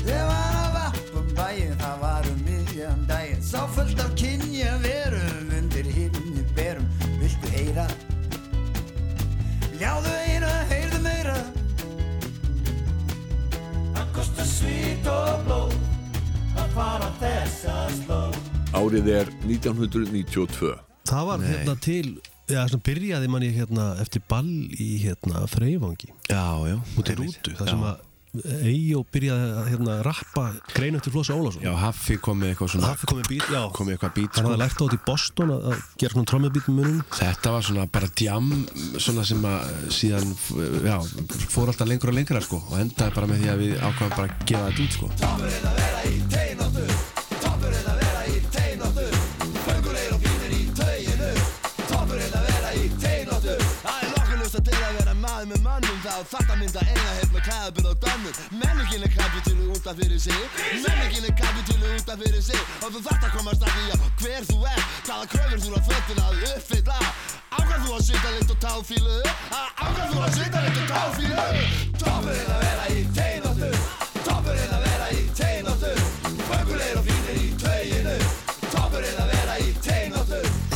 Ég 0.07 0.21
var 0.29 0.55
að 0.61 0.69
vappa 0.77 1.17
um 1.19 1.33
bæinn, 1.35 1.73
það 1.81 1.97
var 2.05 2.29
um 2.31 2.39
miðjan 2.45 3.03
daginn. 3.11 3.43
Sá 3.43 3.65
fullt 3.75 3.99
af 3.99 4.15
kynja 4.15 4.77
verum 4.85 5.51
undir 5.57 5.91
himni 5.97 6.45
berum. 6.55 6.87
Viltu 7.19 7.51
heyra? 7.51 7.89
Ljáðu 9.83 10.15
eina, 10.23 10.55
heyrðu 10.71 11.03
meira. 11.09 11.37
Það 13.99 14.11
kostar 14.15 14.51
svít 14.55 15.11
og 15.11 15.47
blóð 15.49 15.79
að 16.55 16.75
fara 16.79 17.15
þessa 17.19 17.79
slóð. 17.99 18.43
Árið 18.71 19.15
er 19.19 19.37
1992. 19.43 20.77
Það 21.11 21.33
var 21.33 21.49
hérna 21.51 21.81
til 21.83 22.13
Já, 22.51 22.61
svona 22.67 22.85
byrjaði 22.87 23.31
manni 23.31 23.51
hérna 23.55 23.91
eftir 24.03 24.23
ball 24.29 24.51
í 24.75 24.91
hérna 25.05 25.43
Freyvangi 25.51 26.09
Já, 26.29 26.45
já. 26.67 26.77
Út 26.99 27.11
í 27.11 27.19
rútu, 27.19 27.57
það 27.57 27.67
sem 27.73 27.83
að 27.89 28.07
Eyjó 28.31 29.01
byrjaði 29.11 29.47
að 29.59 29.65
hérna, 29.73 29.95
rappa 30.07 30.45
grein 30.71 30.95
eftir 30.95 31.11
Flósa 31.11 31.35
Ólásson 31.35 31.65
Já, 31.65 31.73
Haffi 31.81 32.15
kom 32.23 32.39
með 32.39 32.53
eitthvað 32.53 32.69
svona 32.71 32.91
Haffi 32.93 33.09
kom 33.11 33.17
með 33.19 33.27
bít, 33.27 33.43
já. 33.51 33.59
Kom 33.75 33.89
með 33.89 33.97
eitthvað 33.97 34.13
bít 34.15 34.31
Hann 34.37 34.47
hafði 34.47 34.61
lært 34.61 34.71
á 34.79 34.83
þetta 34.85 34.95
í 34.95 35.03
Boston 35.09 35.51
að, 35.51 35.65
að 35.67 35.81
gera 35.99 36.15
svona 36.15 36.29
trommubít 36.31 36.69
með 36.69 36.75
munum 36.79 37.03
Þetta 37.17 37.47
var 37.57 37.67
svona 37.67 37.83
bara 37.91 38.07
djam 38.21 38.47
svona 38.95 39.27
sem 39.27 39.43
að 39.51 39.59
síðan 39.99 40.31
já, 40.87 40.95
fór 41.51 41.73
alltaf 41.73 41.91
lengur 41.91 42.13
og 42.13 42.17
lengra 42.21 42.39
sko 42.47 42.63
og 42.63 42.79
endaði 42.79 43.17
bara 43.19 43.31
með 43.33 43.43
því 43.43 43.51
að 43.51 43.61
við 43.65 43.75
ákvaðum 43.81 44.15
bara 44.15 44.27
að 44.31 44.35
gefa 44.47 44.71
þetta 44.71 44.87
út 44.87 44.93
sko 44.95 45.07
Þetta 56.29 56.57
mynda 56.59 56.85
eina 56.85 57.09
heilt 57.17 57.33
með 57.33 57.45
klæðabyrð 57.47 57.89
og 57.91 57.99
dönnur 58.05 58.39
Menningin 58.61 59.05
er 59.07 59.13
kapitúlu 59.15 59.69
út 59.73 59.89
af 59.89 59.97
fyrir 59.97 60.21
sig. 60.21 60.41
Menningin 60.85 61.27
er 61.29 61.35
kapitúlu 61.41 61.93
út 61.97 62.13
af 62.13 62.21
fyrir 62.21 62.43
sig. 62.45 62.61
Og 62.85 62.93
þú 62.93 63.03
að 63.11 63.29
komast 63.37 63.65
að 63.65 63.75
því 63.77 63.85
að 63.95 64.07
hver 64.21 64.49
þú 64.51 64.57
er 64.71 64.81
Hvaða 65.01 65.29
kröfur 65.33 65.63
þú 65.65 65.77
að 65.77 65.87
fötin 65.91 66.25
að 66.25 66.43
uppfylla. 66.51 66.99
Ákvæð 67.51 67.83
þú 67.83 67.95
að 67.97 68.03
sýta 68.07 68.29
litt 68.37 68.51
og 68.53 68.59
táfílu 68.63 69.17
Ákvæð 69.51 70.13
þú 70.13 70.23
að 70.23 70.33
sýta 70.37 70.63
litt 70.63 70.81
og 70.81 70.89
táfílu 70.93 71.47
Toppurinn 71.99 72.55
að 72.55 72.65
vera 72.67 72.89
í 72.95 73.05
teinóttu 73.11 73.40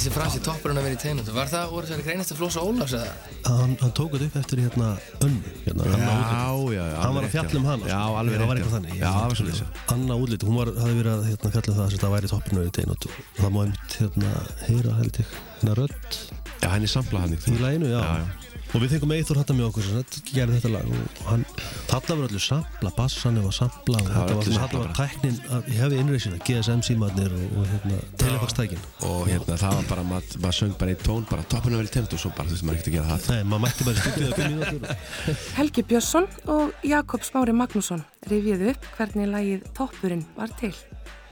Þessi 0.05 0.19
frasi 0.19 0.39
toppurinn 0.45 0.77
að 0.77 0.83
vera 0.85 0.95
í 0.95 0.97
teinóttu, 1.01 1.31
var 1.33 1.47
það 1.49 1.71
úr 1.73 1.85
þessari 1.87 2.03
grein 2.05 2.19
eftir 2.21 2.37
Flósa 2.37 2.61
Ólafs 2.61 2.91
eða? 2.93 3.13
Hann, 3.47 3.71
hann 3.79 3.93
tók 3.97 4.11
þetta 4.13 4.27
upp 4.27 4.35
eftir 4.37 4.61
hérna 4.61 4.89
önnu 5.25 5.53
hérna, 5.63 5.87
Já, 5.87 5.95
Anna 5.95 6.43
já, 6.75 6.77
já, 6.77 6.99
Hann 6.99 7.15
var 7.17 7.25
að 7.25 7.33
fjalla 7.33 7.57
um 7.57 7.65
rétt, 7.65 7.71
hana 7.71 7.89
já. 7.89 7.95
sko. 8.03 8.19
Alveg 8.19 8.37
Það 8.37 8.51
var 8.51 8.61
eitthvað 8.61 8.75
þannig 8.75 8.93
Já, 8.99 9.07
það 9.07 9.25
var 9.25 9.39
svoleiðis. 9.41 9.81
Anna 9.95 10.19
útlit, 10.21 10.45
hún 10.45 10.61
var, 10.61 10.73
hafði 10.83 10.99
verið 11.01 11.11
að 11.15 11.27
hérna, 11.31 11.53
fjalla 11.57 11.73
um 11.73 11.79
það 11.81 11.85
að 11.89 12.05
það 12.05 12.15
væri 12.19 12.31
toppurinn 12.35 12.61
að 12.61 12.67
vera 12.67 12.69
í 12.69 12.77
teinóttu 12.77 13.13
Það 13.41 13.55
má 13.57 13.61
einmitt 13.65 13.99
hérna 14.03 14.37
heyra 14.69 14.97
held 15.01 15.21
ég 15.23 15.35
hérna 15.41 15.77
rödd 15.81 16.19
Já, 16.61 16.69
henni 16.69 16.93
samplað 16.93 17.25
hann 17.25 17.37
í 17.41 17.61
læginu, 17.65 17.89
já. 17.89 17.97
Já, 18.05 18.21
já. 18.21 18.44
Og 18.75 18.81
við 18.83 18.91
fengum 18.91 19.11
Eithor 19.15 19.37
þetta 19.39 19.53
með 19.55 19.65
okkur 19.69 19.85
sem 19.85 20.31
gerði 20.35 20.57
þetta 20.57 20.69
lag 20.73 20.89
og 20.91 21.19
hann, 21.29 21.43
þarna 21.87 22.15
var 22.19 22.25
öllu 22.25 22.41
sampla, 22.43 22.89
bassan 22.97 23.37
var 23.39 23.53
sampla 23.55 24.01
og 24.01 24.09
Það 24.09 24.17
var 24.17 24.31
þetta 24.33 24.49
var, 24.49 24.57
þarna 24.59 24.81
var 24.81 24.91
tæknin 24.97 25.37
að 25.55 25.69
hefði 25.77 25.99
innreysina, 26.01 26.39
GSM 26.49 26.83
símatnir 26.83 27.37
og, 27.37 27.45
og 27.55 27.69
hérna, 27.71 28.01
telefakstækin 28.19 28.83
og 29.07 29.21
hérna 29.31 29.57
það 29.63 29.79
var 29.79 29.89
bara, 29.93 30.05
maður 30.11 30.43
mað 30.43 30.57
söng 30.59 30.75
bara 30.81 30.91
í 30.91 30.99
tón 31.05 31.23
bara 31.31 31.47
toppinu 31.55 31.79
vel 31.79 31.93
temt 31.95 32.17
og 32.17 32.23
svo 32.25 32.35
bara 32.35 32.51
þú 32.51 32.57
veist 32.57 32.67
maður 32.67 32.81
ekkert 32.81 32.91
að 32.91 32.97
gera 32.97 33.07
það. 33.13 33.31
Nei, 33.31 33.47
maður 33.53 33.63
mætti 33.69 33.87
bara 33.87 34.03
stundið 34.03 34.27
að 34.27 34.37
fimm 34.41 34.59
mínútur. 34.59 35.11
Helgi 35.61 35.87
Björnsson 35.93 36.31
og 36.57 36.87
Jakob 36.91 37.27
Smári 37.31 37.55
Magnússon 37.55 38.03
rifjuðu 38.27 38.73
upp 38.75 38.89
hvernig 38.99 39.31
lagið 39.31 39.69
Toppurinn 39.79 40.27
var 40.35 40.51
til. 40.59 40.75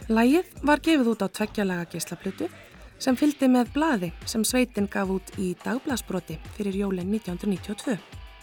Lagið 0.07 0.55
var 0.63 0.79
gefið 0.83 1.11
út 1.11 1.27
á 1.27 1.27
tveggjalaga 1.27 1.91
geislaplutu 1.91 2.47
sem 3.03 3.17
fylgdi 3.19 3.49
með 3.51 3.71
blaði 3.75 4.09
sem 4.29 4.45
sveitin 4.47 4.87
gaf 4.91 5.09
út 5.11 5.33
í 5.41 5.51
dagblasbroti 5.63 6.37
fyrir 6.55 6.77
jólinn 6.79 7.09
1992. 7.11 7.97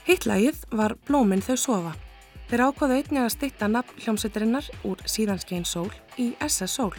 Hitt 0.05 0.27
lagið 0.29 0.59
var 0.77 0.97
Blóminn 1.09 1.45
þau 1.45 1.57
sofa. 1.57 1.93
Þeir 2.51 2.65
ákvaðu 2.67 2.99
einnig 2.99 3.23
að 3.23 3.33
steytta 3.37 3.69
nafn 3.71 4.03
hljómsveitarinnar 4.05 4.69
úr 4.85 5.05
síðanskein 5.09 5.65
sól 5.65 5.89
í 6.19 6.33
SS 6.45 6.77
Sól. 6.77 6.93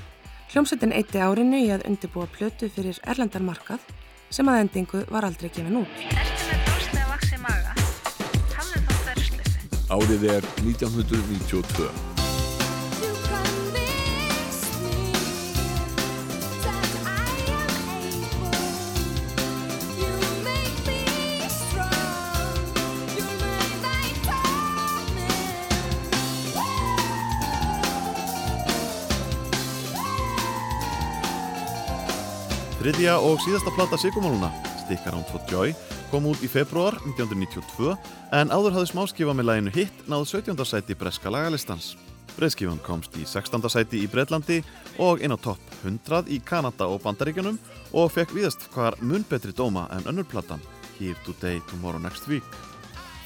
Hljómsveitin 0.54 0.96
eitti 0.96 1.22
árinu 1.22 1.60
í 1.60 1.70
að 1.76 1.86
undirbúa 1.90 2.30
plötu 2.32 2.72
fyrir 2.72 2.98
erlendar 3.06 3.44
markað 3.46 3.84
sem 4.32 4.48
að 4.48 4.64
endingu 4.66 5.04
var 5.12 5.28
aldrei 5.28 5.52
gefin 5.52 5.84
út. 5.84 6.08
Árið 9.92 10.30
er 10.38 10.50
1992. 10.64 12.11
Þriðja 32.82 33.20
og 33.22 33.36
síðasta 33.44 33.70
plata 33.76 33.98
Sigurmáluna, 34.02 34.48
Stick 34.82 35.04
Around 35.06 35.28
for 35.30 35.44
Joy, 35.46 35.76
kom 36.10 36.26
út 36.32 36.42
í 36.42 36.48
februar 36.50 36.96
1992 37.04 37.92
en 38.34 38.50
áður 38.50 38.74
hafði 38.74 38.90
smáskifa 38.90 39.36
með 39.38 39.46
læginu 39.52 39.74
Hit 39.76 40.00
náð 40.10 40.24
17. 40.32 40.58
sæti 40.66 40.96
breska 40.98 41.30
lagalistans. 41.30 41.92
Breiðskifan 42.34 42.82
komst 42.82 43.14
í 43.22 43.28
16. 43.30 43.70
sæti 43.70 44.02
í 44.02 44.10
Breitlandi 44.10 44.64
og 44.98 45.22
inn 45.22 45.30
á 45.30 45.38
topp 45.38 45.62
100 45.84 46.34
í 46.34 46.42
Kanada 46.42 46.90
og 46.90 47.04
Bandaríkjunum 47.06 47.62
og 47.94 48.10
fekk 48.16 48.34
viðast 48.34 48.66
hvar 48.74 48.98
mun 48.98 49.28
betri 49.30 49.54
dóma 49.54 49.86
en 49.94 50.10
önnur 50.10 50.26
platan 50.26 50.66
Here 50.98 51.14
Today, 51.22 51.62
Tomorrow 51.70 52.02
Next 52.02 52.26
Week. 52.34 52.48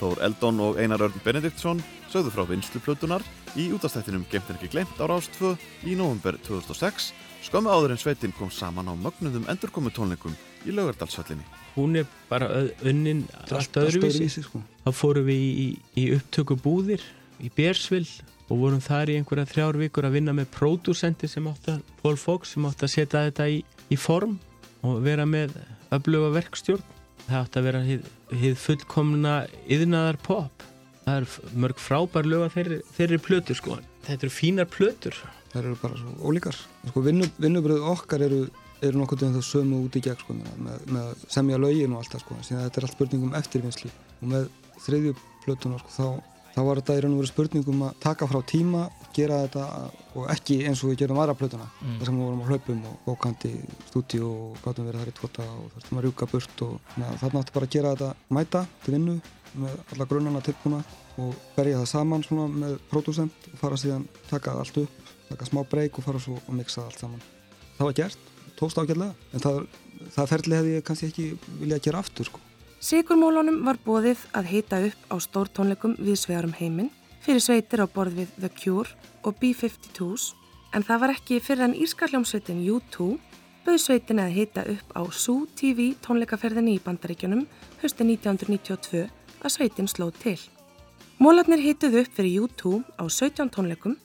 Þór 0.01 0.20
Eldon 0.28 0.60
og 0.60 0.82
Einar 0.84 1.08
Örn 1.08 1.24
Benediktsson 1.24 1.80
sögðu 2.12 2.36
frá 2.36 2.43
vinsluplötunar 2.51 3.24
í 3.56 3.72
útastættinum 3.72 4.28
Gemt 4.28 4.51
en 4.51 4.60
ekki 4.60 4.74
glemt 4.76 4.99
á 4.99 5.08
Rás 5.08 5.32
2 5.39 5.56
í 5.88 5.95
november 5.95 6.36
2006 6.43 7.14
skömmu 7.46 7.72
áður 7.72 7.93
en 7.96 8.02
sveitin 8.02 8.34
kom 8.36 8.52
saman 8.54 8.89
á 8.89 8.93
mögnuðum 8.98 9.48
endurkomu 9.52 9.91
tónleikum 9.93 10.36
í 10.66 10.74
Laugardalshöllinni. 10.74 11.46
hún 11.76 11.96
er 12.00 12.06
bara 12.30 12.48
ö- 12.48 12.72
unnin 12.88 13.26
allt, 13.52 13.76
öðruvísi, 13.78 14.43
sko. 14.43 14.62
þá 14.86 14.91
fórum 14.96 15.26
við 15.28 15.43
í, 15.43 15.68
í 15.98 16.06
upptöku 16.16 16.56
búðir 16.56 17.04
í 17.43 17.52
Bersvill 17.56 18.08
og 18.50 18.60
vorum 18.62 18.82
þar 18.82 19.12
í 19.12 19.18
einhverja 19.20 19.46
þrjár 19.50 19.80
vikur 19.82 20.08
að 20.08 20.18
vinna 20.20 20.34
með 20.34 20.52
pródúsenti 20.56 21.28
sem 21.28 21.48
átti 21.50 21.74
að, 21.76 21.82
Paul 22.02 22.16
Fox 22.16 22.54
sem 22.56 22.66
átti 22.66 22.86
að 22.86 22.93
setja 22.93 23.26
þetta 23.28 23.50
í, 23.50 23.64
í 23.89 23.98
form 23.98 24.38
og 24.86 25.02
vera 25.04 25.26
með 25.26 25.56
öfluga 25.91 26.30
verkstjórn. 26.36 26.84
Það 27.26 27.41
átti 27.41 27.60
að 27.60 27.66
vera 27.66 27.82
hið, 27.82 28.08
hið 28.38 28.56
fullkomna 28.62 29.36
yðnaðar 29.66 30.20
pop 30.22 30.66
það 31.06 31.18
er 31.22 31.56
mörg 31.64 31.82
frábær 31.82 32.28
lög 32.30 32.46
að 32.48 32.54
þeirri, 32.58 32.78
þeirri 32.98 33.20
plötur 33.22 33.58
sko. 33.60 33.78
Þetta 34.06 34.26
eru 34.28 34.34
fínar 34.34 34.70
plötur 34.70 35.18
Það 35.56 35.62
eru 35.62 35.76
bara 35.80 35.95
svo 35.95 36.14
ólíkar. 36.28 36.58
Sko, 36.89 37.01
vinnu, 37.06 37.28
vinnubröð 37.39 37.86
okkar 37.88 38.26
eru, 38.26 38.41
eru 38.84 38.99
nokkuð 38.99 39.22
um 39.30 39.36
það 39.38 39.45
sömu 39.47 39.78
út 39.86 39.95
í 39.95 40.01
gegn 40.03 40.18
sko, 40.20 40.36
með, 40.36 40.82
með, 40.91 41.22
semja 41.32 41.60
lögin 41.64 41.93
og 41.95 42.01
allt 42.01 42.12
það 42.12 42.24
sko. 42.26 42.39
Þetta 42.49 42.82
er 42.82 42.88
allt 42.88 42.95
spurning 42.97 43.24
um 43.24 43.38
eftirvinnslu. 43.39 43.91
Og 44.20 44.34
með 44.34 44.49
þriðju 44.84 45.14
plötuna 45.45 45.80
sko, 45.80 45.93
þá, 45.95 46.34
þá 46.58 46.60
var 46.68 46.82
þetta 46.82 46.97
í 46.97 47.06
raun 47.06 47.16
og 47.16 47.22
veru 47.22 47.32
spurning 47.32 47.70
um 47.72 47.86
að 47.88 47.95
taka 48.03 48.28
frá 48.34 48.41
tíma, 48.51 48.84
gera 49.16 49.39
þetta 49.45 49.70
og 50.20 50.28
ekki 50.36 50.60
eins 50.68 50.84
og 50.84 50.91
við 50.91 51.06
gerum 51.06 51.22
aðra 51.24 51.38
plötuna. 51.39 51.70
Mm. 51.80 51.95
þar 52.01 52.12
sem 52.12 52.20
við 52.20 52.26
vorum 52.26 52.43
á 52.43 52.49
hlaupum 52.51 52.84
og 52.91 52.99
bókandi 53.08 53.53
stúdíu 53.88 54.28
og 54.28 54.60
gátum 54.66 54.91
verið 54.91 55.06
þar 55.06 55.14
í 55.14 55.16
tvota 55.22 55.47
og 55.53 55.72
þurftum 55.78 56.01
að 56.01 56.06
rjúka 56.10 56.30
burt 56.34 56.68
og 56.68 56.93
þarna 56.99 57.45
átti 57.45 57.56
bara 57.56 57.72
að 57.72 57.78
gera 57.78 57.95
þetta 57.95 58.36
mæta 58.36 58.66
til 58.84 58.97
vinnu 58.97 59.18
með 59.56 59.76
alla 59.95 60.08
grunnana 60.10 60.43
tilbúna 60.43 60.82
og 61.22 61.36
berja 61.56 61.80
það 61.82 61.91
saman 61.91 62.26
svona 62.26 62.45
með 62.51 62.78
pródúsent 62.91 63.49
og 63.51 63.60
fara 63.60 63.80
síðan 63.80 64.08
taka 64.30 64.56
allt 64.60 64.80
upp, 64.84 65.05
taka 65.30 65.48
smá 65.48 65.64
breyk 65.70 66.00
og 66.00 66.06
fara 66.06 66.22
svo 66.22 66.40
og 66.42 66.54
mixa 66.56 66.86
allt 66.86 67.00
saman. 67.00 67.22
Það 67.78 67.90
var 67.90 67.98
gert, 68.00 68.28
tókst 68.60 68.80
ágætlega 68.80 69.14
en 69.34 69.44
það, 69.44 69.62
það 70.16 70.32
ferli 70.32 70.60
hefði 70.60 70.76
ég 70.76 70.86
kannski 70.88 71.10
ekki 71.12 71.28
viljað 71.62 71.84
gera 71.88 72.04
aftur 72.04 72.30
sko. 72.30 72.44
Sigurmólunum 72.86 73.64
var 73.66 73.80
bóðið 73.86 74.26
að 74.38 74.50
heita 74.52 74.80
upp 74.86 75.06
á 75.10 75.16
stórtónleikum 75.24 75.96
við 75.98 76.20
svegarum 76.22 76.56
heiminn 76.56 76.92
fyrir 77.26 77.42
sveitir 77.42 77.82
á 77.82 77.88
borð 77.90 78.20
við 78.20 78.34
The 78.38 78.52
Cure 78.54 78.92
og 79.26 79.40
B-52s 79.42 80.34
en 80.76 80.86
það 80.86 81.02
var 81.02 81.14
ekki 81.16 81.40
fyrir 81.42 81.66
en 81.66 81.78
írskalljómsveitin 81.82 82.62
U2 82.76 83.16
bauð 83.66 83.82
sveitin 83.82 84.22
að 84.22 84.36
heita 84.36 84.66
upp 84.70 84.92
á 84.94 85.02
Zoo 85.10 85.48
TV 85.58 85.96
tónleikaferðinni 86.06 86.76
í 86.78 86.84
Bandaríkjunum 86.86 87.48
höstu 87.82 88.06
1992 88.06 89.08
að 89.42 89.54
sveitin 89.56 89.90
sló 89.90 90.12
til. 90.22 90.38
Mólarnir 91.18 91.64
heituð 91.64 92.02
upp 92.04 92.14
fyrir 92.14 92.46
U2 92.46 92.84
á 93.02 93.04
17 93.08 93.50
tónleikum 93.56 93.96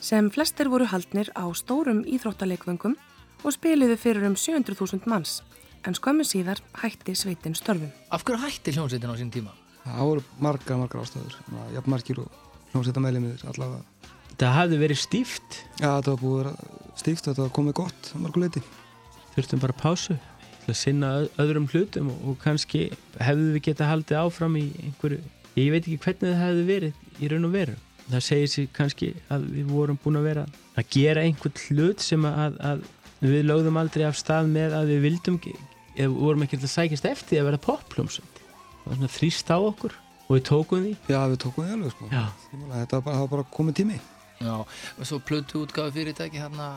sem 0.00 0.30
flestir 0.32 0.68
voru 0.72 0.88
haldnir 0.88 1.30
á 1.36 1.44
stórum 1.54 2.02
íþróttaleikvöngum 2.08 2.96
og 3.44 3.54
spiliðu 3.54 3.96
fyrir 4.00 4.26
um 4.28 4.36
700.000 4.36 5.08
manns 5.08 5.40
en 5.86 5.96
skömmu 5.96 6.24
síðar 6.28 6.60
hætti 6.82 7.14
sveitin 7.16 7.56
störfum. 7.56 7.90
Af 8.12 8.24
hverju 8.24 8.40
hætti 8.42 8.74
hljómsveitin 8.74 9.12
á 9.12 9.16
sín 9.16 9.32
tíma? 9.32 9.52
Það 9.84 10.08
voru 10.10 10.24
margar, 10.40 10.80
margar 10.80 11.04
ástæður, 11.04 11.36
jafn 11.74 11.90
margir 11.90 12.20
og 12.20 12.28
hljómsveita 12.72 13.04
meðlemiðir 13.04 13.46
allavega. 13.48 13.84
það 14.40 14.56
hafði 14.56 14.80
verið 14.80 15.00
stíft 15.00 15.58
Já, 15.80 15.88
þetta 16.00 16.14
var 16.14 16.20
búið 16.20 16.50
stíft, 16.96 17.24
þetta 17.24 17.42
var 17.42 17.54
komið 17.56 17.76
gott 17.80 18.12
að 18.14 18.20
margu 18.24 18.40
leiti. 18.40 18.62
þurftum 19.34 19.60
bara 19.60 19.76
pásu 19.80 20.16
til 20.60 20.72
að 20.72 20.76
sinna 20.76 21.10
öðrum 21.40 21.68
hlutum 21.72 22.10
og, 22.12 22.24
og 22.28 22.40
kannski 22.44 22.90
hefðu 23.20 23.52
við 23.54 23.62
geta 23.70 23.88
haldið 23.88 24.20
áfram 24.20 24.56
í 24.60 24.66
einhverju, 24.84 25.20
ég 25.56 25.72
veit 25.72 25.84
ekki 25.84 26.00
hvernig 26.04 26.28
það 26.28 26.42
hefði 26.44 26.66
verið 26.68 26.92
í 27.20 27.32
raun 27.32 27.48
og 27.48 27.54
veru. 27.56 27.76
Það 28.10 28.24
segir 28.26 28.50
sér 28.50 28.68
kannski 28.74 29.10
að 29.30 29.46
við 29.54 29.70
vorum 29.70 29.98
búin 30.02 30.18
að 30.20 30.28
vera 30.30 30.44
að 30.78 30.88
gera 30.94 31.24
einhvern 31.26 31.60
hlut 31.68 32.04
sem 32.04 32.24
að, 32.26 32.56
að 32.58 32.84
við 33.20 33.42
lögðum 33.46 33.80
aldrei 33.80 34.06
af 34.08 34.18
stað 34.18 34.50
með 34.50 34.76
að 34.78 34.92
við 34.94 35.02
vildum, 35.06 35.40
eða 35.94 36.12
vorum 36.14 36.46
ekki 36.46 36.60
að 36.60 36.70
sækjast 36.72 37.10
eftir 37.10 37.42
að 37.42 37.50
vera 37.50 37.64
poppljómsund. 37.66 38.40
Það 38.80 38.86
var 38.86 38.98
svona 39.00 39.12
þrýst 39.16 39.52
á 39.52 39.58
okkur 39.58 39.98
og 40.30 40.32
við 40.36 40.42
tókum 40.48 40.86
því. 40.86 40.94
Já, 41.10 41.20
við 41.26 41.38
tókum 41.44 41.66
því 41.66 41.76
alveg 41.76 41.94
sko. 41.94 42.08
Þetta 42.72 43.00
var 43.00 43.06
bara, 43.06 43.28
bara 43.34 43.46
komið 43.54 43.78
tími. 43.82 44.00
Já, 44.40 44.56
og 44.64 45.04
svo 45.04 45.20
plötu 45.20 45.64
útgáfi 45.66 45.98
fyrirtæki 45.98 46.40
hérna 46.40 46.70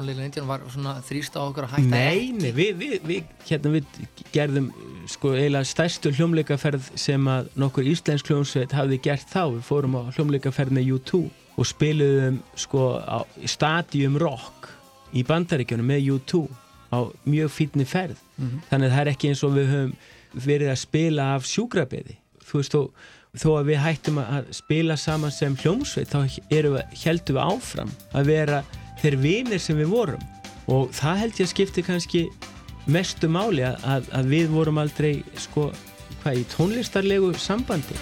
Little 0.00 0.24
Indian 0.24 0.48
var 0.48 0.62
svona 0.72 0.94
þrýst 1.04 1.36
á 1.36 1.40
okkur 1.42 1.66
að 1.66 1.74
hætta 1.76 1.90
Nei, 1.92 2.32
nei, 2.32 2.52
við, 2.56 2.72
við, 2.80 2.94
við, 3.08 3.28
hérna 3.48 3.72
við 3.74 4.00
gerðum 4.32 4.70
sko 5.10 5.34
eiginlega 5.36 5.68
stærstu 5.68 6.12
hljómleikaferð 6.16 6.88
sem 7.00 7.28
að 7.28 7.50
nokkur 7.60 7.90
íslensk 7.92 8.30
hljómsveit 8.30 8.72
hafði 8.72 9.00
gert 9.04 9.28
þá, 9.28 9.44
við 9.52 9.62
fórum 9.68 9.98
á 9.98 10.02
hljómleikaferð 10.16 10.76
með 10.78 10.90
U2 10.96 11.22
og 11.58 11.68
spiluðum 11.68 12.40
sko 12.56 12.88
á 13.02 13.18
Stadium 13.44 14.16
Rock 14.22 14.70
í 15.12 15.24
bandaríkjunum 15.28 15.90
með 15.92 16.12
U2 16.16 16.44
á 16.92 16.98
mjög 17.28 17.52
fínni 17.52 17.84
ferð. 17.88 18.20
Mhm. 18.36 18.62
þannig 18.70 18.86
að 18.88 18.92
það 18.92 19.00
er 19.00 19.12
ekki 19.12 19.28
eins 19.32 19.42
og 19.44 19.56
við 19.56 19.72
höfum 19.72 19.96
verið 20.32 20.70
að 20.72 20.78
spila 20.80 21.34
af 21.36 21.44
sjúkrabeði 21.48 22.16
þú 22.48 22.60
veist, 22.60 22.72
þó, 22.72 22.82
þó 23.36 23.48
að 23.58 23.68
við 23.70 23.82
hættum 23.82 24.20
að 24.22 24.52
spila 24.56 24.96
saman 24.96 25.34
sem 25.34 25.56
hljómsveit 25.56 26.12
þá 26.12 26.18
heldum 27.04 27.36
við 27.36 27.42
áfram 27.42 27.92
að 28.12 28.30
vera 28.32 28.62
þeir 29.02 29.18
vinir 29.22 29.62
sem 29.62 29.78
við 29.78 29.92
vorum. 29.92 30.26
Og 30.70 30.92
það 30.94 31.22
held 31.24 31.40
ég 31.40 31.48
að 31.48 31.52
skipti 31.52 31.86
kannski 31.86 32.22
mestu 32.86 33.30
máli 33.30 33.64
að, 33.66 34.08
að, 34.10 34.30
við 34.30 34.52
vorum 34.54 34.80
aldrei 34.82 35.12
sko, 35.38 35.70
hvað, 36.22 36.42
í 36.42 36.46
tónlistarlegu 36.54 37.34
sambandi 37.38 37.98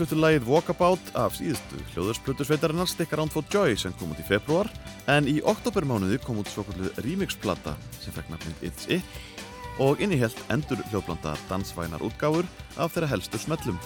Fluttu 0.00 0.16
lagið 0.16 0.46
Walkabout 0.48 1.10
af 1.20 1.34
síðustu 1.36 1.76
hljóðursplutu 1.90 2.46
sveitarinnar 2.48 2.88
Stick 2.88 3.10
Around 3.12 3.34
for 3.34 3.44
Joy 3.52 3.74
sem 3.76 3.92
kom 4.00 4.14
út 4.14 4.22
í 4.22 4.24
februar 4.24 4.70
en 5.12 5.26
í 5.28 5.34
oktobermánuði 5.44 6.16
kom 6.24 6.38
út 6.40 6.48
svokullu 6.48 6.88
remixplata 7.04 7.74
sem 8.00 8.14
fekk 8.16 8.30
nafnið 8.32 8.62
It's 8.64 8.88
It 8.96 9.76
og 9.76 10.00
innihjelt 10.00 10.40
endur 10.48 10.80
hljóðblanda 10.88 11.34
dansvænar 11.50 12.00
útgáfur 12.06 12.48
af 12.80 12.94
þeirra 12.94 13.10
helstu 13.12 13.42
smellum. 13.42 13.76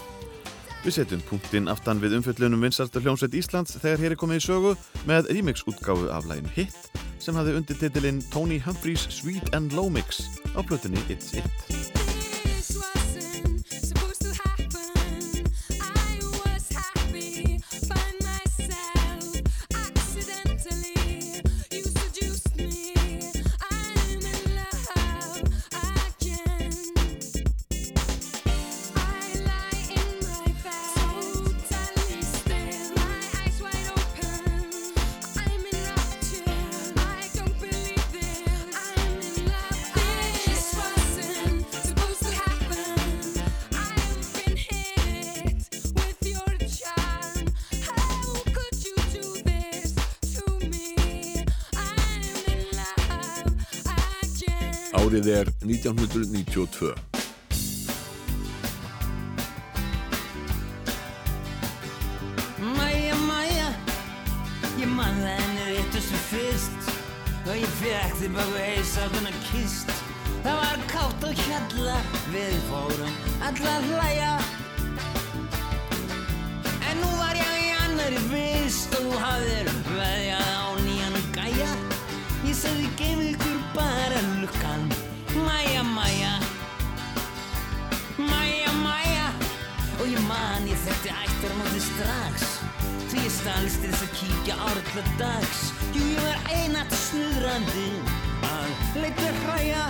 Við 0.84 1.00
setjum 1.00 1.24
punktinn 1.26 1.66
aftan 1.72 1.98
við 1.98 2.14
umfjöllunum 2.20 2.62
vinsarstu 2.62 3.02
hljómsveit 3.02 3.34
Íslands 3.34 3.74
þegar 3.74 4.04
hér 4.04 4.14
er 4.14 4.20
komið 4.20 4.38
í 4.38 4.44
sögu 4.46 4.76
með 5.10 5.32
remix 5.34 5.66
útgáfu 5.66 6.12
af 6.14 6.30
laginu 6.30 6.54
Hit 6.54 6.78
sem 7.18 7.34
hafði 7.34 7.58
undir 7.58 7.82
titilinn 7.82 8.22
Tony 8.30 8.62
Humphreys 8.62 9.08
Sweet 9.10 9.50
and 9.50 9.74
Low 9.74 9.90
Mix 9.90 10.28
á 10.54 10.62
plötunni 10.62 11.02
It's 11.10 11.34
It. 11.34 11.84
Árið 55.05 55.26
er 55.29 55.49
1992. 55.61 56.95
Mæja, 62.76 63.17
mæja, 63.29 63.67
ég 64.81 64.89
man 64.89 65.18
það 65.21 65.29
henni 65.43 65.67
réttu 65.75 66.01
sem 66.07 66.25
fyrst. 66.31 66.89
Og 67.45 67.53
ég 67.53 67.76
fekk 67.83 68.17
þig 68.22 68.33
bak 68.39 68.49
við 68.55 68.64
heisátuna 68.71 69.35
kist 69.51 69.93
Það 70.41 70.57
var 70.63 70.81
kátt 70.95 71.29
og 71.29 71.45
hjalla, 71.45 72.01
við 72.33 72.57
fórum 72.71 73.14
alla 73.45 73.76
að 73.76 73.87
hlæja. 73.93 74.33
En 76.81 77.01
nú 77.05 77.13
var 77.21 77.37
ég 77.45 77.55
í 77.61 77.71
annari 77.85 78.25
vist 78.33 78.97
og 78.97 79.11
þú 79.11 79.25
hafðir 79.26 79.72
veðjað 79.93 80.54
á 91.42 91.54
móti 91.58 91.80
strax. 91.82 92.46
Því 93.11 93.22
ég 93.24 93.32
stalst 93.34 93.82
til 93.82 93.90
þess 93.92 94.04
að 94.06 94.14
kíkja 94.18 94.54
árla 94.68 95.04
dags. 95.18 95.61
Jú, 95.94 96.02
ég 96.14 96.22
var 96.22 96.38
einatt 96.54 96.94
snuðrandi 96.98 97.88
Að 98.44 99.00
leita 99.02 99.30
hræja. 99.44 99.84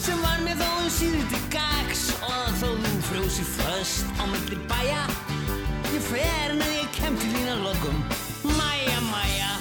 Sem 0.00 0.20
var 0.24 0.40
með 0.44 0.62
þó 0.62 0.70
um 0.80 0.88
síður 0.94 1.26
til 1.32 1.42
gags 1.52 2.06
Og 2.24 2.54
þó 2.60 2.68
þú 2.80 2.94
frjósi 3.10 3.44
föst 3.56 4.06
á 4.20 4.24
milli 4.30 4.58
bæja. 4.70 5.04
Ég 5.90 6.02
fer 6.06 6.54
en 6.54 6.64
að 6.64 6.72
ég 6.76 6.94
kem 6.94 7.18
til 7.18 7.32
þín 7.34 7.52
að 7.56 7.64
lokum. 7.66 8.00
Mæja, 8.56 8.98
mæja. 9.10 9.52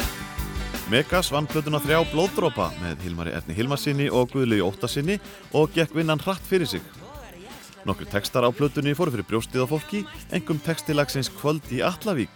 Megas 0.90 1.32
vann 1.34 1.50
plötuna 1.50 1.82
þrjá 1.84 2.00
blóðdrópa 2.14 2.72
með 2.80 3.04
Hilmari 3.06 3.36
Erni 3.38 3.58
Hilmarsinni 3.58 4.08
og 4.10 4.32
Guðlegi 4.34 4.66
Óttasinni 4.66 5.20
og 5.54 5.74
gekk 5.76 5.94
vinnan 5.98 6.22
hratt 6.24 6.46
fyrir 6.50 6.70
sig. 6.70 6.86
Nokkru 7.90 8.06
textar 8.06 8.46
á 8.46 8.54
plötunni 8.54 8.92
fóru 8.94 9.10
fyrir 9.10 9.26
brjóstið 9.26 9.64
á 9.66 9.68
fólki, 9.72 10.00
engum 10.30 10.60
textilagsins 10.62 11.32
Kvöld 11.40 11.66
í 11.74 11.80
Allavík. 11.82 12.30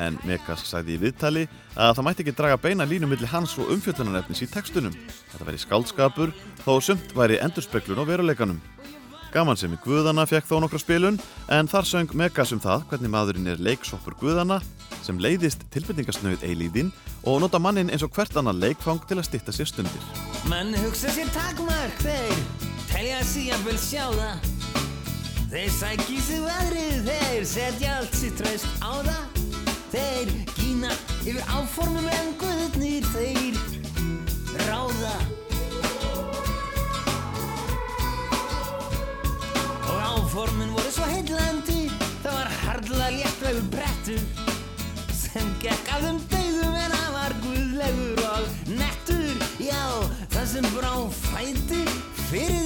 En 0.00 0.16
Megas 0.24 0.62
sagði 0.70 0.94
í 0.96 1.00
viðtali 1.02 1.42
að 1.76 1.98
það 1.98 2.06
mætti 2.06 2.24
ekki 2.24 2.34
draga 2.38 2.56
beina 2.60 2.86
línu 2.88 3.10
millir 3.10 3.28
hans 3.28 3.58
og 3.60 3.68
umfjöllunarefnis 3.74 4.40
í 4.46 4.48
textunum. 4.48 4.96
Þetta 5.34 5.48
væri 5.50 5.60
skáldskapur, 5.60 6.32
þó 6.64 6.72
sumt 6.80 7.12
væri 7.16 7.36
endurspeglun 7.44 8.00
á 8.00 8.08
veruleikanum. 8.08 8.62
Gaman 9.34 9.60
sem 9.60 9.74
í 9.76 9.80
Guðana 9.84 10.24
fekk 10.24 10.48
þó 10.48 10.62
nokkra 10.64 10.80
spilun, 10.80 11.20
en 11.52 11.68
þar 11.68 11.88
söng 11.92 12.16
Megas 12.16 12.54
um 12.56 12.62
það 12.64 12.88
hvernig 12.88 13.12
maðurinn 13.12 13.52
er 13.52 13.60
leiksoppur 13.60 14.16
Guðana, 14.16 14.62
sem 15.04 15.20
leiðist 15.20 15.68
tilbyrningasnauð 15.76 16.40
eilíðin 16.40 16.88
og 17.28 17.42
nota 17.44 17.60
mannin 17.60 17.92
eins 17.92 18.06
og 18.06 18.16
hvert 18.16 18.40
annan 18.40 18.64
leikfang 18.64 19.04
til 19.04 19.20
að 19.20 19.28
stitta 19.28 19.52
sér 19.52 19.68
stundir. 19.68 20.08
Menn 20.48 20.72
hugsa 20.80 21.12
sér 21.12 21.28
takmark 21.36 22.00
þeir 22.00 22.64
Telja 22.96 23.18
að 23.20 23.66
vel 23.66 23.76
sjá 23.76 24.06
það 24.08 24.55
Þeir 25.56 25.70
sæki 25.72 26.18
sig 26.20 26.42
veðrið 26.44 27.06
Þeir 27.06 27.44
setja 27.48 27.92
allt 27.96 28.16
sitt 28.18 28.34
traust 28.36 28.66
á 28.84 28.92
það. 29.06 29.38
Þeir 29.88 30.32
gína 30.50 30.90
yfir 31.22 31.38
áformum 31.48 32.08
en 32.12 32.28
guðnir 32.42 33.06
Þeir 33.14 33.56
ráða. 34.66 35.14
Og 39.86 39.96
áformin 39.96 40.76
voru 40.76 40.92
svo 40.92 41.08
heillandi 41.08 41.88
Það 42.20 42.30
var 42.34 42.52
harðla 42.58 43.08
léttvegur 43.16 43.72
brettur 43.72 44.20
Sem 45.16 45.48
gekk 45.64 45.88
af 45.96 46.04
þeim 46.04 46.20
dögum 46.34 46.80
en 46.82 46.98
hann 46.98 47.16
var 47.16 47.38
guðlegur 47.46 48.24
og 48.28 48.72
nettur. 48.76 49.32
Já, 49.56 49.88
fyrir 52.28 52.52
þig 52.52 52.65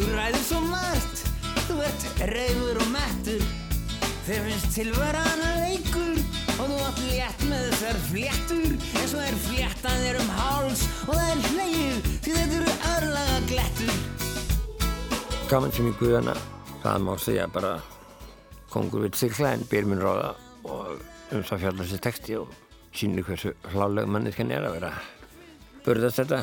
Þú 0.00 0.14
ræður 0.16 0.44
svo 0.48 0.58
margt, 0.64 1.18
þú 1.66 1.74
ert 1.84 2.04
reyfur 2.30 2.78
og 2.80 2.86
mettur. 2.88 3.42
Þeir 4.24 4.46
finnst 4.46 4.68
tilvaran 4.72 5.42
að 5.44 5.58
leikur 5.60 6.20
og 6.54 6.70
þú 6.70 6.76
átt 6.86 7.00
létt 7.04 7.42
með 7.50 7.66
þessar 7.66 7.98
fléttur. 8.06 8.70
Eins 8.96 9.12
og 9.12 9.24
er 9.26 9.34
fléttað 9.44 9.98
þér 10.00 10.18
um 10.22 10.30
háls 10.38 10.84
og 11.04 11.10
það 11.10 11.26
er 11.26 11.42
hlegið 11.50 12.08
því 12.08 12.36
þetta 12.38 12.56
eru 12.60 12.76
örlaga 12.94 13.34
glettur. 13.50 13.98
Gaman 15.50 15.74
sem 15.76 15.90
í 15.90 15.92
Guðana, 15.98 16.36
það 16.80 17.04
má 17.04 17.12
segja 17.26 17.50
bara 17.58 17.74
kongur 18.72 19.04
við 19.04 19.18
sigla 19.20 19.52
en 19.58 19.66
byr 19.68 19.90
minn 19.90 20.00
ráða 20.00 20.30
og 20.64 20.94
um 21.34 21.44
það 21.50 21.66
fjallar 21.66 21.90
sér 21.90 22.02
texti 22.08 22.38
og 22.40 22.56
sýnir 22.96 23.28
hversu 23.28 23.52
hláleg 23.74 24.08
manniskan 24.08 24.56
er 24.56 24.64
að 24.64 24.78
vera. 24.78 24.94
Burðast 25.84 26.22
þetta 26.22 26.40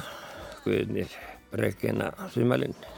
Guðinir 0.62 1.18
reykina 1.58 2.12
þrjumælinn 2.36 2.78
en 2.78 2.97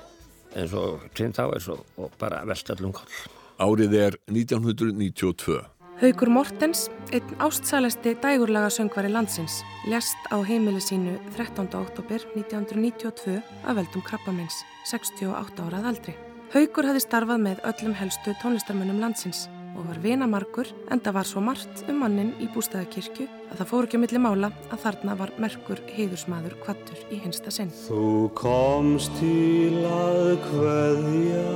svo 0.69 0.85
sinn 1.17 1.35
þá 1.35 1.43
er 1.55 1.63
svo 1.63 1.77
og 1.97 2.15
bara 2.21 2.43
verst 2.47 2.69
allum 2.73 2.93
koll. 2.95 3.19
Árið 3.59 3.95
er 3.99 4.15
1992. 4.31 5.59
Haugur 5.99 6.30
Mortens, 6.31 6.85
einn 7.11 7.34
ástsælasti 7.43 8.13
dægurlaga 8.23 8.69
söngvari 8.71 9.09
landsins, 9.11 9.59
lest 9.91 10.30
á 10.31 10.39
heimili 10.47 10.80
sínu 10.80 11.17
13. 11.35 11.67
oktober 11.76 12.23
1992 12.38 13.41
af 13.67 13.76
veldum 13.76 14.05
krabbamins, 14.07 14.61
68 14.88 15.59
árað 15.65 15.89
aldri. 15.91 16.15
Haugur 16.53 16.88
hafði 16.88 17.03
starfað 17.03 17.43
með 17.43 17.59
öllum 17.67 17.97
helstu 17.99 18.31
tónlistarmönnum 18.39 19.03
landsins 19.03 19.49
og 19.76 19.89
var 19.89 19.99
vinamarkur 20.01 20.71
en 20.89 21.03
það 21.03 21.19
var 21.19 21.27
svo 21.27 21.43
margt 21.43 21.84
um 21.91 21.99
mannin 22.01 22.31
í 22.39 22.47
bústæðakirkju 22.55 23.27
að 23.49 23.55
það 23.59 23.69
fór 23.71 23.84
ekki 23.88 23.97
að 23.97 24.03
milli 24.05 24.19
mála 24.23 24.49
að 24.69 24.81
þarna 24.85 25.11
var 25.19 25.30
merkur 25.41 25.80
heiðursmaður 25.95 26.55
kvattur 26.63 26.99
í 27.09 27.11
hinsta 27.23 27.49
sinn. 27.53 27.71
Þú 27.88 28.07
komst 28.38 29.11
til 29.19 29.76
að 29.89 30.26
kveðja 30.45 31.51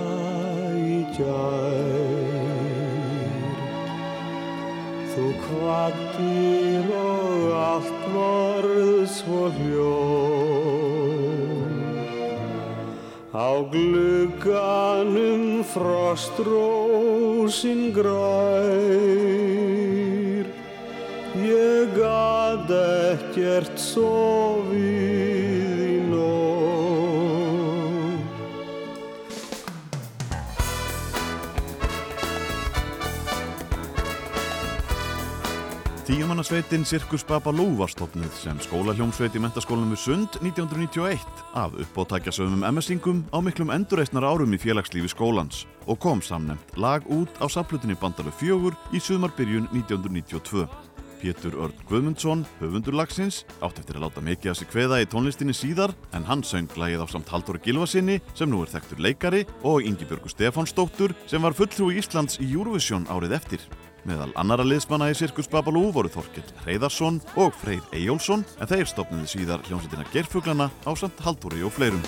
í 0.82 0.84
gær. 1.18 2.14
Þú 5.14 5.26
kvattir 5.46 6.84
og 6.98 7.42
allt 7.54 8.02
varð 8.16 9.06
svo 9.14 9.42
hljóm 9.60 11.04
Á 13.34 13.66
glugganum 13.74 15.66
frostrósin 15.66 17.82
grær 17.94 19.53
Ég 21.44 21.90
gat 21.98 22.70
ekkert 22.72 23.76
sofið 23.76 24.78
í 25.84 25.96
nótt 26.08 26.64
Tíumannasveitin 36.08 36.88
Sirkus 36.88 37.28
Babalú 37.28 37.66
var 37.82 37.92
stofnuð 37.92 38.32
sem 38.40 38.64
skólahljómsveit 38.64 39.36
í 39.36 39.44
mentaskólanum 39.44 39.92
við 39.98 40.02
Sund 40.06 40.40
1991 40.40 41.44
af 41.60 41.76
uppóttækjasöfum 41.76 42.64
MS-ingum 42.72 43.20
á 43.36 43.44
miklum 43.44 43.76
endurreistnar 43.76 44.24
árum 44.24 44.56
í 44.56 44.62
félagslífi 44.64 45.12
skólans 45.12 45.66
og 45.92 46.00
kom 46.00 46.24
samnefnt 46.24 46.80
lag 46.80 47.04
út 47.12 47.36
á 47.44 47.52
saplutinni 47.52 48.00
Bandalu 48.00 48.32
fjögur 48.40 48.80
í 48.96 49.04
sumarbyrjun 49.04 49.68
1992. 49.76 50.93
Pétur 51.24 51.56
Örn 51.56 51.86
Guðmundsson, 51.88 52.44
höfundur 52.60 52.98
lagsins, 53.00 53.44
átt 53.64 53.80
eftir 53.80 53.96
að 53.96 54.06
láta 54.08 54.24
mikið 54.26 54.52
að 54.52 54.58
sig 54.60 54.70
kveða 54.74 55.00
í 55.00 55.08
tónlistinni 55.08 55.56
síðar 55.56 55.94
en 56.18 56.28
hann 56.28 56.44
söng 56.44 56.68
lagið 56.76 57.06
á 57.06 57.08
samt 57.08 57.32
Halldóri 57.32 57.62
Gilvasinni 57.64 58.20
sem 58.36 58.52
nú 58.52 58.60
er 58.66 58.74
þekktur 58.74 59.00
leikari 59.06 59.46
og 59.64 59.88
Ingibjörgu 59.88 60.32
Stefánsdóttur 60.34 61.16
sem 61.32 61.44
var 61.44 61.56
fulltrú 61.56 61.94
Íslands 61.96 62.42
í 62.44 62.50
Eurovision 62.52 63.08
árið 63.08 63.38
eftir. 63.40 63.64
Meðal 64.04 64.34
annara 64.36 64.66
liðsmanna 64.68 65.08
í 65.14 65.16
Sirkus 65.16 65.48
Babalú 65.48 65.86
voru 65.96 66.12
Þorkell 66.12 66.50
Reyðarsson 66.66 67.22
og 67.40 67.56
Freyr 67.62 67.86
Eyjólfsson 67.96 68.44
en 68.60 68.72
þeir 68.74 68.90
stopniði 68.92 69.32
síðar 69.38 69.64
hljómsveitina 69.70 70.10
Gerfuglana 70.12 70.68
á 70.84 70.92
samt 70.92 71.24
Halldóri 71.24 71.64
og 71.64 71.72
fleirum. 71.78 72.04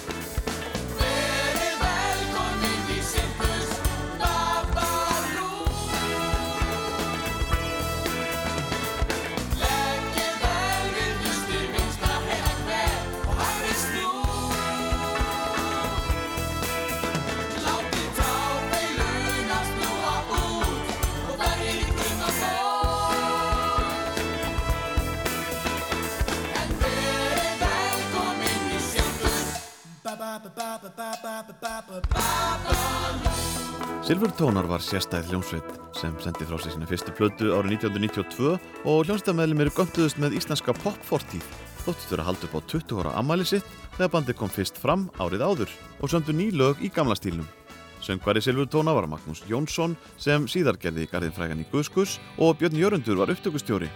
Silfurtónar 34.15 34.63
var 34.63 34.79
sérstæð 34.79 35.25
hljómsveit 35.27 35.71
sem 35.99 36.13
sendi 36.23 36.45
frá 36.47 36.55
sig 36.63 36.71
sína 36.71 36.87
fyrstu 36.87 37.11
plötu 37.11 37.49
árið 37.51 37.73
1992 37.83 38.53
og 38.87 39.01
hljómsveitameðlum 39.09 39.63
eru 39.65 39.73
gönduðust 39.75 40.21
með 40.23 40.37
íslenska 40.39 40.71
popfortíð 40.77 41.43
vera 41.83 42.23
að 42.23 42.29
halda 42.29 42.47
upp 42.47 42.55
á 42.55 42.61
20 42.71 43.01
ára 43.01 43.11
ammæli 43.19 43.43
sitt 43.49 43.67
þegar 43.97 44.13
bandið 44.13 44.39
kom 44.39 44.53
fyrst 44.55 44.79
fram 44.79 45.03
árið 45.19 45.43
áður 45.43 45.75
og 45.99 46.13
söndu 46.13 46.31
ný 46.31 46.47
lög 46.55 46.79
í 46.79 46.93
gamla 46.95 47.19
stílnum. 47.19 47.51
Söngvari 47.99 48.39
Silfurtóna 48.39 48.95
var 48.95 49.11
Magnús 49.11 49.43
Jónsson 49.51 49.99
sem 50.15 50.47
síðar 50.47 50.79
gerði 50.79 51.09
garðin 51.11 51.35
frægan 51.35 51.67
í 51.67 51.67
Guðskus 51.73 52.15
og 52.39 52.55
Björn 52.55 52.79
Jörundur 52.79 53.19
var 53.19 53.35
upptökustjóri. 53.35 53.91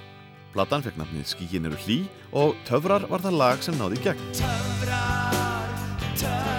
Platan 0.52 0.84
fekk 0.84 1.00
nafnið 1.00 1.32
Skíkin 1.32 1.72
eru 1.72 1.80
hlý 1.88 2.02
og 2.36 2.60
Töfrar 2.68 3.08
var 3.08 3.24
það 3.24 3.40
lag 3.40 3.64
sem 3.64 3.80
náði 3.80 4.04
í 4.04 4.08
gegn. 4.10 4.32
Töfrar, 4.36 5.38
töfrar, 6.12 6.59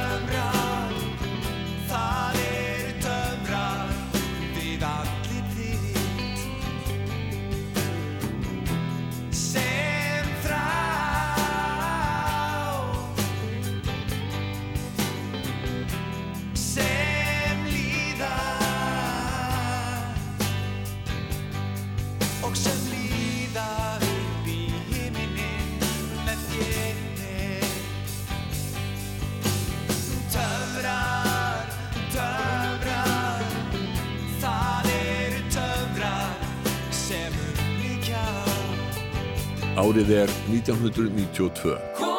Árið 39.81 40.11
er 40.13 40.29
1992. 40.53 42.10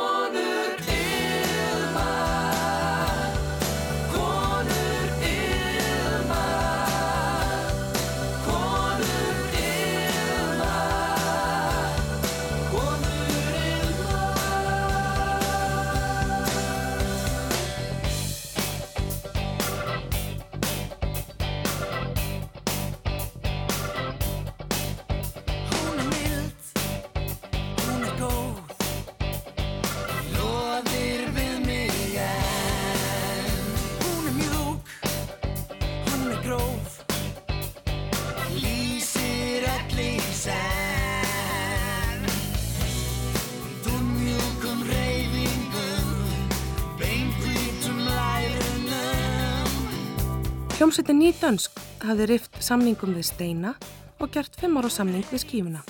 Hljómsveitin 50.81 51.19
Nýdönsk 51.21 51.75
hafði 52.01 52.25
rift 52.25 52.55
samningum 52.65 53.11
við 53.13 53.27
Steina 53.27 53.75
og 54.17 54.31
gert 54.33 54.55
fimm 54.57 54.79
ára 54.81 54.89
samning 54.89 55.21
við 55.29 55.43
skífuna. 55.43 55.81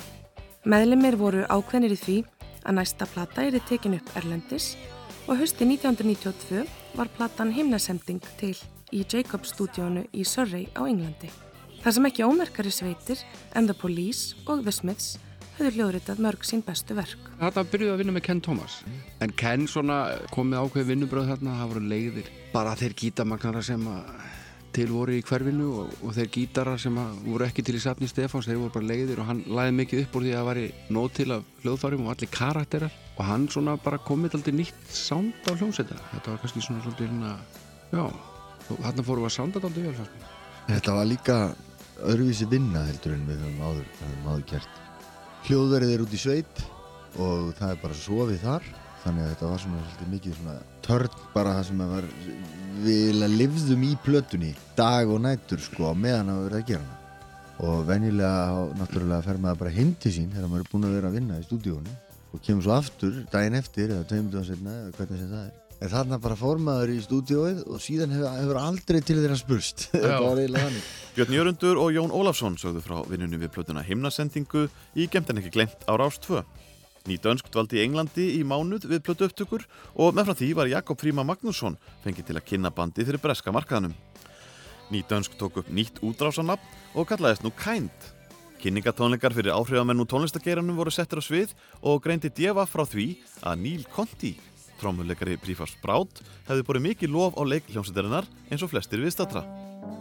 Meðlimir 0.68 1.14
voru 1.16 1.46
ákveðnir 1.48 1.94
í 1.94 1.96
því 1.96 2.16
að 2.68 2.74
næsta 2.76 3.06
plata 3.08 3.46
er 3.46 3.56
tekin 3.70 3.96
upp 3.96 4.10
Erlendis 4.20 4.74
og 5.24 5.40
hösti 5.40 5.64
1992 5.64 6.66
var 6.98 7.08
platan 7.16 7.54
himnasending 7.56 8.20
til 8.36 8.52
í 8.92 9.00
Jacob 9.00 9.48
stúdíónu 9.48 10.02
í 10.12 10.26
Surrey 10.28 10.68
á 10.76 10.84
Englandi. 10.84 11.32
Það 11.80 11.96
sem 11.96 12.10
ekki 12.10 12.28
ómerkari 12.28 12.74
sveitir 12.76 13.24
en 13.56 13.70
The 13.70 13.78
Police 13.80 14.44
og 14.44 14.60
The 14.60 14.76
Smiths 14.76 15.16
höfðu 15.56 15.72
hljóðritað 15.78 16.20
mörg 16.20 16.44
sín 16.44 16.60
bestu 16.68 16.98
verk. 17.00 17.32
Þarna 17.40 17.64
byrjuði 17.72 17.94
að 17.94 18.04
vinna 18.04 18.18
með 18.18 18.26
Ken 18.28 18.44
Thomas 18.44 18.76
en 19.24 19.32
Ken 19.40 19.64
svona 19.64 20.02
kom 20.36 20.52
með 20.52 20.68
ákveði 20.68 20.90
vinnubröð 20.92 21.32
þarna, 21.32 21.58
það 21.62 21.72
voru 21.72 21.84
leiðir 21.96 22.30
bara 22.52 22.76
þeir 22.76 23.00
gítamagnara 23.06 23.64
sem 23.64 23.88
að 23.88 24.40
til 24.72 24.88
voru 24.92 25.14
í 25.16 25.22
hverfinu 25.26 25.68
og, 25.82 25.94
og 26.02 26.14
þeir 26.16 26.30
gítarar 26.36 26.80
sem 26.80 26.96
voru 27.26 27.46
ekki 27.46 27.64
til 27.66 27.76
í 27.78 27.82
safni 27.82 28.08
Stefáns 28.10 28.48
þeir 28.48 28.60
voru 28.60 28.74
bara 28.76 28.90
leiðir 28.90 29.22
og 29.22 29.28
hann 29.28 29.42
læði 29.46 29.74
mikið 29.78 30.04
upp 30.04 30.18
úr 30.18 30.26
því 30.26 30.32
að 30.32 30.38
það 30.40 30.48
væri 30.50 30.66
nóg 30.96 31.08
til 31.18 31.28
af 31.36 31.48
hljóðfærum 31.62 32.06
og 32.06 32.12
allir 32.14 32.32
karakterar 32.32 33.00
og 33.16 33.24
hann 33.28 33.48
svona 33.52 33.76
bara 33.84 34.00
komið 34.02 34.38
aldrei 34.38 34.56
nýtt 34.60 34.94
sound 34.96 35.48
á 35.48 35.52
hljómsveita 35.52 35.98
þetta 36.12 36.34
var 36.34 36.42
kannski 36.42 36.64
svona 36.64 36.84
svolítið 36.86 37.12
hérna 37.12 37.34
já, 37.92 38.04
þarna 38.68 39.06
fórum 39.06 39.26
við 39.26 39.32
að 39.32 39.52
þetta 39.52 39.68
aldrei 39.68 39.84
vel 39.86 39.96
fannst 39.98 40.16
mér. 40.16 40.36
Þetta 40.72 40.96
var 40.96 41.08
líka 41.10 41.38
öðruvísi 42.02 42.48
vinna 42.50 42.84
heldur 42.86 43.16
en 43.16 43.26
við 43.28 43.42
höfum 43.42 43.64
áður, 43.66 43.88
áður 44.26 44.44
gert. 44.52 44.78
Hljóðverið 45.46 45.94
er 45.94 46.04
út 46.04 46.14
í 46.14 46.20
sveit 46.22 46.62
og 47.20 47.50
það 47.58 47.74
er 47.74 47.80
bara 47.82 47.98
sofið 47.98 48.44
þar 48.46 48.68
þannig 49.02 49.24
að 49.24 49.32
þetta 49.34 49.50
var 49.50 49.64
svona 49.64 49.82
svolítið 49.82 50.12
mikið 50.14 50.38
svona 50.38 50.56
törn 50.86 51.20
bara 51.34 51.56
það 51.58 51.68
sem 51.70 51.84
var 51.92 52.08
við 52.82 53.22
lifðum 53.36 53.86
í 53.86 53.92
plötunni 54.02 54.52
dag 54.78 55.10
og 55.10 55.22
nættur 55.22 55.62
sko 55.62 55.92
meðan 55.94 56.32
að 56.32 56.44
vera 56.48 56.60
að 56.60 56.68
gera 56.72 56.84
hana. 56.84 56.98
Og 57.62 57.82
venjulega 57.86 58.62
náttúrulega 58.80 59.26
fer 59.26 59.42
maður 59.42 59.60
bara 59.60 59.74
heim 59.76 59.92
til 60.02 60.14
sín 60.16 60.30
þegar 60.32 60.50
maður 60.50 60.64
er 60.64 60.70
búin 60.72 60.86
að 60.88 60.96
vera 60.96 61.10
að 61.10 61.18
vinna 61.18 61.38
í 61.38 61.44
stúdíónu 61.46 61.98
og 62.32 62.40
kemur 62.46 62.64
svo 62.66 62.74
aftur 62.74 63.18
daginn 63.32 63.58
eftir 63.58 63.92
eða 63.92 64.08
tveimundum 64.08 64.46
setna 64.48 64.78
eða 64.80 64.94
hvernig 64.96 65.20
sem 65.20 65.34
það 65.34 65.44
er. 65.44 65.58
En 65.82 65.90
þarna 65.90 66.18
bara 66.22 66.38
fór 66.38 66.60
maður 66.62 66.92
í 66.94 66.98
stúdíóið 67.02 67.62
og 67.66 67.80
síðan 67.82 68.12
hefur, 68.14 68.28
hefur 68.38 68.58
aldrei 68.60 69.00
til 69.02 69.16
þeirra 69.18 69.38
spurst. 69.38 69.88
Björn 71.16 71.34
Jörundur 71.36 71.80
og 71.82 71.90
Jón 71.94 72.14
Ólafsson 72.14 72.54
sögðu 72.60 72.84
frá 72.84 73.00
vinnunni 73.10 73.40
við 73.42 73.50
plötuna 73.56 73.82
himnasendingu 73.86 74.68
í 74.94 75.08
Gemt 75.10 75.32
en 75.32 75.42
ekki 75.42 75.50
glemt 75.58 75.82
á 75.90 75.92
Rás 75.98 76.20
2. 76.22 76.42
Ný 77.02 77.16
dönsk 77.18 77.48
dvaldi 77.50 77.80
í 77.80 77.82
Englandi 77.82 78.24
í 78.36 78.42
mánuð 78.46 78.84
við 78.86 79.00
plötu 79.02 79.26
upptökur 79.26 79.64
og 79.98 80.14
meðfram 80.14 80.36
því 80.38 80.50
var 80.54 80.68
Jakob 80.70 81.00
Fríma 81.00 81.24
Magnússon 81.26 81.74
fengið 82.04 82.28
til 82.28 82.36
að 82.38 82.46
kynna 82.46 82.70
bandi 82.70 83.02
fyrir 83.02 83.18
breska 83.22 83.50
markaðanum. 83.54 83.96
Ný 84.92 85.00
dönsk 85.10 85.34
tók 85.40 85.58
upp 85.58 85.72
nýtt 85.74 85.98
útrásanabn 85.98 86.62
og 86.94 87.08
kallaðist 87.10 87.42
nú 87.42 87.50
Kind. 87.58 87.90
Kynningatónleikar 88.62 89.34
fyrir 89.34 89.50
áhrifamenn 89.50 89.98
úr 89.98 90.06
tónlistageiranum 90.06 90.78
voru 90.78 90.94
settir 90.94 91.18
á 91.18 91.22
svið 91.26 91.56
og 91.82 91.98
greindi 92.04 92.30
djefa 92.30 92.68
frá 92.70 92.84
því 92.86 93.08
að 93.42 93.58
Neil 93.64 93.82
Conti, 93.90 94.36
trómuleikari 94.78 95.34
Prífars 95.42 95.74
Brát, 95.82 96.22
hefði 96.46 96.68
borið 96.68 96.86
mikið 96.86 97.14
lof 97.16 97.34
á 97.34 97.42
leik 97.42 97.66
hljómsættarinnar 97.66 98.30
eins 98.46 98.62
og 98.62 98.70
flestir 98.70 99.02
viðstatra. 99.02 99.42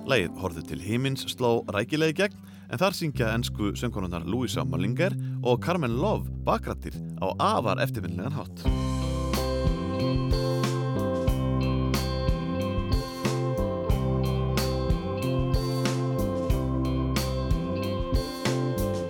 Lægið 0.05 0.37
horfðu 0.37 0.67
til 0.69 0.81
himins 0.85 1.25
sló 1.33 1.63
rækilegi 1.73 2.19
gegn 2.21 2.50
en 2.71 2.79
þar 2.79 2.95
syngja 2.95 3.31
ennsku 3.35 3.73
söngkonunnar 3.75 4.23
Louisa 4.27 4.63
Mallinger 4.63 5.15
og 5.43 5.59
Carmen 5.63 5.97
Love 5.99 6.31
bakrættir 6.47 6.95
á 7.19 7.27
afar 7.35 7.83
eftirminnilegan 7.83 8.31
hátt. 8.31 8.63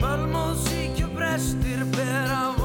Bölmóðsíkju 0.01 1.13
brestir 1.13 1.85
bera 1.93 2.41
vottum 2.49 2.60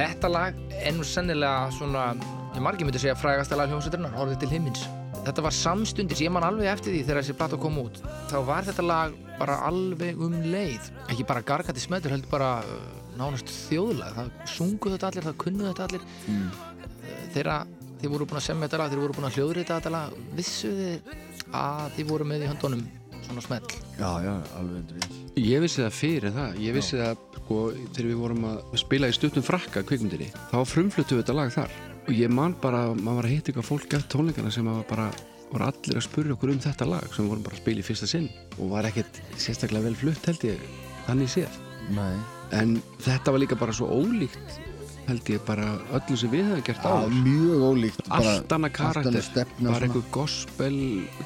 Þetta 0.00 0.28
lag 0.32 0.60
er 0.80 0.94
nú 0.96 1.04
sennilega 1.04 1.68
svona, 1.76 2.14
ég 2.54 2.62
margir 2.64 2.86
myndi 2.88 3.00
segja 3.02 3.12
frægasta 3.20 3.56
lag 3.58 3.68
hljómsveiturinnar, 3.68 4.14
Horfið 4.16 4.38
til 4.40 4.48
himins. 4.54 4.86
Þetta 5.26 5.42
var 5.44 5.52
samstundis, 5.52 6.22
ég 6.24 6.32
man 6.32 6.46
alveg 6.46 6.70
eftir 6.72 6.94
því 6.94 7.02
þegar 7.04 7.18
þessi 7.20 7.34
plata 7.36 7.58
kom 7.60 7.76
út. 7.82 8.00
Þá 8.30 8.36
var 8.48 8.64
þetta 8.64 8.84
lag 8.86 9.18
bara 9.36 9.58
alveg 9.68 10.22
um 10.24 10.38
leið. 10.54 10.88
Ekki 11.12 11.26
bara 11.28 11.44
gargati 11.44 11.84
smöður, 11.84 12.14
heldur 12.16 12.32
bara 12.32 12.48
uh, 12.64 12.78
nánast 13.20 13.52
þjóðlag. 13.68 14.16
Það 14.16 14.32
sungu 14.54 14.94
þetta 14.94 15.10
allir, 15.10 15.28
það 15.28 15.36
kunnu 15.44 15.68
þetta 15.68 15.88
allir. 15.90 16.08
Þeirra, 17.36 17.58
þið 18.00 18.14
voru 18.14 18.30
búin 18.30 18.40
að 18.40 18.46
semja 18.48 18.70
þetta 18.70 18.80
lag, 18.80 18.94
þið 18.94 19.04
voru 19.04 19.18
búin 19.18 19.28
að 19.28 19.36
hljóðrita 19.36 19.80
þetta 19.82 19.94
lag. 19.98 20.16
Vissu 20.40 20.72
þið 20.80 21.12
að 21.60 21.84
þið 21.98 22.14
voru 22.14 22.30
með 22.32 22.46
í 22.46 22.52
höndunum 22.54 22.86
svona 23.26 23.44
smell? 23.44 23.74
Já, 24.00 24.10
já, 24.24 24.34
alveg 24.56 25.10
Ég 25.36 25.60
vissi 25.62 25.84
það 25.84 25.98
fyrir 25.98 26.32
það, 26.34 26.56
ég 26.64 26.74
vissi 26.80 26.98
það 26.98 27.26
sko, 27.50 27.72
þegar 27.90 28.06
við 28.12 28.20
vorum 28.22 28.44
að 28.46 28.76
spila 28.78 29.08
í 29.10 29.14
stuttum 29.16 29.42
frakka 29.42 29.82
kvikmyndinni, 29.82 30.30
þá 30.52 30.58
frumfluttu 30.70 31.16
við 31.18 31.24
þetta 31.24 31.34
lag 31.34 31.50
þar. 31.54 31.74
Og 32.06 32.12
ég 32.14 32.30
man 32.30 32.54
bara, 32.62 32.84
maður 32.94 33.18
var 33.20 33.26
að 33.28 33.34
hitta 33.34 33.50
ykkur 33.52 33.66
fólk 33.66 33.90
eftir 33.98 34.08
tónleikana 34.14 34.52
sem 34.54 34.66
var 34.70 34.86
bara 34.88 35.08
voru 35.50 35.66
allir 35.66 35.98
að 35.98 36.06
spurja 36.06 36.36
okkur 36.36 36.52
um 36.54 36.60
þetta 36.62 36.86
lag 36.86 37.10
sem 37.10 37.24
við 37.24 37.32
vorum 37.34 37.42
bara 37.48 37.58
að 37.58 37.62
spila 37.64 37.82
í 37.82 37.86
fyrsta 37.90 38.06
sinn. 38.06 38.28
Og 38.60 38.70
var 38.70 38.86
ekkert 38.86 39.18
sérstaklega 39.34 39.88
vel 39.88 39.98
flutt 39.98 40.30
held 40.30 40.46
ég 40.46 40.62
þannig 41.08 41.32
séð. 41.34 41.58
Nei. 41.90 42.14
en 42.54 42.76
þetta 43.02 43.32
var 43.34 43.40
líka 43.42 43.56
bara 43.58 43.72
svo 43.74 43.88
ólíkt 43.90 44.58
held 45.08 45.30
ég 45.32 45.40
bara 45.46 45.72
öllu 45.96 46.16
sem 46.18 46.30
við 46.30 46.44
hefum 46.46 46.62
gert 46.66 46.84
Já, 46.84 46.90
áður. 46.90 47.16
mjög 47.24 47.62
ólíkt 47.66 48.00
bara 48.06 48.34
allt 48.36 48.52
annað 48.54 48.72
karakter, 48.76 49.48
bara 49.64 49.80
eitthvað 49.88 50.06
gospel 50.14 50.76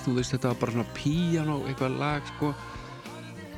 þú 0.06 0.14
veist 0.16 0.32
þetta 0.32 0.52
var 0.52 0.60
bara 0.62 0.74
svona 0.76 0.94
piano 0.96 1.56
eitthvað 1.68 1.98
lag 2.00 2.30
sko 2.30 2.52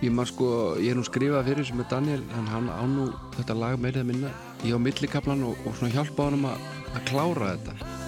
ég 0.04 0.12
maður 0.12 0.32
sko, 0.32 0.48
ég 0.82 0.92
er 0.92 0.98
nú 0.98 1.04
skrifað 1.06 1.46
fyrir 1.50 1.68
sem 1.68 1.80
er 1.80 1.88
Daniel 1.90 2.24
en 2.36 2.50
hann 2.52 2.68
á 2.68 2.84
nú 2.84 3.06
þetta 3.36 3.56
lag 3.56 3.78
meirið 3.80 4.02
að 4.02 4.10
minna 4.10 4.32
ég 4.64 4.76
á 4.76 4.80
millikaplan 4.80 5.46
og, 5.48 5.62
og 5.64 5.78
svona 5.78 5.94
hjálpa 5.94 6.28
honum 6.28 6.50
að 6.50 7.00
klára 7.08 7.54
þetta 7.56 8.05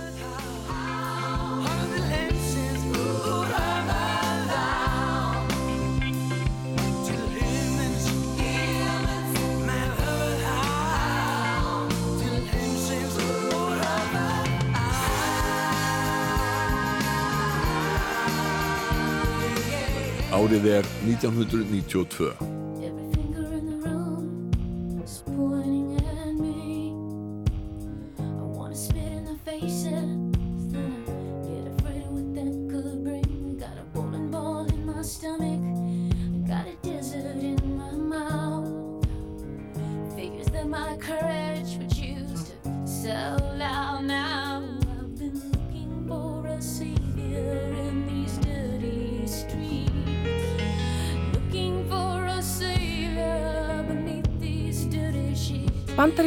Árið 20.49 20.65
er 20.79 20.87
1992. 21.05 22.58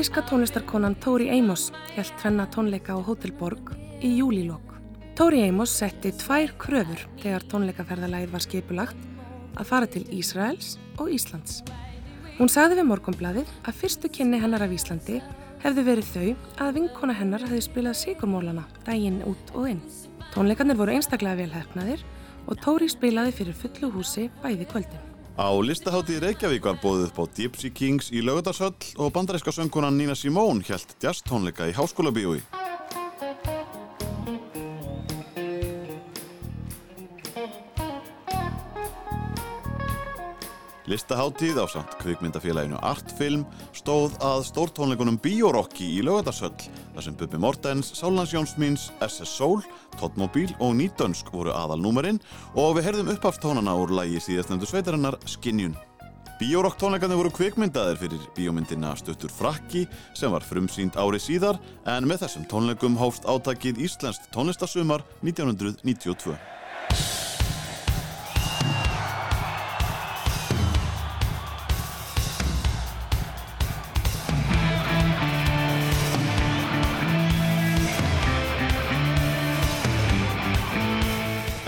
Bandaríska 0.01 0.29
tónlistarkonan 0.29 0.95
Tori 0.95 1.29
Amos 1.29 1.71
held 1.95 2.13
tvenna 2.17 2.47
tónleika 2.49 2.97
á 2.97 3.05
Hotel 3.05 3.31
Borg 3.37 3.75
í 4.01 4.17
júlílokk. 4.17 4.73
Tori 5.13 5.43
Amos 5.45 5.69
setti 5.77 6.09
tvær 6.09 6.55
kröfur 6.57 7.03
þegar 7.21 7.45
tónleikaferðalagið 7.51 8.33
var 8.33 8.41
skipulagt 8.41 8.97
að 9.53 9.69
fara 9.69 9.85
til 9.85 10.01
Ísraels 10.09 10.79
og 10.97 11.13
Íslands. 11.13 11.61
Hún 12.39 12.49
sagði 12.49 12.79
við 12.79 12.89
morgunbladið 12.89 13.53
að 13.61 13.77
fyrstu 13.83 14.09
kynni 14.09 14.41
hennar 14.41 14.65
af 14.65 14.73
Íslandi 14.73 15.21
hefði 15.61 15.85
verið 15.91 16.09
þau 16.15 16.65
að 16.65 16.73
vinkona 16.79 17.19
hennar 17.21 17.45
hefði 17.45 17.61
spilað 17.67 18.01
sigurmólana 18.01 18.65
daginn 18.89 19.21
út 19.21 19.53
og 19.53 19.69
inn. 19.75 19.85
Tónleikarnir 20.33 20.81
voru 20.81 20.97
einstaklega 20.97 21.43
velhefnaðir 21.43 22.01
og 22.49 22.57
Tóri 22.57 22.89
spilaði 22.89 23.37
fyrir 23.37 23.53
fullu 23.53 23.93
húsi 23.93 24.31
bæði 24.41 24.65
kvöldin. 24.65 25.10
Á 25.41 25.49
listaháttíð 25.57 26.21
Reykjavík 26.21 26.67
var 26.69 26.75
bóðið 26.77 27.07
upp 27.07 27.17
á 27.17 27.25
Gypsy 27.33 27.71
Kings 27.73 28.11
í 28.13 28.21
Laugardarshöll 28.21 28.77
og 29.01 29.09
bandaríska 29.15 29.49
söngkonan 29.49 29.97
Nina 29.97 30.13
Simone 30.13 30.61
hjælt 30.61 30.93
jazz 31.01 31.25
tónleika 31.25 31.65
í 31.65 31.73
Háskóla 31.73 32.13
bíói. 32.13 32.43
Listaháttíð 40.89 41.59
á 41.61 41.65
samt 41.69 41.93
kvikmyndafélaginu 42.01 42.79
Artfilm 42.81 43.43
stóð 43.77 44.15
að 44.25 44.47
stórtónleikunum 44.49 45.19
Biorocki 45.21 45.85
í 45.85 46.01
Laugardarshöll 46.01 46.55
þar 46.95 47.05
sem 47.05 47.17
Bubi 47.19 47.37
Mortens, 47.37 47.91
Sálans 47.99 48.33
Jónsmíns, 48.33 48.89
SS 49.05 49.29
Soul, 49.37 49.61
Tottmobil 49.99 50.49
og 50.57 50.73
Nýtönsk 50.79 51.29
voru 51.35 51.53
aðalnúmerinn 51.53 52.17
og 52.55 52.79
við 52.79 52.89
herðum 52.89 53.13
uppafstónana 53.13 53.77
úr 53.77 53.93
lægi 53.93 54.23
síðastnefndu 54.25 54.69
sveitarinnar 54.71 55.19
Skinjun. 55.29 55.77
Biorock 56.41 56.79
tónleikarnir 56.81 57.19
voru 57.19 57.29
kvikmyndaðir 57.37 57.99
fyrir 58.01 58.23
bíómyndina 58.33 58.95
Stuttur 58.97 59.29
Frakki 59.29 59.83
sem 60.17 60.33
var 60.33 60.41
frumsýnd 60.41 60.97
ári 60.97 61.19
síðar 61.21 61.61
en 61.85 62.09
með 62.09 62.23
þessum 62.23 62.47
tónleikum 62.49 62.97
hófst 62.97 63.29
átakið 63.29 63.83
Íslenskt 63.85 64.31
tónlistasumar 64.33 65.05
1992. 65.21 66.33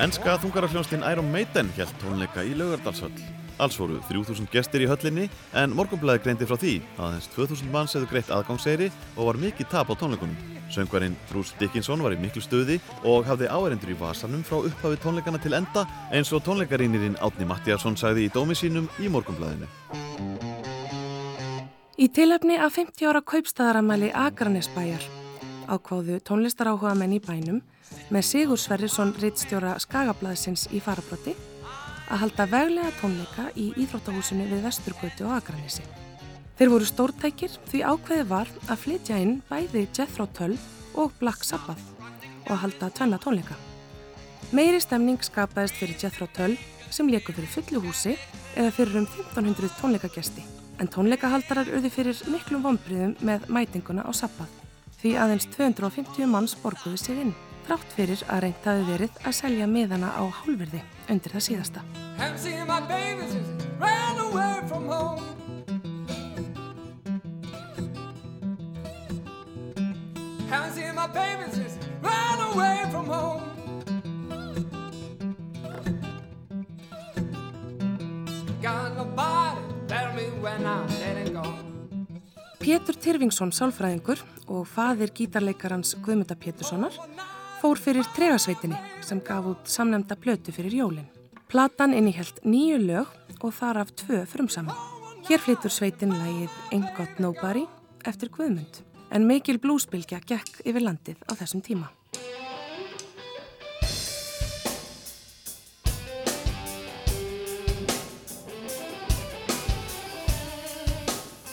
Enska 0.02 0.40
þungarafljónslinn 0.42 1.04
Iron 1.06 1.28
Maiden 1.30 1.68
hjælt 1.76 1.94
tónleika 2.02 2.42
í 2.42 2.56
Laugardalshöll. 2.58 3.14
Alls 3.62 3.76
voru 3.78 4.00
3000 4.08 4.48
gestir 4.50 4.82
í 4.82 4.88
höllinni 4.90 5.28
en 5.54 5.76
morgunblæði 5.78 6.24
greindi 6.24 6.48
frá 6.50 6.58
því 6.58 6.72
að 6.96 7.04
aðeins 7.06 7.28
2000 7.36 7.70
manns 7.70 7.94
hefðu 7.94 8.08
greitt 8.10 8.32
aðgangseyri 8.34 8.88
og 9.14 9.28
var 9.28 9.38
mikið 9.44 9.68
tap 9.70 9.92
á 9.94 9.96
tónleikunum. 10.00 10.34
Söngvarinn 10.74 11.14
Bruce 11.30 11.54
Dickinson 11.60 12.02
var 12.02 12.16
í 12.16 12.18
miklu 12.18 12.42
stuði 12.42 12.80
og 13.06 13.28
hafði 13.30 13.52
áærendur 13.54 13.94
í 13.94 13.98
vasanum 14.00 14.42
frá 14.42 14.64
upphafi 14.64 14.98
tónleikana 15.04 15.42
til 15.44 15.54
enda 15.60 15.86
eins 16.10 16.34
og 16.34 16.42
tónleikarínirinn 16.48 17.20
Átni 17.22 17.46
Mattiasson 17.46 17.94
sagði 17.94 18.26
í 18.26 18.32
dómi 18.34 18.58
sínum 18.58 18.90
í 18.98 19.12
morgunblæðinu. 19.14 19.70
Í 22.02 22.10
tilefni 22.10 22.58
af 22.58 22.80
50 22.82 23.14
ára 23.14 23.22
kaupstæðaramæli 23.22 24.10
Akranesbæjar 24.10 25.06
ákváðu 25.70 26.18
tónlistaráhuga 26.26 26.96
menn 26.98 27.14
í 27.14 27.22
bænum 27.22 27.62
með 28.12 28.26
Sigur 28.28 28.60
Sverrisson 28.60 29.14
rittstjóra 29.22 29.78
Skagablaðsins 29.80 30.68
í 30.76 30.82
farabrotti 30.84 31.36
að 32.12 32.24
halda 32.24 32.48
veglega 32.52 32.92
tónleika 33.00 33.46
í 33.56 33.70
Íþróttahúsinu 33.84 34.48
við 34.50 34.66
Vesturgötu 34.68 35.28
og 35.28 35.38
Akranesi. 35.38 35.86
Þeir 36.58 36.72
voru 36.74 36.88
stórtækir 36.88 37.56
því 37.72 37.84
ákveði 37.88 38.26
var 38.30 38.50
að 38.68 38.82
flytja 38.84 39.20
inn 39.24 39.38
bæði 39.50 39.88
Jethro 39.96 40.28
Tull 40.38 40.58
og 41.00 41.14
Black 41.22 41.46
Sabbath 41.48 41.94
og 42.46 42.52
að 42.54 42.62
halda 42.66 42.90
tvenna 42.98 43.22
tónleika. 43.24 43.56
Meiri 44.54 44.82
stemning 44.84 45.24
skapaðist 45.26 45.80
fyrir 45.80 45.98
Jethro 45.98 46.28
Tull 46.36 46.58
sem 46.94 47.10
leikur 47.10 47.34
fyrir 47.38 47.50
fullu 47.50 47.82
húsi 47.88 48.18
eða 48.54 48.74
fyrir 48.76 49.00
um 49.02 49.08
1500 49.08 49.80
tónleikagesti 49.80 50.44
en 50.82 50.92
tónleikahaldarar 50.92 51.72
urði 51.74 51.90
fyrir 51.94 52.22
miklum 52.30 52.66
vonbriðum 52.66 53.16
með 53.26 53.48
mætinguna 53.50 54.06
á 54.06 54.12
Sabbath 54.14 54.62
því 55.02 55.16
aðeins 55.20 55.50
250 55.56 56.30
manns 56.30 56.54
borguðu 56.62 57.00
sig 57.02 57.26
inn 57.26 57.34
þrátt 57.68 57.96
fyrir 57.96 58.24
að 58.28 58.42
reynt 58.46 58.66
hafi 58.68 58.88
verið 58.88 59.20
að 59.24 59.38
selja 59.40 59.68
miðana 59.70 60.10
á 60.16 60.24
hálfverði 60.42 60.82
undir 61.10 61.36
það 61.36 61.48
síðasta. 61.48 61.86
Pétur 82.64 82.96
Tyrfingsson 82.96 83.52
sálfræðingur 83.52 84.22
og 84.48 84.64
faðir 84.72 85.12
gítarleikarans 85.18 85.98
Guðmunda 86.00 86.38
Péturssonar 86.40 86.96
fór 87.64 87.80
fyrir 87.80 88.04
tregasveitinni 88.12 88.76
sem 89.08 89.22
gaf 89.24 89.46
út 89.48 89.70
samnemnda 89.72 90.18
plötu 90.20 90.52
fyrir 90.52 90.74
jólinn. 90.76 91.08
Platan 91.48 91.94
innihjalt 91.96 92.42
nýju 92.44 92.82
lög 92.82 93.40
og 93.40 93.54
þar 93.56 93.80
af 93.86 93.94
tvö 94.02 94.26
frumsaman. 94.28 94.76
Hér 95.30 95.40
flytur 95.40 95.72
sveitin 95.72 96.12
lægið 96.12 96.52
Ain't 96.76 96.92
Got 96.98 97.24
Nobody 97.24 97.64
eftir 98.04 98.34
Guðmund 98.36 98.84
en 99.16 99.28
mikil 99.30 99.62
blúsbylgja 99.64 100.20
gekk 100.28 100.60
yfir 100.68 100.84
landið 100.84 101.24
á 101.24 101.32
þessum 101.40 101.64
tíma. 101.64 101.88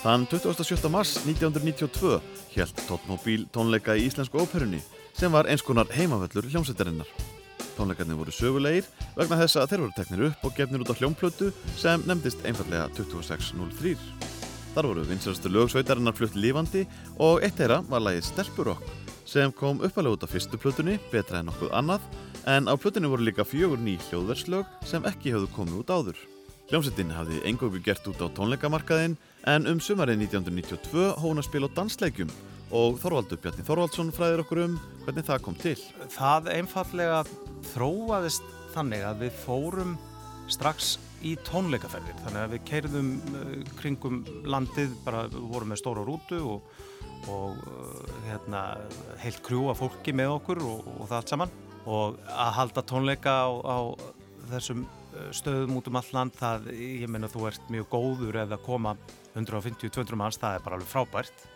Þann 0.01 0.25
27. 0.27 0.89
mars 0.91 1.21
1992 1.23 2.19
hjælt 2.57 2.89
Tóttmóbíl 2.89 3.45
tónleika 3.55 3.95
í 3.95 4.09
Íslensku 4.09 4.43
óperunni 4.43 4.81
sem 5.21 5.33
var 5.33 5.45
eins 5.53 5.61
konar 5.61 5.91
heimavöllur 5.93 6.47
hljómsveitarinnar. 6.49 7.09
Tónleikarnir 7.77 8.17
voru 8.17 8.33
sögulegir 8.33 8.87
vegna 9.19 9.37
þess 9.43 9.59
að 9.61 9.67
þeir 9.69 9.83
voru 9.83 9.93
teknir 9.99 10.23
upp 10.31 10.45
og 10.49 10.55
gefnir 10.57 10.81
út 10.81 10.93
á 10.93 10.97
hljómplötu 10.97 11.51
sem 11.77 12.05
nefndist 12.09 12.41
einfallega 12.49 12.87
2603. 12.97 13.93
Þar 14.73 14.89
voru 14.89 15.05
vinsarstu 15.11 15.53
lögsveitarinnar 15.53 16.17
flutt 16.17 16.39
lífandi 16.41 16.87
og 17.21 17.45
eitt 17.45 17.61
þeirra 17.61 17.83
var 17.91 18.01
lagið 18.07 18.31
Stelpurokk 18.31 18.87
sem 19.29 19.53
kom 19.53 19.83
uppalega 19.85 20.17
út 20.17 20.25
á 20.25 20.33
fyrstu 20.33 20.57
plötunni 20.63 20.97
betra 21.13 21.43
en 21.43 21.51
nokkuð 21.51 21.75
annað 21.77 22.07
en 22.49 22.73
á 22.73 22.75
plötunni 22.81 23.11
voru 23.13 23.27
líka 23.27 23.45
fjögur 23.45 23.83
ný 23.83 23.99
hljóðverslög 24.07 24.71
sem 24.89 25.05
ekki 25.11 25.35
höfðu 25.35 25.51
komið 25.59 25.83
út 25.83 25.93
áður. 25.93 26.23
Hljómsettin 26.73 27.13
hafði 27.13 27.43
engóku 27.51 27.83
gert 27.85 28.09
út 28.09 28.25
á 28.25 28.27
tónleikamarkaðin 28.39 29.19
en 29.53 29.69
um 29.69 29.85
sumarið 29.85 30.25
1992 30.31 31.11
hóna 31.21 31.45
spil 31.45 31.69
á 31.69 31.75
dansleikjum 31.77 32.33
og 32.71 32.99
Þorvaldur 33.03 33.41
Bjarni 33.43 33.65
Þorvaldsson 33.67 34.13
fræðir 34.15 34.45
okkur 34.45 34.63
um 34.65 34.77
hvernig 35.05 35.27
það 35.27 35.43
kom 35.47 35.57
til. 35.59 35.77
Það 36.15 36.51
einfallega 36.55 37.23
þróaðist 37.73 38.47
þannig 38.75 39.03
að 39.07 39.25
við 39.25 39.41
fórum 39.43 39.97
strax 40.51 40.95
í 41.27 41.35
tónleikaferðir. 41.47 42.21
Þannig 42.25 42.45
að 42.45 42.55
við 42.55 42.63
keirðum 42.71 43.11
uh, 43.19 43.51
kringum 43.81 44.23
landið, 44.47 44.95
bara 45.05 45.27
vorum 45.33 45.73
með 45.73 45.83
stóra 45.83 46.07
rútu 46.07 46.39
og, 46.55 46.71
og 47.33 47.59
uh, 47.67 48.15
hérna, 48.29 48.63
heilt 49.23 49.43
krjúa 49.47 49.75
fólki 49.79 50.15
með 50.17 50.37
okkur 50.39 50.63
og, 50.65 50.89
og 50.97 51.05
það 51.11 51.19
allt 51.19 51.35
saman. 51.35 51.55
Og 51.91 52.19
að 52.31 52.57
halda 52.61 52.87
tónleika 52.87 53.37
á, 53.45 53.51
á 53.67 53.79
þessum 54.55 54.87
uh, 54.87 55.31
stöðum 55.37 55.81
út 55.81 55.91
um 55.91 56.01
all 56.01 56.13
land 56.17 56.39
það, 56.39 56.71
ég 56.79 57.11
meina 57.11 57.31
þú 57.31 57.49
ert 57.51 57.73
mjög 57.73 57.91
góður 57.93 58.45
eða 58.47 58.63
koma 58.63 58.95
150-200 59.35 60.19
manns, 60.19 60.39
það 60.41 60.57
er 60.59 60.65
bara 60.65 60.79
alveg 60.79 60.95
frábært 60.95 61.50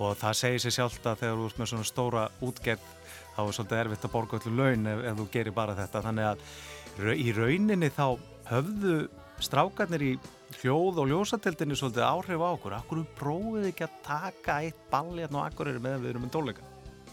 og 0.00 0.16
það 0.16 0.36
segir 0.38 0.64
sér 0.64 0.76
sjálft 0.78 1.06
að 1.06 1.22
þegar 1.22 1.38
þú 1.38 1.46
ert 1.50 1.60
með 1.60 1.70
svona 1.72 1.88
stóra 1.88 2.26
útgerð 2.44 2.90
þá 3.34 3.40
er 3.42 3.56
svolítið 3.56 3.80
erfitt 3.82 4.04
að 4.06 4.12
borga 4.14 4.38
öllu 4.40 4.52
laun 4.56 4.90
ef, 4.90 5.02
ef 5.10 5.18
þú 5.18 5.26
gerir 5.34 5.56
bara 5.56 5.76
þetta. 5.78 6.04
Þannig 6.06 6.28
að 6.30 7.16
í 7.20 7.32
rauninni 7.36 7.90
þá 7.94 8.06
höfðu 8.50 8.96
strákarnir 9.40 10.04
í 10.04 10.12
hljóð 10.60 11.00
og 11.00 11.10
ljósatildinni 11.12 11.78
svolítið 11.78 12.06
áhrif 12.08 12.42
á 12.44 12.48
okkur. 12.50 12.76
Akkur 12.80 13.04
prófið 13.18 13.70
ekki 13.70 13.86
að 13.86 13.96
taka 14.06 14.58
eitt 14.64 14.82
balli 14.92 15.24
hérna 15.24 15.44
á 15.44 15.48
Akureyri 15.48 15.82
meðan 15.82 16.04
við 16.04 16.12
erum 16.12 16.26
með 16.26 16.34
tónleika? 16.36 16.68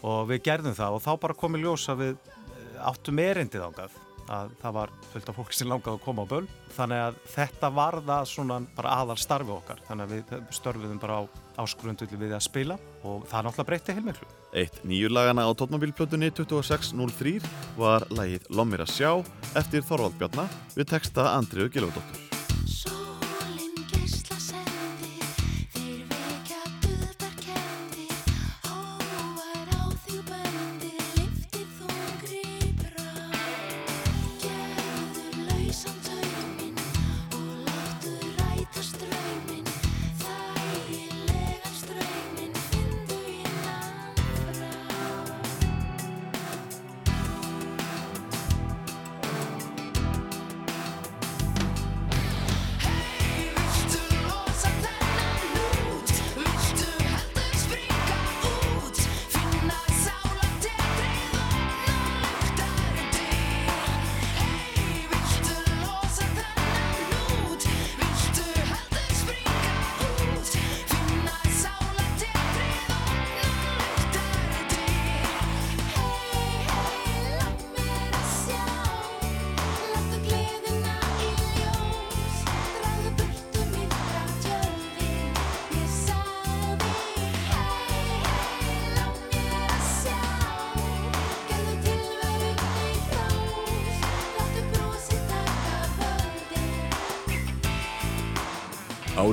Og 0.08 0.28
við 0.30 0.44
gerðum 0.48 0.76
það 0.78 0.98
og 0.98 1.04
þá 1.04 1.12
bara 1.24 1.38
komið 1.38 1.64
ljós 1.64 1.88
að 1.92 2.04
við 2.04 2.12
eh, 2.12 2.76
áttum 2.90 3.22
erindið 3.22 3.66
ángað 3.68 3.96
að 4.28 4.50
það 4.60 4.74
var 4.76 4.90
fullt 5.12 5.28
af 5.30 5.38
fólki 5.38 5.56
sem 5.56 5.70
langaði 5.70 5.96
að 5.96 6.02
koma 6.04 6.24
á 6.28 6.30
böl 6.30 6.44
þannig 6.76 7.04
að 7.06 7.20
þetta 7.32 7.70
var 7.78 7.96
það 8.10 8.26
svona 8.28 8.58
bara 8.76 8.96
aðal 9.00 9.16
starfi 9.18 9.54
okkar. 9.54 9.80
Þannig 9.88 10.04
að 10.04 10.16
við 10.16 10.56
störfiðum 10.58 11.00
bara 11.00 11.22
á 11.24 11.47
áskrundulli 11.58 12.20
við 12.20 12.36
að 12.36 12.44
spila 12.46 12.78
og 13.02 13.26
það 13.30 13.48
náttúrulega 13.48 13.68
breytti 13.70 13.96
heilmiklu 13.98 14.30
Eitt 14.56 14.80
nýju 14.88 15.10
lagana 15.12 15.44
á 15.44 15.50
tóttmóbílplötunni 15.52 16.30
2603 16.32 17.36
var 17.76 18.06
lagið 18.14 18.48
Lommir 18.54 18.84
að 18.86 18.94
sjá 18.94 19.10
eftir 19.58 19.84
Þorvald 19.84 20.16
Bjarnar 20.20 20.58
við 20.76 20.90
texta 20.94 21.32
Andriðu 21.34 21.74
Gilvardóttur. 21.74 22.37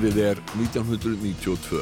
Árið 0.06 0.20
er 0.22 0.40
1992. 0.54 1.80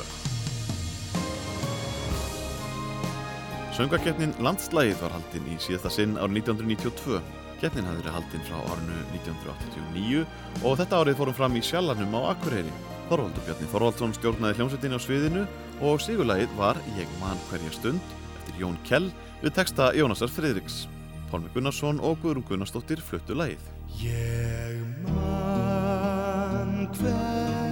Söngakeppnin 3.75 4.31
Landslægið 4.39 5.01
var 5.01 5.11
haldinn 5.17 5.49
í 5.51 5.57
síðasta 5.59 5.89
sinn 5.91 6.13
árið 6.15 6.37
1992. 6.45 7.19
Keppnin 7.59 7.89
hafði 7.89 7.99
verið 7.99 8.15
haldinn 8.15 8.45
frá 8.47 8.61
árinu 8.71 9.01
1989 9.17 10.23
og 10.63 10.79
þetta 10.79 11.01
árið 11.01 11.19
fórum 11.19 11.35
fram 11.35 11.57
í 11.59 11.63
Sjallanum 11.67 12.15
á 12.15 12.31
Akureyri. 12.31 12.71
Þorvaldur 13.09 13.43
Bjarni 13.49 13.67
Þorvaldsson 13.73 14.15
stjórnaði 14.15 14.55
hljómsveitinni 14.55 14.95
á 14.95 15.03
sviðinu 15.03 15.43
og 15.83 15.99
sigurlægið 16.05 16.55
var 16.61 16.79
Ég 16.95 17.11
man 17.19 17.43
hverja 17.49 17.75
stund 17.75 18.15
eftir 18.37 18.61
Jón 18.61 18.79
Kjell 18.87 19.09
við 19.41 19.57
texta 19.57 19.89
Jónasar 19.99 20.31
Friðriks. 20.31 20.85
Pálmi 21.27 21.51
Gunnarsson 21.51 21.99
og 21.99 22.23
Guðrún 22.23 22.47
Gunnarsdóttir 22.47 23.03
fluttu 23.03 23.35
lægið. 23.35 23.67
Ég 23.99 24.79
man 25.11 26.87
hverja 26.95 27.51
stund 27.51 27.62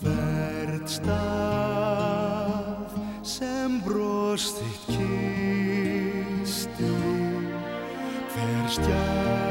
Hvert 0.00 0.90
stað 0.90 2.98
sem 3.22 3.78
brost 3.86 4.58
þitt 4.58 4.90
kisti 6.42 6.90
Hver 8.34 8.66
stjarna 8.74 9.45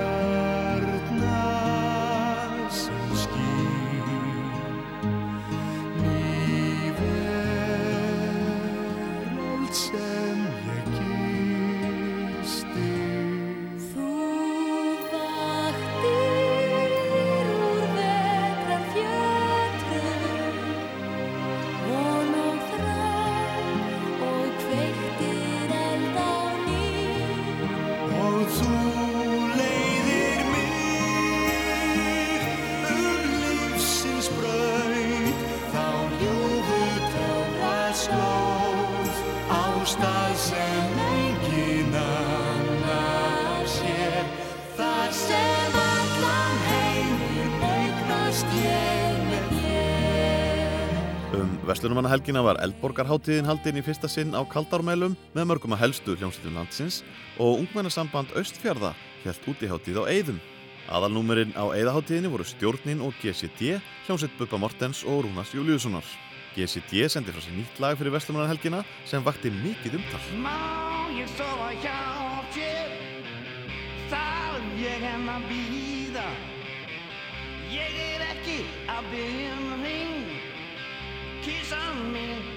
Vestlunumannahelgina 51.95 52.41
var 52.43 52.57
Eldborgarháttíðin 52.59 53.45
haldinn 53.47 53.77
í 53.80 53.81
fyrsta 53.85 54.09
sinn 54.11 54.34
á 54.35 54.43
Kaldármælum 54.51 55.13
með 55.31 55.45
mörgum 55.47 55.76
að 55.77 55.85
helstu 55.85 56.17
hljómsveitum 56.19 56.57
landsins 56.59 56.97
og 57.39 57.61
ungmennasamband 57.61 58.34
Östfjarða 58.35 58.89
hjælt 59.23 59.47
útiháttíð 59.47 60.01
á 60.03 60.11
Eiðum. 60.11 60.41
Aðalnúmerinn 60.91 61.55
á 61.55 61.63
Eiðaháttíðinni 61.72 62.34
voru 62.34 62.43
Stjórnin 62.43 62.99
og 62.99 63.15
GCD, 63.22 63.77
hljómsveit 64.09 64.35
Bubba 64.35 64.59
Mortens 64.59 65.05
og 65.07 65.23
Rúnas 65.23 65.55
Júliussonar. 65.55 66.03
GCD 66.57 67.07
sendi 67.07 67.31
frá 67.31 67.39
sér 67.39 67.55
nýtt 67.55 67.80
lag 67.80 67.95
fyrir 67.95 68.11
Vestlunumannahelgina 68.17 68.84
sem 69.07 69.23
vakti 69.23 69.53
mikið 69.55 69.95
umtal. 70.01 70.23
Má 70.43 70.59
ég 71.15 71.31
sofa 71.39 71.72
hjá 71.80 71.95
þér 72.57 72.91
Þar 74.11 74.67
ég 74.84 75.07
en 75.13 75.30
að 75.31 75.47
býða 75.47 76.27
Ég 77.72 78.03
er 78.11 78.27
ekki 78.34 78.59
að 78.91 79.13
byggja 79.15 79.55
um 79.55 79.65
kiss 81.45 81.72
on 81.73 82.11
me. 82.11 82.55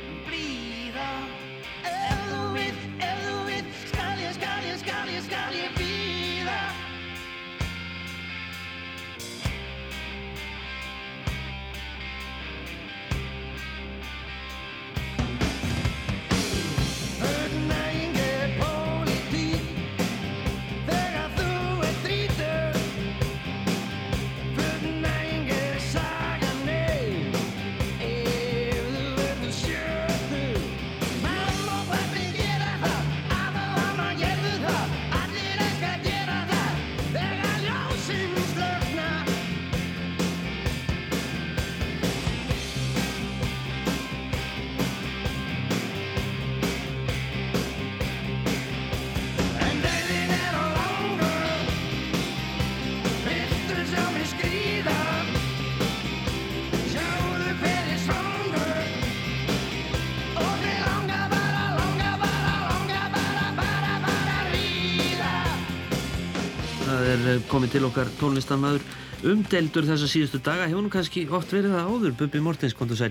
Komið 67.59 67.73
til 67.75 67.87
okkar 67.89 68.11
tónlistarmaður 68.21 68.85
umdeldur 69.27 69.87
þessa 69.89 70.07
síðustu 70.07 70.39
daga 70.47 70.69
hefur 70.69 70.85
nú 70.85 70.91
kannski 70.95 71.25
oft 71.35 71.51
verið 71.51 71.73
það 71.75 71.89
áður 71.91 72.13
Bubbi 72.21 72.43
Mortens, 72.45 72.77
kontu 72.79 72.95
sæl 72.95 73.11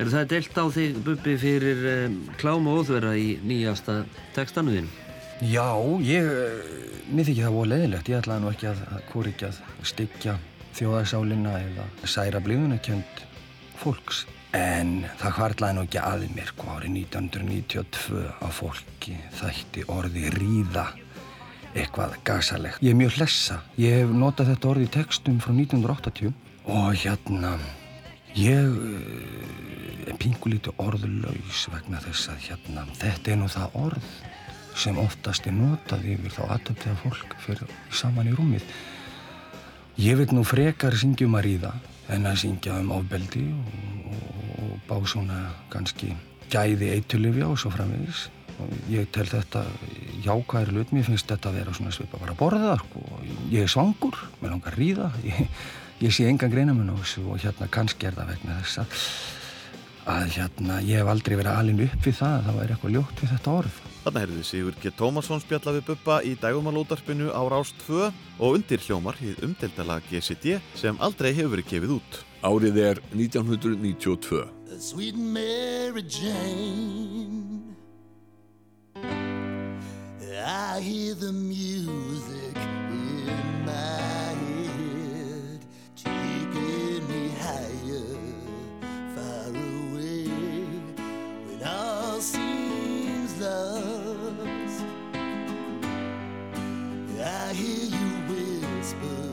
Er 0.00 0.08
það 0.08 0.30
deilt 0.30 0.56
á 0.56 0.64
þig 0.72 1.00
Bubbi 1.04 1.34
fyrir 1.42 1.82
um, 1.90 2.14
klám 2.40 2.70
og 2.72 2.80
óþverra 2.80 3.12
í 3.20 3.34
nýjasta 3.44 3.98
textanuðin? 4.32 4.88
Já, 5.44 5.76
ég, 6.06 6.24
eh, 6.24 6.72
mér 7.12 7.28
þykir 7.28 7.44
það 7.44 7.58
voru 7.58 7.72
leiðilegt. 7.74 8.08
Ég 8.08 8.22
ætlaði 8.22 8.44
nú 8.46 8.52
ekki 8.54 8.70
að, 8.70 8.82
að 8.96 9.28
ekki 9.34 9.48
að 9.50 9.60
styggja 9.92 10.38
þjóðarsálina 10.78 11.54
eða 11.66 11.88
særa 12.08 12.40
blíðunarkjönd 12.40 13.24
fólks. 13.82 14.24
En 14.56 15.02
það 15.20 15.40
hvarlaði 15.42 15.76
nú 15.76 15.84
ekki 15.84 16.00
að 16.00 16.28
mér, 16.32 16.52
sko, 16.54 16.72
árið 16.78 17.00
1992 17.04 18.26
á 18.40 18.48
fólki 18.54 19.18
þætti 19.36 19.90
orði 19.92 20.30
ríða 20.38 20.92
eitthvað 21.74 22.18
gasalegt. 22.26 22.82
Ég 22.82 22.94
er 22.94 22.98
mjög 22.98 23.18
hlessa. 23.18 23.60
Ég 23.80 24.02
hef 24.02 24.12
notað 24.14 24.52
þetta 24.52 24.70
orði 24.70 24.86
í 24.86 24.92
textum 24.94 25.40
frá 25.42 25.52
1980 25.54 26.32
og 26.74 26.94
hérna, 26.96 27.56
ég 28.38 28.70
eh, 28.70 30.10
er 30.10 30.20
pingulítið 30.20 30.78
orðlaus 30.80 31.66
vegna 31.72 32.00
þess 32.04 32.30
að 32.32 32.46
hérna, 32.48 32.86
þetta 33.00 33.34
er 33.34 33.40
nú 33.40 33.50
það 33.52 33.78
orð 33.82 34.08
sem 34.74 34.98
oftast 34.98 35.46
er 35.46 35.54
notað 35.54 36.06
yfir 36.14 36.34
þá 36.34 36.42
aðtöftiða 36.56 36.96
fólk 37.04 37.34
fyrir 37.44 37.74
saman 37.94 38.30
í 38.30 38.34
rúmið. 38.34 38.64
Ég 40.02 40.18
vil 40.18 40.30
nú 40.34 40.42
frekar 40.46 40.96
syngja 40.98 41.28
um 41.28 41.36
að 41.38 41.46
ríða 41.46 41.74
en 42.14 42.26
að 42.26 42.40
syngja 42.42 42.78
um 42.80 42.90
ofbeldi 42.96 43.44
og, 43.54 43.76
og, 44.10 44.40
og 44.64 44.72
bá 44.88 44.96
svona 45.06 45.44
kannski 45.70 46.10
gæði 46.50 46.90
eitulifja 46.96 47.50
og 47.50 47.60
svo 47.60 47.70
framvegis. 47.74 48.26
Og 48.62 48.74
ég 48.92 49.08
tel 49.14 49.26
þetta 49.26 49.64
jákvæðir 50.24 50.72
hlut, 50.74 50.92
mér 50.94 51.06
finnst 51.08 51.30
þetta 51.30 51.50
að 51.50 51.56
vera 51.58 51.76
svona 51.76 51.94
svipa 51.94 52.20
bara 52.20 52.34
að 52.34 52.40
borða, 52.42 52.74
sko. 52.82 53.02
Ég 53.52 53.64
er 53.64 53.72
svangur, 53.72 54.20
mér 54.42 54.54
langar 54.54 54.76
að 54.76 54.82
ríða, 54.82 55.08
ég, 55.26 55.40
ég 56.04 56.14
sé 56.14 56.28
engan 56.30 56.52
greinamun 56.52 56.92
á 56.94 56.96
þessu 57.00 57.24
og 57.26 57.40
hérna 57.42 57.70
kannski 57.72 58.10
er 58.10 58.18
það 58.18 58.30
vegna 58.34 58.60
þess 58.60 58.82
að, 58.82 59.00
að 60.14 60.36
hérna 60.36 60.78
ég 60.86 61.02
hef 61.02 61.10
aldrei 61.14 61.34
verið 61.40 61.58
alin 61.58 61.82
upp 61.88 62.06
við 62.06 62.16
það 62.20 62.36
að 62.36 62.46
það 62.46 62.60
væri 62.60 62.76
eitthvað 62.76 62.96
ljótt 62.98 63.18
við 63.24 63.34
þetta 63.34 63.58
orð. 63.58 63.82
Þarna 64.04 64.20
heyrði 64.20 64.42
Sigur 64.44 64.74
G. 64.82 64.90
Tómasson 64.92 65.40
spjalla 65.40 65.72
við 65.78 65.86
Bubba 65.88 66.16
í 66.28 66.34
dægumalótarpinu 66.36 67.30
á 67.32 67.40
Rás 67.48 67.70
2 67.86 68.02
og 68.04 68.58
undir 68.58 68.80
hljómar 68.84 69.16
hið 69.16 69.40
umdeldala 69.46 69.96
GCD 70.10 70.60
sem 70.76 71.00
aldrei 71.00 71.32
hefur 71.32 71.56
verið 71.56 71.70
gefið 71.72 71.94
út. 71.96 72.12
Árið 72.44 72.76
er 72.84 73.00
1992. 73.16 74.44
I 80.46 80.78
hear 80.80 81.14
the 81.14 81.32
music 81.32 82.54
in 82.56 83.64
my 83.64 83.72
head 83.72 85.60
Taking 85.96 87.08
me 87.08 87.30
higher, 87.40 88.18
far 89.14 89.48
away. 89.48 90.26
When 91.46 91.62
all 91.66 92.20
seems 92.20 93.40
lost 93.40 94.84
I 97.22 97.54
hear 97.54 97.88
you 97.98 98.08
whispering 98.28 99.23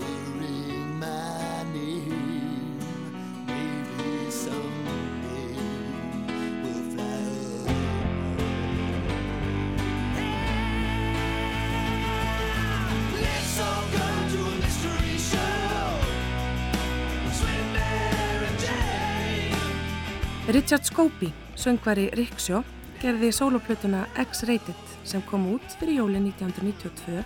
Richard 20.51 20.83
Scobie, 20.83 21.31
söngvari 21.55 22.09
Riksjó, 22.11 22.57
gerði 22.99 23.29
soloplötuna 23.31 24.01
X-Rated 24.19 24.95
sem 25.07 25.21
kom 25.29 25.45
út 25.53 25.75
fyrir 25.79 26.01
jólin 26.01 26.25
1992 26.27 27.21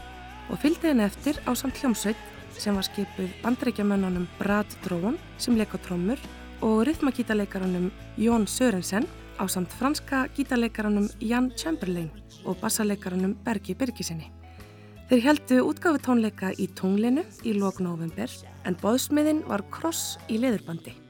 og 0.53 0.59
fylgdi 0.61 0.91
henni 0.91 1.07
eftir 1.07 1.39
á 1.49 1.57
samt 1.57 1.79
hljómsveit 1.81 2.19
sem 2.53 2.75
var 2.77 2.85
skipuð 2.85 3.31
bandreikjamönnunum 3.41 4.27
Brad 4.37 4.69
Dróan 4.83 5.17
sem 5.41 5.57
leik 5.57 5.73
á 5.73 5.81
trommur 5.81 6.21
og 6.61 6.83
rithmakítaleikaranum 6.85 7.87
Jón 8.21 8.45
Sörensen 8.45 9.07
á 9.41 9.49
samt 9.49 9.73
franska 9.73 10.27
gítaleikaranum 10.37 11.07
Jan 11.17 11.49
Chamberlain 11.57 12.11
og 12.45 12.59
bassaleikaranum 12.61 13.33
Bergi 13.41 13.73
Birgisinni. 13.73 14.29
Þeir 15.09 15.25
heldu 15.31 15.63
útgáfi 15.65 16.03
tónleika 16.05 16.53
í 16.61 16.69
tunglinu 16.77 17.25
í 17.41 17.57
lok 17.57 17.81
november 17.81 18.29
en 18.69 18.77
boðsmiðin 18.85 19.41
var 19.49 19.65
kross 19.73 20.19
í 20.29 20.37
leðurbandi. 20.37 21.04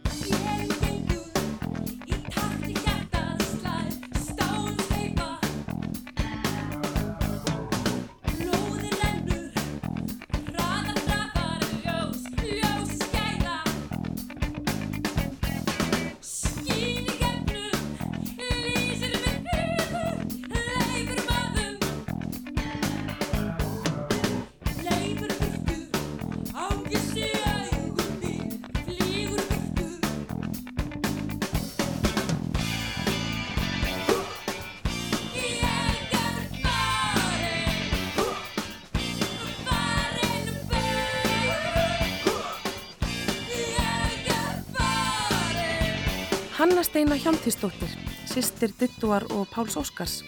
Hjálmtísdóttir, 47.45 47.91
sýstir 48.25 48.71
Dittuar 48.73 49.21
og 49.29 49.45
Páls 49.53 49.75
Óskars, 49.77 50.23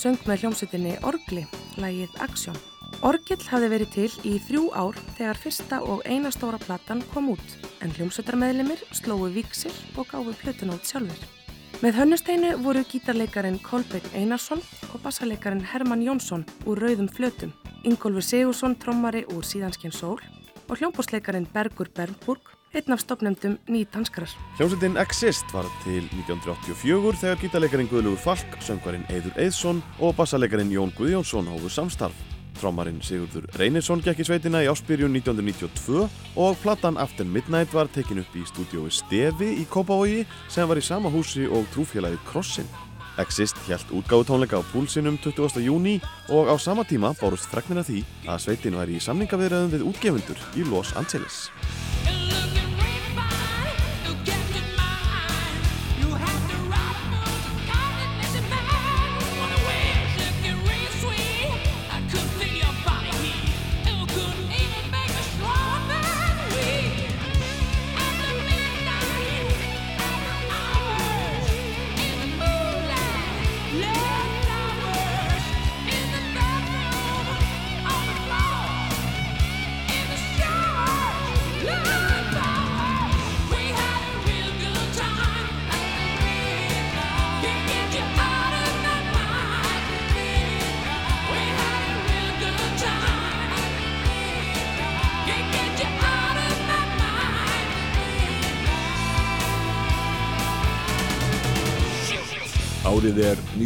söng 0.00 0.16
með 0.24 0.46
hljómsveitinni 0.46 0.94
Orgli, 1.04 1.42
lagið 1.76 2.14
Aksjón. 2.24 2.56
Orgill 3.04 3.44
hafði 3.50 3.68
verið 3.68 3.90
til 3.92 4.06
í 4.24 4.32
þrjú 4.46 4.62
ár 4.72 4.96
þegar 5.18 5.40
fyrsta 5.42 5.82
og 5.84 6.00
eina 6.08 6.32
stóra 6.32 6.56
platan 6.62 7.02
kom 7.12 7.28
út, 7.34 7.44
en 7.84 7.92
hljómsveitarmeðlimir 7.92 8.80
slóu 8.96 9.28
viksil 9.34 9.74
og 10.00 10.08
gáfu 10.08 10.32
plötun 10.40 10.72
út 10.72 10.88
sjálfur. 10.88 11.20
Með 11.84 12.00
hönnusteinu 12.00 12.56
voru 12.64 12.86
gítarleikarin 12.88 13.60
Kolbeinn 13.60 14.16
Einarsson 14.16 14.64
og 14.94 15.04
bassaleikarin 15.04 15.66
Hermann 15.68 16.06
Jónsson 16.06 16.48
úr 16.64 16.80
Rauðum 16.80 17.12
flötum, 17.12 17.52
Ingólfur 17.84 18.24
Sigursson 18.24 18.80
trommari 18.80 19.26
úr 19.36 19.44
Síðanskinn 19.44 19.92
Sól 19.92 20.16
og 20.64 20.78
hljómbósleikarin 20.80 21.50
Bergur 21.52 21.92
Bernburg, 21.92 22.54
einn 22.74 22.94
af 22.94 23.02
stopnendum 23.02 23.56
nýtanskrar. 23.70 24.30
Hljómsveitin 24.58 24.98
Exist 25.00 25.50
var 25.54 25.66
til 25.84 26.04
1984 26.10 27.20
þegar 27.22 27.42
gítarleikarin 27.42 27.90
Guðlugur 27.90 28.20
Falk, 28.20 28.58
söngvarinn 28.64 29.06
Eiður 29.10 29.34
Eiðsson 29.38 29.82
og 30.00 30.16
bassaleikarin 30.18 30.72
Jón 30.74 30.94
Guðjónsson 30.98 31.50
hófu 31.52 31.72
samstarf. 31.72 32.16
Trommarinn 32.54 33.02
Sigurður 33.02 33.48
Reynisson 33.58 34.02
gekk 34.04 34.22
í 34.22 34.26
sveitina 34.28 34.62
í 34.62 34.70
áspyrjun 34.70 35.14
1992 35.18 36.06
og 36.40 36.56
platan 36.62 36.98
After 37.02 37.26
Midnight 37.26 37.74
var 37.74 37.90
tekin 37.92 38.22
upp 38.22 38.38
í 38.38 38.44
stúdiói 38.48 38.92
Stefi 38.94 39.50
í 39.58 39.66
Kópavogi 39.70 40.24
sem 40.48 40.68
var 40.70 40.80
í 40.80 40.86
sama 40.86 41.12
húsi 41.12 41.48
og 41.50 41.66
trúfélagið 41.74 42.22
Krossin. 42.30 42.70
Exist 43.22 43.58
hjælt 43.68 43.92
útgáðu 43.94 44.26
tónleika 44.30 44.58
á 44.58 44.62
púlsinum 44.72 45.18
20. 45.22 45.62
júni 45.62 46.00
og 46.34 46.50
á 46.50 46.54
sama 46.58 46.82
tíma 46.82 47.14
bárust 47.20 47.46
fregnir 47.46 47.84
af 47.84 47.90
því 47.90 48.02
að 48.26 48.42
sveitin 48.42 48.78
væri 48.78 48.98
í 48.98 49.04
samningavirðum 49.04 49.70
við 49.76 49.86
útgefundur 49.92 50.42
í 50.58 50.66
Los 50.66 50.96
Angeles. 50.98 51.46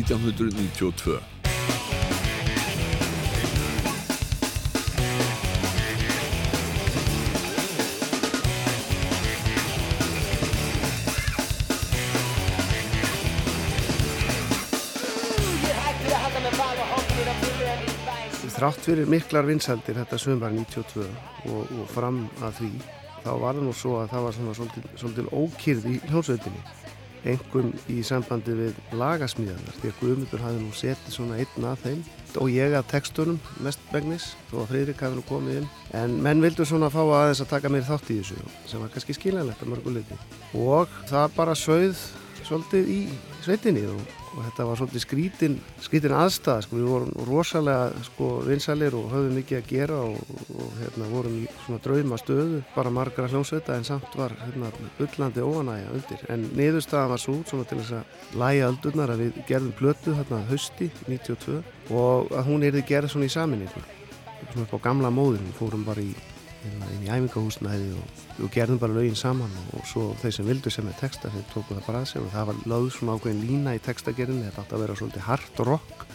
1992. 0.09 1.21
Þrátt 18.59 18.81
fyrir 18.83 19.07
miklar 19.07 19.47
vinsaldir 19.47 19.95
þetta 20.01 20.17
sömbar 20.19 20.51
92 20.51 21.05
og, 21.05 21.69
og 21.69 21.85
fram 21.93 22.25
að 22.43 22.57
því 22.57 22.71
þá 23.23 23.29
var 23.39 23.53
það 23.53 23.63
nú 23.69 23.75
svo 23.77 24.01
að 24.01 24.09
það 24.17 24.25
var 24.25 24.35
svona 24.35 24.55
svolítil 24.99 25.29
ókýrð 25.31 25.87
í 25.93 26.01
hljómsveitinni 26.09 26.88
engum 27.27 27.73
í 27.91 28.03
sambandi 28.07 28.55
við 28.57 28.79
lagasmíðanar 28.99 29.81
því 29.81 29.91
að 29.91 29.99
Guðmundur 30.03 30.45
hafi 30.45 30.63
nú 30.63 30.71
setið 30.77 31.15
svona 31.15 31.39
einn 31.41 31.67
að 31.71 31.83
þeim 31.85 32.05
og 32.39 32.53
ég 32.53 32.77
að 32.77 32.91
textunum 32.93 33.41
mest 33.65 33.83
begnis 33.93 34.31
þó 34.51 34.61
að 34.63 34.71
Friðrik 34.73 35.03
hafi 35.03 35.19
nú 35.19 35.25
komið 35.29 35.61
inn. 35.63 35.69
En 35.97 36.17
menn 36.25 36.45
vildu 36.45 36.67
svona 36.69 36.93
fá 36.93 37.01
aðeins 37.03 37.43
að 37.43 37.53
taka 37.55 37.73
mér 37.73 37.87
þátt 37.89 38.13
í 38.13 38.21
þessu 38.21 38.39
sem 38.69 38.83
var 38.83 38.93
kannski 38.95 39.17
skiljanlegt 39.17 39.65
að 39.65 39.73
mörguleiti 39.75 40.19
og 40.59 40.93
það 41.11 41.37
bara 41.37 41.57
sögð 41.59 42.03
svolítið 42.45 42.93
í 42.93 43.01
sveitinni 43.45 43.85
og, 43.89 44.17
og 44.39 44.45
þetta 44.47 44.67
var 44.69 44.79
svolítið 44.79 45.03
skrítin, 45.03 45.57
skrítin 45.83 46.15
aðstæða 46.15 46.65
sko. 46.65 46.79
við 46.79 46.91
vorum 46.93 47.27
rosalega 47.27 48.05
sko, 48.07 48.29
vinsalir 48.47 48.95
og 48.95 49.11
höfðum 49.13 49.37
mikið 49.41 49.59
að 49.59 49.69
gera 49.73 49.99
og, 50.07 50.33
og 50.55 50.71
hérna, 50.79 51.11
vorum 51.11 51.37
í 51.41 51.45
svona 51.65 51.83
drauma 51.83 52.21
stöðu. 52.23 52.63
Bara 52.77 52.95
margra 52.95 53.29
hljómsveita 53.33 53.77
en 53.77 53.89
samt 53.89 54.17
var 54.19 54.37
hérna, 54.45 54.71
ullandi 55.03 55.43
óanægja 55.45 55.93
undir. 55.99 56.25
En 56.31 56.49
niðurstaðan 56.55 57.13
var 57.17 57.25
svo 57.25 57.37
svona 57.51 57.69
til 57.69 57.83
þess 57.83 57.99
að 57.99 58.41
læja 58.45 58.71
öldurnar 58.71 59.15
að 59.15 59.27
við 59.27 59.45
gerðum 59.51 59.77
plötu 59.83 60.17
hérna 60.17 60.43
hausti 60.53 60.91
92 61.09 61.63
og 61.91 62.35
að 62.37 62.51
hún 62.53 62.67
erði 62.69 62.87
gerð 62.87 63.15
svona 63.15 63.29
í 63.29 63.33
saminningu 63.33 63.87
svona 64.53 64.67
upp 64.67 64.77
á 64.79 64.87
gamla 64.89 65.11
móðin 65.13 65.55
fórum 65.59 65.85
bara 65.87 66.03
í 66.03 66.13
inn 66.67 67.05
í 67.07 67.11
æfingahúsnæði 67.13 67.91
og 67.99 68.23
við 68.39 68.51
gerðum 68.57 68.81
bara 68.83 68.97
lögin 68.97 69.19
saman 69.19 69.53
og 69.77 69.85
svo 69.87 70.09
þeir 70.23 70.35
sem 70.35 70.49
vildu 70.49 70.73
sem 70.75 70.89
er 70.91 70.97
texta 70.99 71.31
þeir 71.33 71.47
tóku 71.53 71.77
það 71.77 71.87
bara 71.87 72.03
að 72.03 72.09
sig 72.13 72.23
og 72.23 72.31
það 72.35 72.49
var 72.51 72.63
lögð 72.73 72.89
svona 72.97 73.17
ákveðin 73.19 73.45
lína 73.47 73.75
í 73.77 73.83
textagerðinni 73.85 74.49
þetta 74.49 74.65
átti 74.65 74.77
að 74.77 74.85
vera 74.85 74.97
svolítið 74.99 75.27
hard 75.29 75.63
rock 75.69 76.07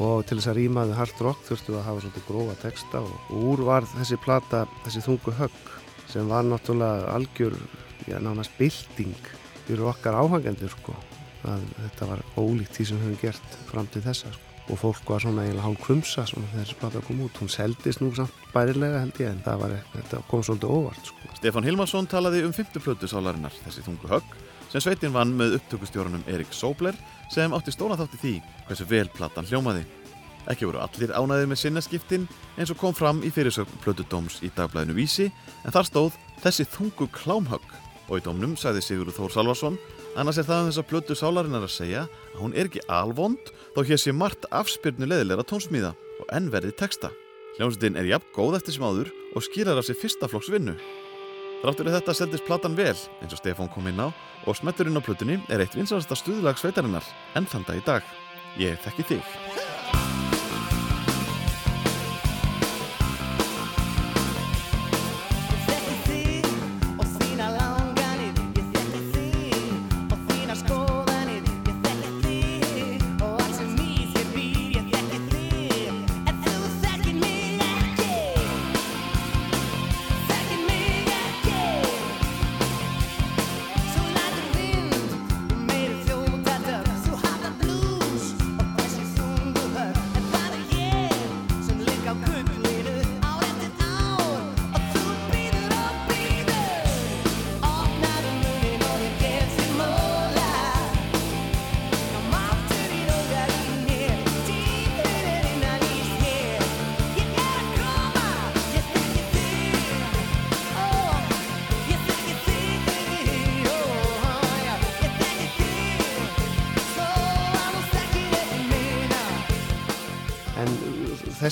og 0.00 0.26
til 0.28 0.38
þess 0.38 0.50
að 0.52 0.60
rýmaðu 0.60 0.96
hard 0.96 1.22
rock 1.26 1.46
þurftu 1.48 1.76
að 1.76 1.86
hafa 1.88 2.04
svolítið 2.04 2.26
grófa 2.28 2.58
texta 2.62 3.02
og, 3.04 3.14
og 3.28 3.48
úr 3.52 3.64
var 3.68 3.88
þessi 3.96 4.20
plata, 4.22 4.64
þessi 4.86 5.04
þungu 5.08 5.36
högg 5.40 5.72
sem 6.10 6.30
var 6.30 6.46
náttúrulega 6.46 7.10
algjör 7.14 7.56
já, 8.06 8.18
nánast 8.18 8.54
bylting 8.58 9.32
fyrir 9.66 9.86
okkar 9.92 10.18
áhangendur 10.18 10.72
sko. 10.72 10.96
Að 11.46 11.62
þetta 11.78 12.10
var 12.10 12.24
ólíkt 12.36 12.76
því 12.76 12.88
sem 12.90 13.00
höfum 13.00 13.20
gert 13.22 13.58
fram 13.70 13.88
til 13.92 14.04
þessa 14.04 14.32
sko 14.34 14.49
og 14.70 14.78
fólk 14.80 15.10
var 15.10 15.22
svona 15.22 15.44
eiginlega 15.44 15.66
hálf 15.66 15.80
kvumsa 15.84 16.24
þegar 16.28 16.52
þessi 16.54 16.76
plata 16.80 17.02
kom 17.06 17.20
út. 17.24 17.40
Hún 17.42 17.50
seldist 17.52 18.02
nú 18.02 18.10
samt 18.16 18.36
bærilega 18.54 19.02
held 19.02 19.20
ég 19.22 19.32
en 19.32 19.42
það 19.44 19.64
var, 19.64 19.74
kom 20.30 20.44
svolítið 20.46 20.74
óvart 20.76 21.10
sko. 21.10 21.32
Stefán 21.38 21.66
Hilmarsson 21.66 22.08
talaði 22.10 22.44
um 22.46 22.54
fymtu 22.56 22.82
plötu 22.82 23.10
sálarinnar, 23.10 23.54
þessi 23.66 23.84
þungu 23.86 24.10
högg, 24.12 24.36
sem 24.72 24.84
sveitin 24.84 25.14
vann 25.14 25.34
með 25.38 25.58
upptökustjórunum 25.58 26.24
Erik 26.30 26.54
Sobler 26.54 26.96
sem 27.32 27.52
átti 27.56 27.74
stóna 27.74 27.98
þátt 27.98 28.16
í 28.18 28.22
því 28.24 28.34
hversu 28.68 28.88
vel 28.90 29.08
platan 29.14 29.48
hljómaði. 29.50 29.84
Ekki 30.50 30.70
voru 30.70 30.80
allir 30.80 31.12
ánæðir 31.12 31.50
með 31.50 31.62
sinnaskiptin 31.64 32.30
eins 32.56 32.72
og 32.72 32.80
kom 32.80 32.96
fram 32.96 33.20
í 33.26 33.30
fyrirsögn 33.34 33.82
plötu 33.84 34.06
dóms 34.08 34.40
í 34.46 34.48
dagblæðinu 34.56 34.96
Vísi 34.96 35.28
en 35.28 35.74
þar 35.74 35.90
stóð 35.90 36.18
þessi 36.40 36.64
þungu 36.72 37.10
klámhögg 37.12 37.80
Og 38.10 38.18
í 38.18 38.24
dómnum 38.26 38.56
sagði 38.58 38.82
Sigurður 38.82 39.14
Þór 39.14 39.34
Salvarsson 39.36 39.76
annars 40.20 40.38
er 40.40 40.46
það 40.46 40.62
um 40.62 40.68
þessa 40.70 40.86
plötu 40.90 41.16
sálarinnar 41.16 41.64
að 41.64 41.72
segja 41.72 42.04
að 42.34 42.40
hún 42.42 42.54
er 42.54 42.68
ekki 42.68 42.82
alvond 42.92 43.52
þó 43.74 43.80
hér 43.88 44.00
sé 44.00 44.12
margt 44.12 44.44
afspyrnu 44.52 45.08
leðilega 45.08 45.46
tónsmíða 45.48 45.94
og 46.20 46.32
ennverði 46.36 46.74
texta. 46.76 47.12
Hljómsveitin 47.56 47.98
er 48.00 48.10
jafn 48.10 48.34
góð 48.36 48.58
eftir 48.60 48.76
sem 48.76 48.84
áður 48.84 49.10
og 49.34 49.46
skýrar 49.46 49.80
af 49.80 49.88
sér 49.88 49.98
fyrsta 50.00 50.28
flokks 50.30 50.52
vinnu. 50.52 50.76
Þráttur 51.60 51.90
þetta 51.92 52.16
seldist 52.16 52.46
platan 52.46 52.76
vel, 52.76 52.94
eins 53.20 53.34
og 53.36 53.40
Stefán 53.40 53.68
kom 53.72 53.88
inn 53.90 54.00
á, 54.00 54.08
og 54.48 54.56
smetturinn 54.56 54.96
á 54.96 55.04
plötunni 55.04 55.40
er 55.52 55.60
eitt 55.60 55.76
vinsalasta 55.76 56.16
stuðlag 56.16 56.60
sveitarinnar, 56.60 57.04
enn 57.36 57.48
þann 57.48 57.68
dag 57.68 57.82
í 57.82 57.84
dag. 57.84 58.16
Ég 58.60 58.80
þekki 58.84 59.12
þig. 59.12 59.79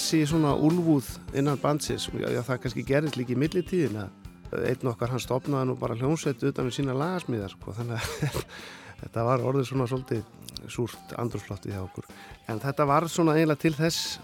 Þessi 0.09 0.31
svona 0.31 0.55
úlfúð 0.57 1.09
innan 1.37 1.59
bandsins, 1.61 2.07
já, 2.17 2.41
það 2.41 2.61
kannski 2.63 2.85
gerðist 2.87 3.19
líka 3.19 3.35
í 3.35 3.39
millitíðin 3.43 3.99
að 4.01 4.63
einn 4.71 4.89
okkar 4.89 5.11
hann 5.13 5.21
stopnaði 5.21 5.69
nú 5.69 5.75
bara 5.77 5.97
hljómsveit 5.99 6.41
utan 6.49 6.65
við 6.65 6.79
sína 6.79 6.95
lagasmíðar 6.97 7.53
sko, 7.53 7.75
þannig 7.77 7.99
að 7.99 8.39
þetta 9.03 9.25
var 9.29 9.43
orðið 9.51 9.67
svona 9.69 9.89
svolítið 9.91 10.71
súrt 10.73 11.13
andrúsloftið 11.21 11.75
hjá 11.75 11.83
okkur. 11.83 12.09
En 12.49 12.63
þetta 12.63 12.87
var 12.89 13.07
svona 13.13 13.35
eiginlega 13.37 13.61
til 13.67 13.75
þess 13.77 14.17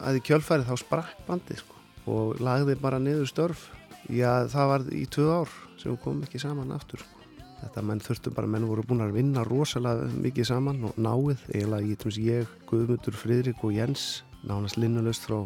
að 0.00 0.16
í 0.16 0.22
kjölfærið 0.30 0.70
þá 0.70 0.80
sprakk 0.80 1.20
bandið 1.26 1.60
sko, 1.60 1.82
og 2.14 2.40
lagði 2.40 2.78
bara 2.80 3.00
niður 3.02 3.28
störf. 3.28 3.66
Já, 4.08 4.48
það 4.48 4.72
var 4.72 4.86
í 4.96 5.04
tvö 5.12 5.28
ár 5.42 5.52
sem 5.76 5.92
við 5.92 6.00
komum 6.06 6.24
ekki 6.24 6.40
saman 6.40 6.72
aftur. 6.72 7.04
Sko. 7.04 7.26
Þetta 7.58 7.84
menn 7.84 8.00
þurftum 8.00 8.38
bara, 8.38 8.48
menn 8.48 8.64
voru 8.70 8.86
búin 8.86 9.04
að 9.04 9.18
vinna 9.18 9.44
rosalega 9.44 10.08
mikið 10.24 10.48
saman 10.54 10.88
og 10.88 10.96
náið, 10.96 11.44
eiginlega 11.52 11.92
ég, 11.92 12.18
ég, 12.24 12.56
Guðmundur, 12.70 13.18
Friðrik 13.18 13.64
og 13.66 13.74
Jens, 13.76 14.06
nánast 14.46 14.78
linnulöst 14.78 15.26
frá 15.26 15.40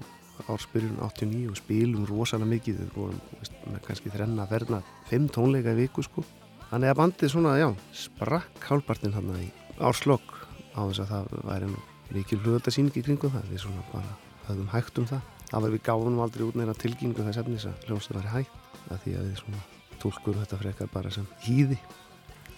árspyrjun 0.50 0.98
89 1.00 1.50
og 1.52 1.58
spilum 1.58 2.06
rosalega 2.08 2.50
mikið, 2.50 2.78
við 2.80 2.94
vorum 2.96 3.20
veist, 3.38 3.56
með 3.68 3.82
kannski 3.86 4.12
þrenna 4.12 4.46
verna, 4.50 4.80
fimm 5.10 5.28
tónleika 5.32 5.74
í 5.74 5.82
viku 5.82 6.04
sko. 6.04 6.24
Þannig 6.70 6.92
að 6.92 6.98
bandið 7.02 7.32
svona, 7.34 7.56
já, 7.60 7.68
sprakk 7.94 8.66
hálpartinn 8.68 9.14
hann 9.16 9.30
í 9.38 9.50
árslokk 9.82 10.32
á 10.72 10.80
þess 10.88 11.04
að 11.04 11.12
það 11.12 11.44
væri 11.50 11.68
nú 11.70 11.82
mikil 12.12 12.40
hlugöldasýning 12.42 12.96
í 12.96 13.04
kringum 13.04 13.32
það, 13.32 13.50
við 13.52 13.62
svona 13.66 13.84
bara 13.92 14.16
höfðum 14.48 14.72
hægt 14.72 14.98
um 15.00 15.08
það. 15.08 15.28
Það 15.52 15.64
var 15.66 15.74
við 15.74 15.84
gáðum 15.88 16.20
aldrei 16.24 16.44
út 16.46 16.58
neina 16.58 16.74
tilkynningu 16.80 17.26
þess 17.28 17.42
efnis 17.42 17.68
að 17.68 17.86
hljómsið 17.86 18.18
væri 18.18 18.32
hægt, 18.32 18.58
að 18.88 19.02
því 19.04 19.16
að 19.18 19.28
við 19.28 19.40
svona 19.42 19.62
tólkur 20.02 20.38
þetta 20.40 20.60
frekar 20.62 20.92
bara 20.92 21.12
sem 21.14 21.28
hýði, 21.44 21.78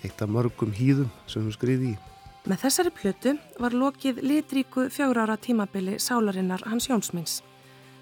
eitt 0.07 0.23
af 0.23 0.31
mörgum 0.31 0.75
hýðum 0.75 1.11
sem 1.27 1.45
við 1.45 1.59
skriði 1.59 1.95
í. 1.95 1.97
Með 2.45 2.61
þessari 2.61 2.91
plötu 2.93 3.31
var 3.57 3.73
lokið 3.73 4.19
litríku 4.21 4.91
fjögur 4.93 5.23
ára 5.23 5.39
tímabili 5.41 5.95
sálarinnar 5.97 6.61
hans 6.69 6.91
Jónsmins. 6.91 7.39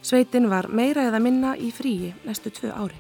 Sveitin 0.03 0.49
var 0.51 0.67
meira 0.67 1.05
eða 1.07 1.21
minna 1.23 1.53
í 1.55 1.69
fríi 1.71 2.11
næstu 2.27 2.51
tvö 2.51 2.73
ári. 2.75 2.99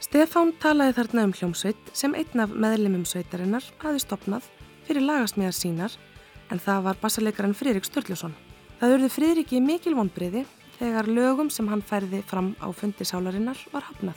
Stefán 0.00 0.54
talaði 0.56 0.96
þarna 0.96 1.26
um 1.28 1.36
hljómsveit 1.36 1.92
sem 1.92 2.16
einn 2.16 2.40
af 2.40 2.56
meðlimum 2.56 3.04
sveitarinnar 3.04 3.66
hafi 3.84 4.00
stopnað 4.00 4.48
fyrir 4.88 5.04
lagasmíðar 5.04 5.58
sínar 5.58 6.00
en 6.48 6.64
það 6.64 6.86
var 6.88 7.00
bassaleikaran 7.04 7.52
Friðrik 7.60 7.84
Sturluson. 7.84 8.32
Það 8.80 8.96
urði 8.96 9.14
Friðriki 9.18 9.60
mikil 9.60 9.92
vonbriði 10.00 10.46
þegar 10.78 11.12
lögum 11.12 11.52
sem 11.52 11.68
hann 11.68 11.84
færði 11.84 12.24
fram 12.24 12.54
á 12.56 12.72
fundi 12.72 13.04
sálarinnar 13.04 13.60
var 13.74 13.84
hafnað. 13.92 14.16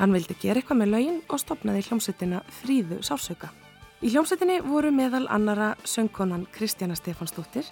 Hann 0.00 0.16
vildi 0.16 0.40
gera 0.40 0.62
eitthvað 0.62 0.80
með 0.80 0.94
lögin 0.96 1.24
og 1.28 1.44
stopnaði 1.44 1.84
hljómsveitina 1.90 2.40
Fríðu 2.62 3.04
Sársauka. 3.04 3.52
Í 4.00 4.08
hljómsveitinni 4.08 4.62
voru 4.64 4.88
meðal 4.96 5.26
annara 5.28 5.74
söngkonan 5.84 6.46
Kristjana 6.54 6.94
Stefansdóttir 6.96 7.66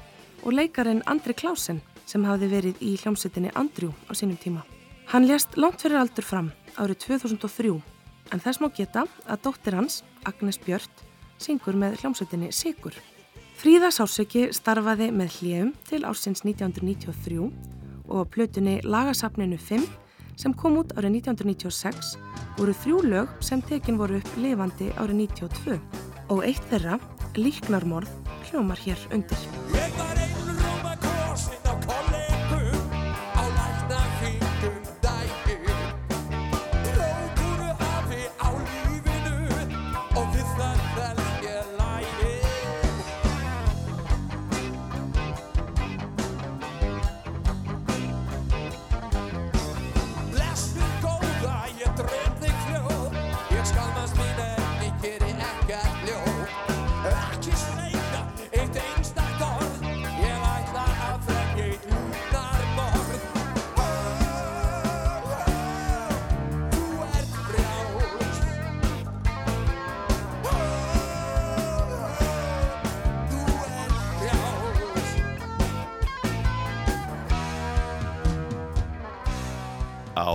og 0.45 0.53
leikarin 0.53 0.99
Andri 1.09 1.33
Klásen 1.33 1.79
sem 2.05 2.27
hafði 2.29 2.51
verið 2.51 2.83
í 2.85 2.91
hljómsveitinni 3.01 3.49
Andrjú 3.57 3.95
á 4.05 4.13
sínum 4.13 4.37
tíma. 4.37 4.61
Hann 5.09 5.25
lést 5.25 5.57
langt 5.57 5.81
fyrir 5.81 5.97
aldur 5.97 6.27
fram 6.29 6.51
árið 6.77 6.99
2003 7.07 7.71
en 8.29 8.43
þess 8.45 8.61
má 8.61 8.69
geta 8.77 9.07
að 9.25 9.47
dóttir 9.47 9.77
hans, 9.79 10.03
Agnes 10.29 10.61
Björt, 10.61 11.01
syngur 11.41 11.79
með 11.81 11.97
hljómsveitinni 12.03 12.53
Sigur. 12.53 12.93
Fríða 13.57 13.89
Sársauki 13.89 14.51
starfaði 14.53 15.09
með 15.09 15.39
hljegum 15.39 15.71
til 15.89 16.03
ársins 16.05 16.45
1993 16.45 17.39
og 18.05 18.21
á 18.21 18.25
plötunni 18.29 18.83
Lagasafninu 18.85 19.57
5 19.57 19.89
sem 20.37 20.53
kom 20.53 20.77
út 20.83 20.93
árið 20.93 21.23
1996 21.23 22.13
voru 22.61 22.77
þrjú 22.85 23.01
lög 23.15 23.33
sem 23.41 23.65
tekin 23.65 23.97
voru 23.97 24.21
upp 24.21 24.37
lifandi 24.37 24.93
árið 25.01 25.25
92 25.25 26.08
og 26.29 26.45
eitt 26.47 26.65
þeirra, 26.71 26.99
Líknarmorð, 27.39 28.13
hljómar 28.49 28.81
hér 28.85 29.09
undir. 29.15 30.18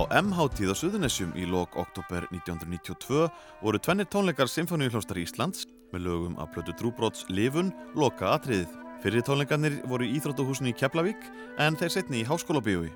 Á 0.04 0.20
M-hátíð 0.20 0.68
á 0.68 0.76
Suðunessjum 0.76 1.30
í 1.32 1.46
lok 1.48 1.78
oktober 1.80 2.26
1992 2.28 3.24
voru 3.64 3.78
tvennir 3.80 4.04
tónleikar 4.12 4.50
Sinfoníuhljóstar 4.52 5.16
Íslands 5.16 5.64
með 5.94 6.04
lögum 6.04 6.34
af 6.36 6.50
plötu 6.52 6.74
Drúbróts 6.76 7.22
Livun 7.32 7.70
loka 7.96 8.34
atriðið. 8.34 8.68
Fyrir 9.00 9.24
tónleikarnir 9.24 9.78
voru 9.88 10.04
í 10.04 10.12
Íþróttahúsinu 10.18 10.74
í 10.74 10.76
Keflavík 10.76 11.24
en 11.56 11.78
þeir 11.80 11.94
setni 11.94 12.20
í 12.20 12.26
Háskólabíói. 12.28 12.90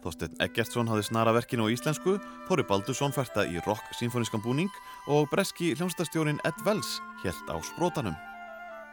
Þorsteinn 0.00 0.40
Eggertsson 0.46 0.88
hafði 0.88 1.04
snara 1.10 1.34
verkinu 1.36 1.68
á 1.68 1.72
íslensku, 1.74 2.16
Þóri 2.48 2.64
Baldursson 2.70 3.12
færta 3.12 3.44
í 3.44 3.60
rock 3.66 3.92
sinfonískan 3.98 4.40
búning 4.40 4.72
og 5.12 5.28
breski 5.34 5.74
hljómsdastjórin 5.76 6.40
Ed 6.48 6.64
Wells 6.64 7.02
helt 7.20 7.52
á 7.52 7.60
sprótanum. 7.68 8.16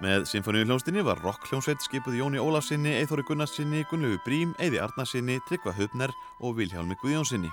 Með 0.03 0.25
Sinfoníuhljómsdinni 0.27 1.03
var 1.07 1.21
rock 1.23 1.45
hljómsveit 1.47 1.79
skipuð 1.85 2.17
Jóni 2.19 2.41
Ólafsinni, 2.41 2.91
Eithóri 2.99 3.23
Gunnarsinni, 3.23 3.85
Gunnlegu 3.87 4.17
Brím, 4.25 4.51
Eiði 4.59 4.81
Arnarsinni, 4.83 5.37
Tryggva 5.47 5.71
Hubner 5.77 6.11
og 6.43 6.57
Vilhjálmi 6.57 6.97
Guðjónsinni. 6.99 7.51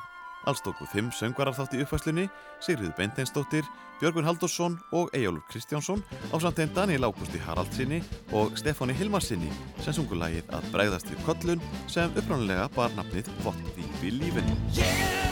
Alls 0.50 0.62
tóku 0.64 0.88
fimm 0.90 1.12
söngvarar 1.14 1.54
þátt 1.54 1.76
í 1.76 1.84
uppfæslunni, 1.84 2.26
Sigriður 2.64 2.96
Beinteinsdóttir, 2.98 3.68
Björgun 4.00 4.26
Haldursson 4.26 4.78
og 4.96 5.12
Eyjólfur 5.14 5.46
Kristjánsson 5.52 6.02
á 6.32 6.36
samt 6.42 6.58
einn 6.58 6.74
Daniel 6.74 7.06
Ágústi 7.06 7.38
Haraldsinni 7.44 8.00
og 8.32 8.56
Stefáni 8.58 8.96
Hilmarsinni 8.98 9.52
sem 9.84 9.94
sungu 9.94 10.18
lagið 10.18 10.50
að 10.56 10.70
bregðast 10.74 11.12
við 11.12 11.26
kollun 11.28 11.66
sem 11.86 12.10
uppránulega 12.16 12.70
bar 12.74 12.96
nafnið 12.96 13.30
Vott 13.44 13.68
dýp 13.76 14.08
í 14.08 14.16
lífinu. 14.16 15.29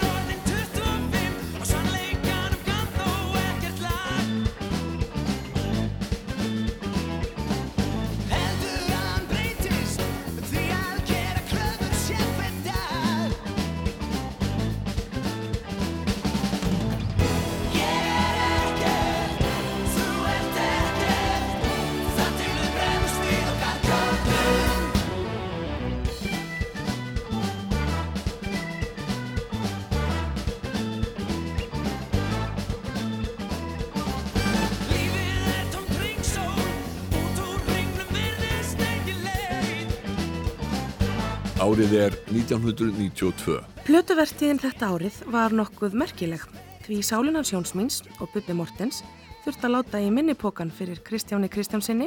Árið 41.69 41.91
er 41.99 42.15
1992. 42.33 43.59
Plötuvertíðin 43.85 44.61
þetta 44.63 44.89
árið 44.95 45.17
var 45.29 45.53
nokkuð 45.53 45.97
merkileg 46.01 46.45
því 46.87 47.01
Sálinan 47.05 47.45
Sjónsmíns 47.45 47.99
og 48.23 48.31
Bubbi 48.33 48.55
Mortens 48.57 49.03
þurft 49.45 49.67
að 49.67 49.75
láta 49.75 49.99
í 50.01 50.07
minnipokan 50.09 50.71
fyrir 50.73 51.03
Kristjáni 51.05 51.51
Kristjánsinni 51.53 52.07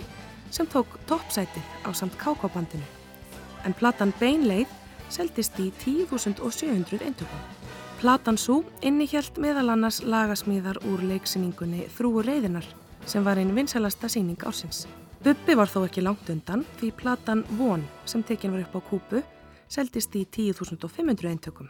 sem 0.50 0.66
tók 0.72 0.96
toppsætið 1.12 1.68
á 1.86 1.94
samt 1.94 2.16
KK-bandinu. 2.18 2.88
En 3.68 3.76
platan 3.78 4.16
Beinleið 4.18 4.72
seldist 5.14 5.60
í 5.62 5.68
10.700 5.84 7.06
eintökum. 7.06 7.44
Platan 8.00 8.40
svo 8.42 8.64
innihjalt 8.82 9.38
meðal 9.38 9.76
annars 9.76 10.00
lagasmíðar 10.02 10.80
úr 10.90 11.04
leiksýningunni 11.12 11.86
Þrúur 12.00 12.26
reyðinar 12.32 12.66
sem 13.06 13.22
var 13.22 13.38
einn 13.38 13.54
vinsælasta 13.54 14.10
síning 14.10 14.42
ársins. 14.42 14.88
Bubbi 15.22 15.60
var 15.60 15.70
þó 15.70 15.84
ekki 15.84 16.02
langt 16.02 16.34
undan 16.34 16.66
því 16.80 16.92
platan 17.04 17.46
Von 17.60 17.86
sem 18.10 18.26
tekin 18.26 18.56
var 18.56 18.66
upp 18.66 18.82
á 18.82 18.90
kúpu 18.90 19.24
seldist 19.72 20.16
í 20.20 20.26
10.500 20.28 21.32
eintökum. 21.32 21.70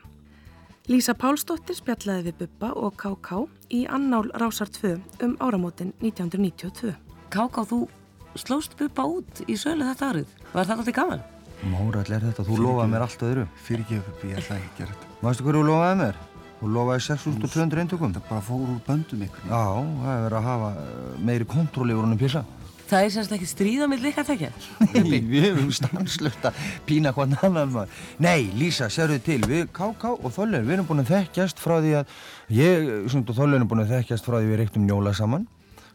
Lísa 0.90 1.14
Pálsdóttir 1.14 1.78
spjallaði 1.78 2.32
við 2.32 2.38
Bubba 2.40 2.72
og 2.74 2.96
KK 2.98 3.44
í 3.78 3.84
annál 3.86 4.32
Rásar 4.42 4.72
2 4.74 4.96
um 5.28 5.36
áramótin 5.38 5.94
1992. 6.02 6.96
KK, 7.32 7.66
þú 7.70 7.86
slóst 8.42 8.74
Bubba 8.80 9.06
út 9.06 9.44
í 9.46 9.56
sölu 9.60 9.86
þetta 9.86 10.10
árið. 10.10 10.34
Var 10.56 10.66
það 10.66 10.82
alltaf 10.82 10.98
gaman? 10.98 11.24
Mórall 11.70 12.10
er 12.10 12.26
þetta, 12.26 12.48
þú 12.48 12.58
lofaði 12.64 12.92
mér 12.96 13.06
allt 13.06 13.24
öðru. 13.28 13.46
Fyrirgeðu 13.68 14.04
Bubbi, 14.08 14.32
ég 14.34 14.42
ætla 14.42 14.58
ekki 14.58 14.72
að 14.72 14.82
gera 14.82 14.96
þetta. 14.96 15.12
Mástu 15.22 15.46
hverju 15.46 15.62
þú 15.62 15.70
lofaði 15.70 16.00
mér? 16.02 16.20
Þú 16.62 16.72
lofaði 16.76 17.06
6.200 17.08 17.84
eintökum. 17.84 18.16
Það 18.18 18.26
bara 18.32 18.46
fór 18.46 18.66
úr 18.66 18.82
böndum 18.88 19.22
ykkur. 19.28 19.46
Já, 19.50 19.62
það 20.02 20.12
er 20.16 20.26
verið 20.26 20.40
að 20.40 20.50
hafa 20.50 20.74
eh, 20.82 21.22
meiri 21.30 21.48
kontról 21.54 21.88
yfir 21.94 22.06
honum 22.08 22.20
pissa. 22.22 22.44
Það 22.92 23.06
er 23.06 23.12
semst 23.14 23.32
ekki 23.32 23.46
stríða 23.48 23.86
með 23.88 24.02
líka 24.04 24.24
tekja. 24.28 24.50
Nei, 24.98 25.22
við 25.24 25.46
hefum 25.46 25.70
stanslöft 25.72 26.44
að 26.50 26.58
pína 26.90 27.14
hvern 27.16 27.38
annan 27.40 27.70
maður. 27.72 28.00
Nei, 28.20 28.50
Lísa, 28.60 28.90
sérðu 28.92 29.22
til, 29.24 29.38
við 29.48 29.70
KK 29.72 30.10
og 30.18 30.34
Þoller, 30.36 30.66
við 30.68 30.76
erum 30.76 30.88
búin 30.90 31.04
að 31.06 31.14
þekkjast 31.14 31.62
frá 31.64 31.78
því 31.78 31.94
að 32.02 32.18
ég, 32.58 32.90
svona, 33.14 33.24
og 33.32 33.38
Þoller 33.38 33.62
erum 33.62 33.70
búin 33.72 33.84
að 33.86 33.94
þekkjast 33.94 34.28
frá 34.28 34.36
því 34.42 34.50
við 34.50 34.60
reyktum 34.60 34.84
njóla 34.90 35.14
saman. 35.16 35.46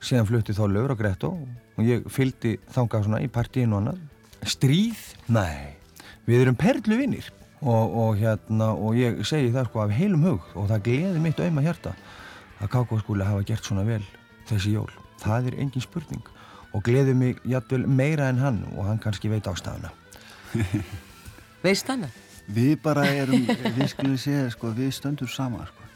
Síðan 0.01 0.29
flutti 0.31 0.57
Þoller 0.57 0.95
á 0.97 0.97
Gretto 0.97 1.35
og 1.37 1.83
ég 1.85 2.07
fylgdi 2.13 2.55
þangað 2.73 3.05
svona 3.09 3.21
í 3.21 3.29
partíinu 3.35 3.77
og 3.77 3.83
annað. 3.83 4.01
Stríð? 4.49 5.03
Nei, 5.37 5.77
við 6.25 6.47
erum 6.47 6.57
perluvinnir 6.57 7.29
og, 7.61 7.99
og 8.07 8.23
hérna, 8.23 8.71
og 8.73 8.97
ég 8.97 9.21
segi 9.29 9.53
það 9.53 9.69
sko 9.69 9.83
af 9.85 9.93
heilum 9.99 10.25
hug 10.31 10.49
og 10.57 10.71
það 10.73 10.89
gleði 10.89 11.27
mitt 11.27 11.45
auðma 11.45 11.67
hjarta 11.67 11.93
að 12.63 12.73
KK 12.73 13.03
skuli 13.03 13.29
hafa 13.29 13.45
gert 13.53 13.69
svona 13.69 13.85
vel 13.85 14.01
þessi 14.49 14.73
jól. 14.79 14.89
Það 15.21 15.51
er 15.51 15.61
engin 15.65 15.85
spurning 15.85 16.25
og 16.77 16.85
gleði 16.85 17.15
mig 17.17 17.41
jætvel 17.49 17.87
meira 17.89 18.29
en 18.29 18.41
hann 18.43 18.61
og 18.77 18.85
hann 18.85 19.01
kannski 19.01 19.31
veit 19.33 19.49
ástæðuna. 19.49 19.93
Veist 21.65 21.89
hann? 21.89 22.05
Við 22.47 22.77
bara 22.85 23.07
erum, 23.09 23.49
við 23.49 23.89
skulum 23.91 24.19
segja, 24.21 24.51
sko, 24.53 24.71
við 24.77 24.93
stöndum 24.95 25.31
saman, 25.31 25.67
sko. 25.67 25.87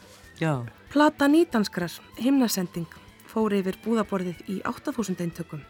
Já. 0.41 0.53
Plata 0.91 1.29
nýdanskrar, 1.29 1.93
himnasending, 2.19 2.89
fór 3.29 3.53
yfir 3.55 3.77
búðaborðið 3.85 4.41
í 4.51 4.57
8000 4.67 5.21
eintökum 5.23 5.61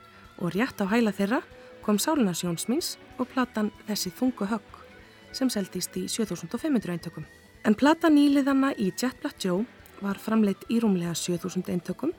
og 0.42 0.56
rétt 0.56 0.80
á 0.82 0.90
hæla 0.90 1.14
þeirra 1.14 1.42
kom 1.86 2.00
Sálina 2.02 2.34
Sjónsmins 2.34 2.96
og 3.20 3.30
platan 3.34 3.70
Þessi 3.90 4.14
þungu 4.18 4.48
högg 4.50 4.80
sem 5.36 5.52
seldist 5.54 5.96
í 6.00 6.08
7500 6.10 6.96
eintökum. 6.96 7.28
En 7.68 7.78
plata 7.78 8.10
nýliðana 8.10 8.72
í 8.74 8.90
Jet 8.96 9.20
Black 9.22 9.44
Joe 9.44 9.68
var 10.02 10.18
framleitt 10.18 10.66
í 10.74 10.80
rúmlega 10.82 11.14
7000 11.14 11.70
eintökum 11.76 12.16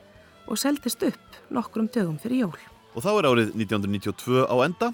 og 0.47 0.61
seldist 0.61 1.03
upp 1.09 1.43
nokkrum 1.51 1.91
dögum 1.91 2.21
fyrir 2.23 2.45
jól. 2.45 2.72
Og 2.93 3.05
þá 3.05 3.11
er 3.15 3.29
árið 3.31 3.51
1992 3.57 4.45
á 4.49 4.57
enda. 4.67 4.93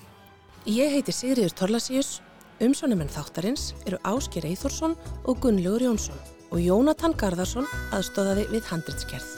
Ég 0.68 0.92
heiti 0.94 1.14
Sigriður 1.14 1.54
Torlasíus, 1.58 2.18
umsónumenn 2.62 3.10
þáttarins 3.10 3.72
eru 3.86 3.98
Ásker 4.06 4.46
Eithórsson 4.46 4.96
og 5.24 5.40
Gunnlaugur 5.42 5.86
Jónsson 5.88 6.18
og 6.48 6.62
Jónatan 6.62 7.14
Garðarsson 7.18 7.68
aðstóðaði 7.94 8.48
við 8.52 8.66
handritskerð. 8.70 9.28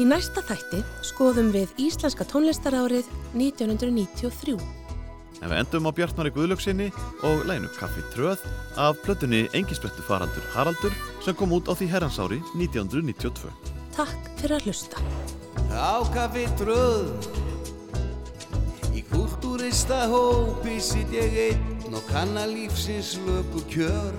Í 0.00 0.06
næsta 0.08 0.40
þætti 0.48 0.80
skoðum 1.04 1.50
við 1.52 1.72
Íslenska 1.82 2.24
tónlistarárið 2.28 3.10
1993. 3.36 4.56
En 5.42 5.50
við 5.50 5.58
endum 5.58 5.88
á 5.90 5.92
Bjartmari 5.92 6.30
Guðlöksinni 6.32 6.88
og 7.26 7.44
læginu 7.48 7.68
Kaffi 7.74 8.04
Tröð 8.14 8.44
af 8.78 9.00
plötunni 9.02 9.48
Engisbrettu 9.58 10.04
faraldur 10.06 10.44
Haraldur 10.54 10.94
sem 11.24 11.36
kom 11.36 11.52
út 11.52 11.66
á 11.66 11.74
því 11.74 11.90
herransári 11.92 12.38
1992. 12.54 13.50
Takk 13.92 14.30
fyrir 14.38 14.56
að 14.56 14.70
hlusta. 14.70 15.02
Á 15.74 16.00
kaffi 16.14 16.46
tröð 16.60 17.51
Í 18.92 19.00
kultúrista 19.08 20.02
hópi 20.10 20.76
sitt 20.84 21.12
ég 21.16 21.36
einn 21.46 21.94
og 21.96 22.04
kanna 22.10 22.44
lífsins 22.44 23.14
löpu 23.24 23.62
kjör. 23.72 24.14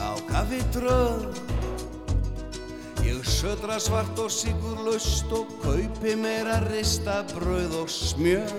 Á 0.00 0.16
kaffi 0.30 0.62
tröð 0.72 1.28
Ég 3.04 3.24
södra 3.24 3.76
svart 3.80 4.16
og 4.18 4.30
sigur 4.32 4.80
laust 4.86 5.28
og 5.32 5.48
kaupi 5.60 6.16
meira 6.16 6.60
rista 6.70 7.20
brauð 7.34 7.74
og 7.82 7.88
smjör. 7.92 8.52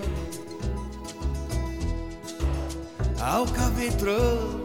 Á 3.18 3.42
kaffi 3.58 3.90
tröð 3.98 4.62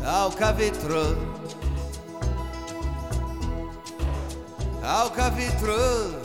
Á 0.00 0.32
kaffi 0.32 0.72
Á 4.82 5.06
kaffi 5.14 5.46
tröð. 5.62 6.18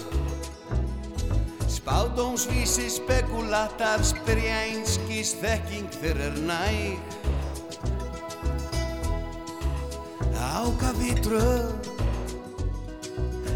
Spádómsvísi 1.69 2.89
spekulatar 2.89 4.01
spyrja 4.03 4.57
einskís 4.65 5.37
þekking 5.39 5.87
fyrir 6.01 6.33
næg 6.43 6.97
Á 10.57 10.65
kaffi 10.81 11.13
tröð. 11.21 11.69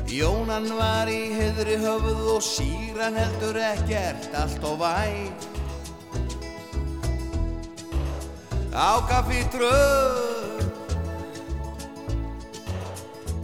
Jónan 0.06 0.68
var 0.78 1.10
í 1.10 1.34
heðri 1.34 1.80
höfuð 1.82 2.22
og 2.36 2.44
síran 2.45 3.18
heldur 3.18 3.57
ekkert 3.57 4.30
allt 4.38 4.65
og 4.69 4.78
væg. 4.84 5.34
Á 8.69 9.02
kaffi 9.10 9.41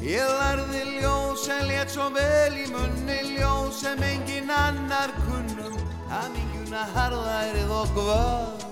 Ég 0.07 0.23
lærði 0.23 0.85
ljóð 1.01 1.33
sem 1.41 1.65
létt 1.67 1.89
svo 1.91 2.05
vel 2.15 2.53
í 2.55 2.63
munni 2.71 3.17
ljóð 3.33 3.73
sem 3.75 3.99
engin 4.07 4.47
annar 4.55 5.11
kunnum 5.25 5.73
Haminguna 6.07 6.85
harðærið 6.93 7.73
og 7.75 7.91
gvöð 7.97 8.63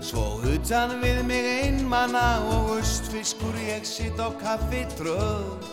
Svo 0.00 0.22
utan 0.48 0.94
við 1.02 1.20
mig 1.28 1.50
einmanna 1.66 2.40
og 2.48 2.70
austfiskur 2.78 3.60
ég 3.60 3.84
sitt 3.84 4.16
á 4.16 4.32
kaffitröð. 4.40 5.68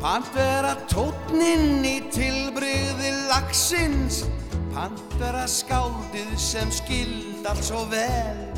Pant 0.00 0.32
vera 0.32 0.72
tótninn 0.88 1.84
í 1.84 1.98
tilbrigði 2.08 3.12
lagsins 3.28 4.24
Pant 4.72 5.20
vera 5.20 5.44
skáldið 5.44 6.34
sem 6.40 6.72
skild 6.72 7.44
allt 7.52 7.68
svo 7.68 7.84
vel 7.92 8.53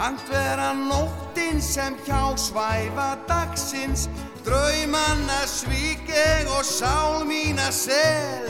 Pant 0.00 0.22
vera 0.32 0.70
nóttin 0.72 1.58
sem 1.60 1.92
hjá 2.06 2.32
svæfa 2.32 3.18
dagsins 3.28 4.06
Draumanna 4.46 5.42
svík 5.44 6.08
ég 6.08 6.48
og 6.48 6.64
sál 6.64 7.26
mína 7.28 7.68
sel. 7.68 8.48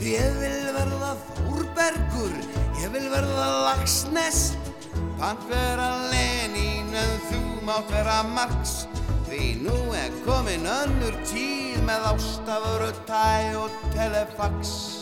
Ég 0.00 0.40
vil 0.40 0.72
verða 0.72 1.12
Þúrbergur, 1.34 2.32
ég 2.80 2.88
vil 2.96 3.10
verða 3.12 3.50
Lagsnes 3.66 4.56
Pant 5.20 5.44
vera 5.52 5.92
Lenín 6.08 6.88
en 6.96 7.16
þú 7.28 7.44
mátt 7.68 7.92
vera 7.92 8.22
Marx 8.32 8.86
Því 9.28 9.52
nú 9.68 9.76
er 10.00 10.16
komin 10.24 10.64
önnur 10.64 11.20
tíð 11.28 11.82
með 11.84 12.08
ástafur 12.14 12.88
tæ 13.04 13.52
og 13.60 13.82
telefax 13.92 14.95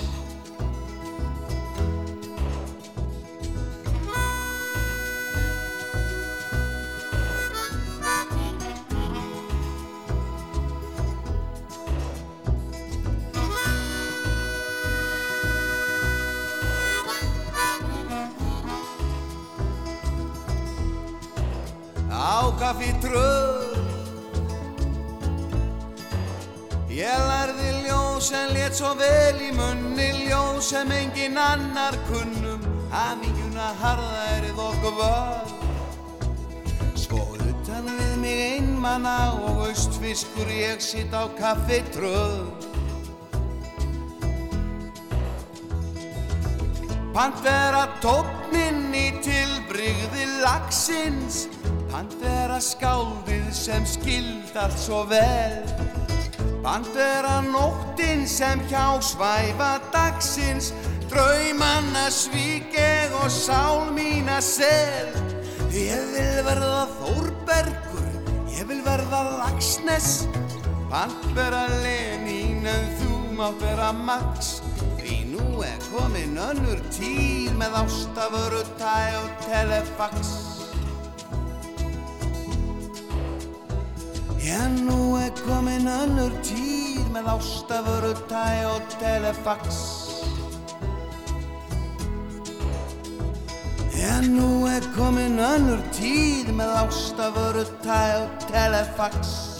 Á 22.55 22.59
kaffi 22.61 22.93
tröð. 23.03 23.75
Ég 26.95 27.19
lærði 27.31 27.71
ljóð 27.83 28.21
sem 28.23 28.55
létt 28.55 28.79
svo 28.79 28.95
vel 28.95 29.43
í 29.43 29.51
munni. 29.59 30.11
Ljóð 30.29 30.61
sem 30.63 30.93
engin 30.95 31.35
annar 31.35 31.99
kunnum. 32.07 32.63
Haminguna 32.95 33.73
harðærið 33.81 34.59
og 34.63 34.77
gvöð 34.85 35.49
Svo 36.95 37.25
utan 37.35 37.91
við 37.91 38.15
mig 38.23 38.39
einmann 38.55 38.75
draumana 38.85 39.33
og 39.49 39.69
austfiskur 39.69 40.49
ég 40.49 40.81
sitt 40.81 41.15
á 41.17 41.25
kaffitröð. 41.39 42.53
Pantera 47.15 47.87
tókninn 48.03 48.93
í 48.93 49.09
tilbrygði 49.25 50.27
lagsins, 50.43 51.49
Pantera 51.95 52.57
skáldið 52.59 53.53
sem 53.55 53.85
skild 53.87 54.57
allt 54.59 54.81
svo 54.83 55.05
vel. 55.07 55.61
Pantera 56.65 57.37
nóttin 57.47 58.25
sem 58.27 58.59
hjá 58.67 58.99
svæfa 58.99 59.77
dagsins, 59.95 60.73
Draumanna 61.07 62.09
svík 62.11 62.75
ég 62.75 63.15
og 63.21 63.31
sál 63.31 63.93
mína 63.95 64.41
sel. 64.43 65.15
Ég 65.71 66.03
vil 66.17 66.43
verða 66.49 66.83
Þórbergur, 66.97 68.11
ég 68.57 68.67
vil 68.73 68.83
verða 68.83 69.23
Lagsnes, 69.39 70.27
Pantera 70.91 71.69
Lenín 71.85 72.67
en 72.75 72.91
þú 72.99 73.21
mátt 73.39 73.63
vera 73.63 73.95
Max. 73.95 74.59
Því 74.99 75.23
nú 75.31 75.63
er 75.63 75.79
komin 75.93 76.43
önnur 76.43 76.83
tíð 76.91 77.55
með 77.55 77.81
ástaföru 77.85 78.67
tæ 78.83 78.99
og 79.23 79.31
telefax. 79.47 80.64
Já, 84.45 84.69
nú 84.69 85.17
er 85.17 85.33
komin 85.41 85.87
önnur 85.89 86.35
tíð 86.45 87.07
með 87.15 87.31
ástaföru 87.33 88.13
tæ 88.29 88.69
og 88.69 88.85
telefax. 89.01 89.79
Já, 93.97 94.21
nú 94.21 94.69
er 94.69 94.85
komin 94.99 95.41
önnur 95.41 95.81
tíð 95.97 96.53
með 96.61 96.77
ástaföru 96.83 97.65
tæ 97.81 98.05
og 98.21 98.47
telefax. 98.53 99.54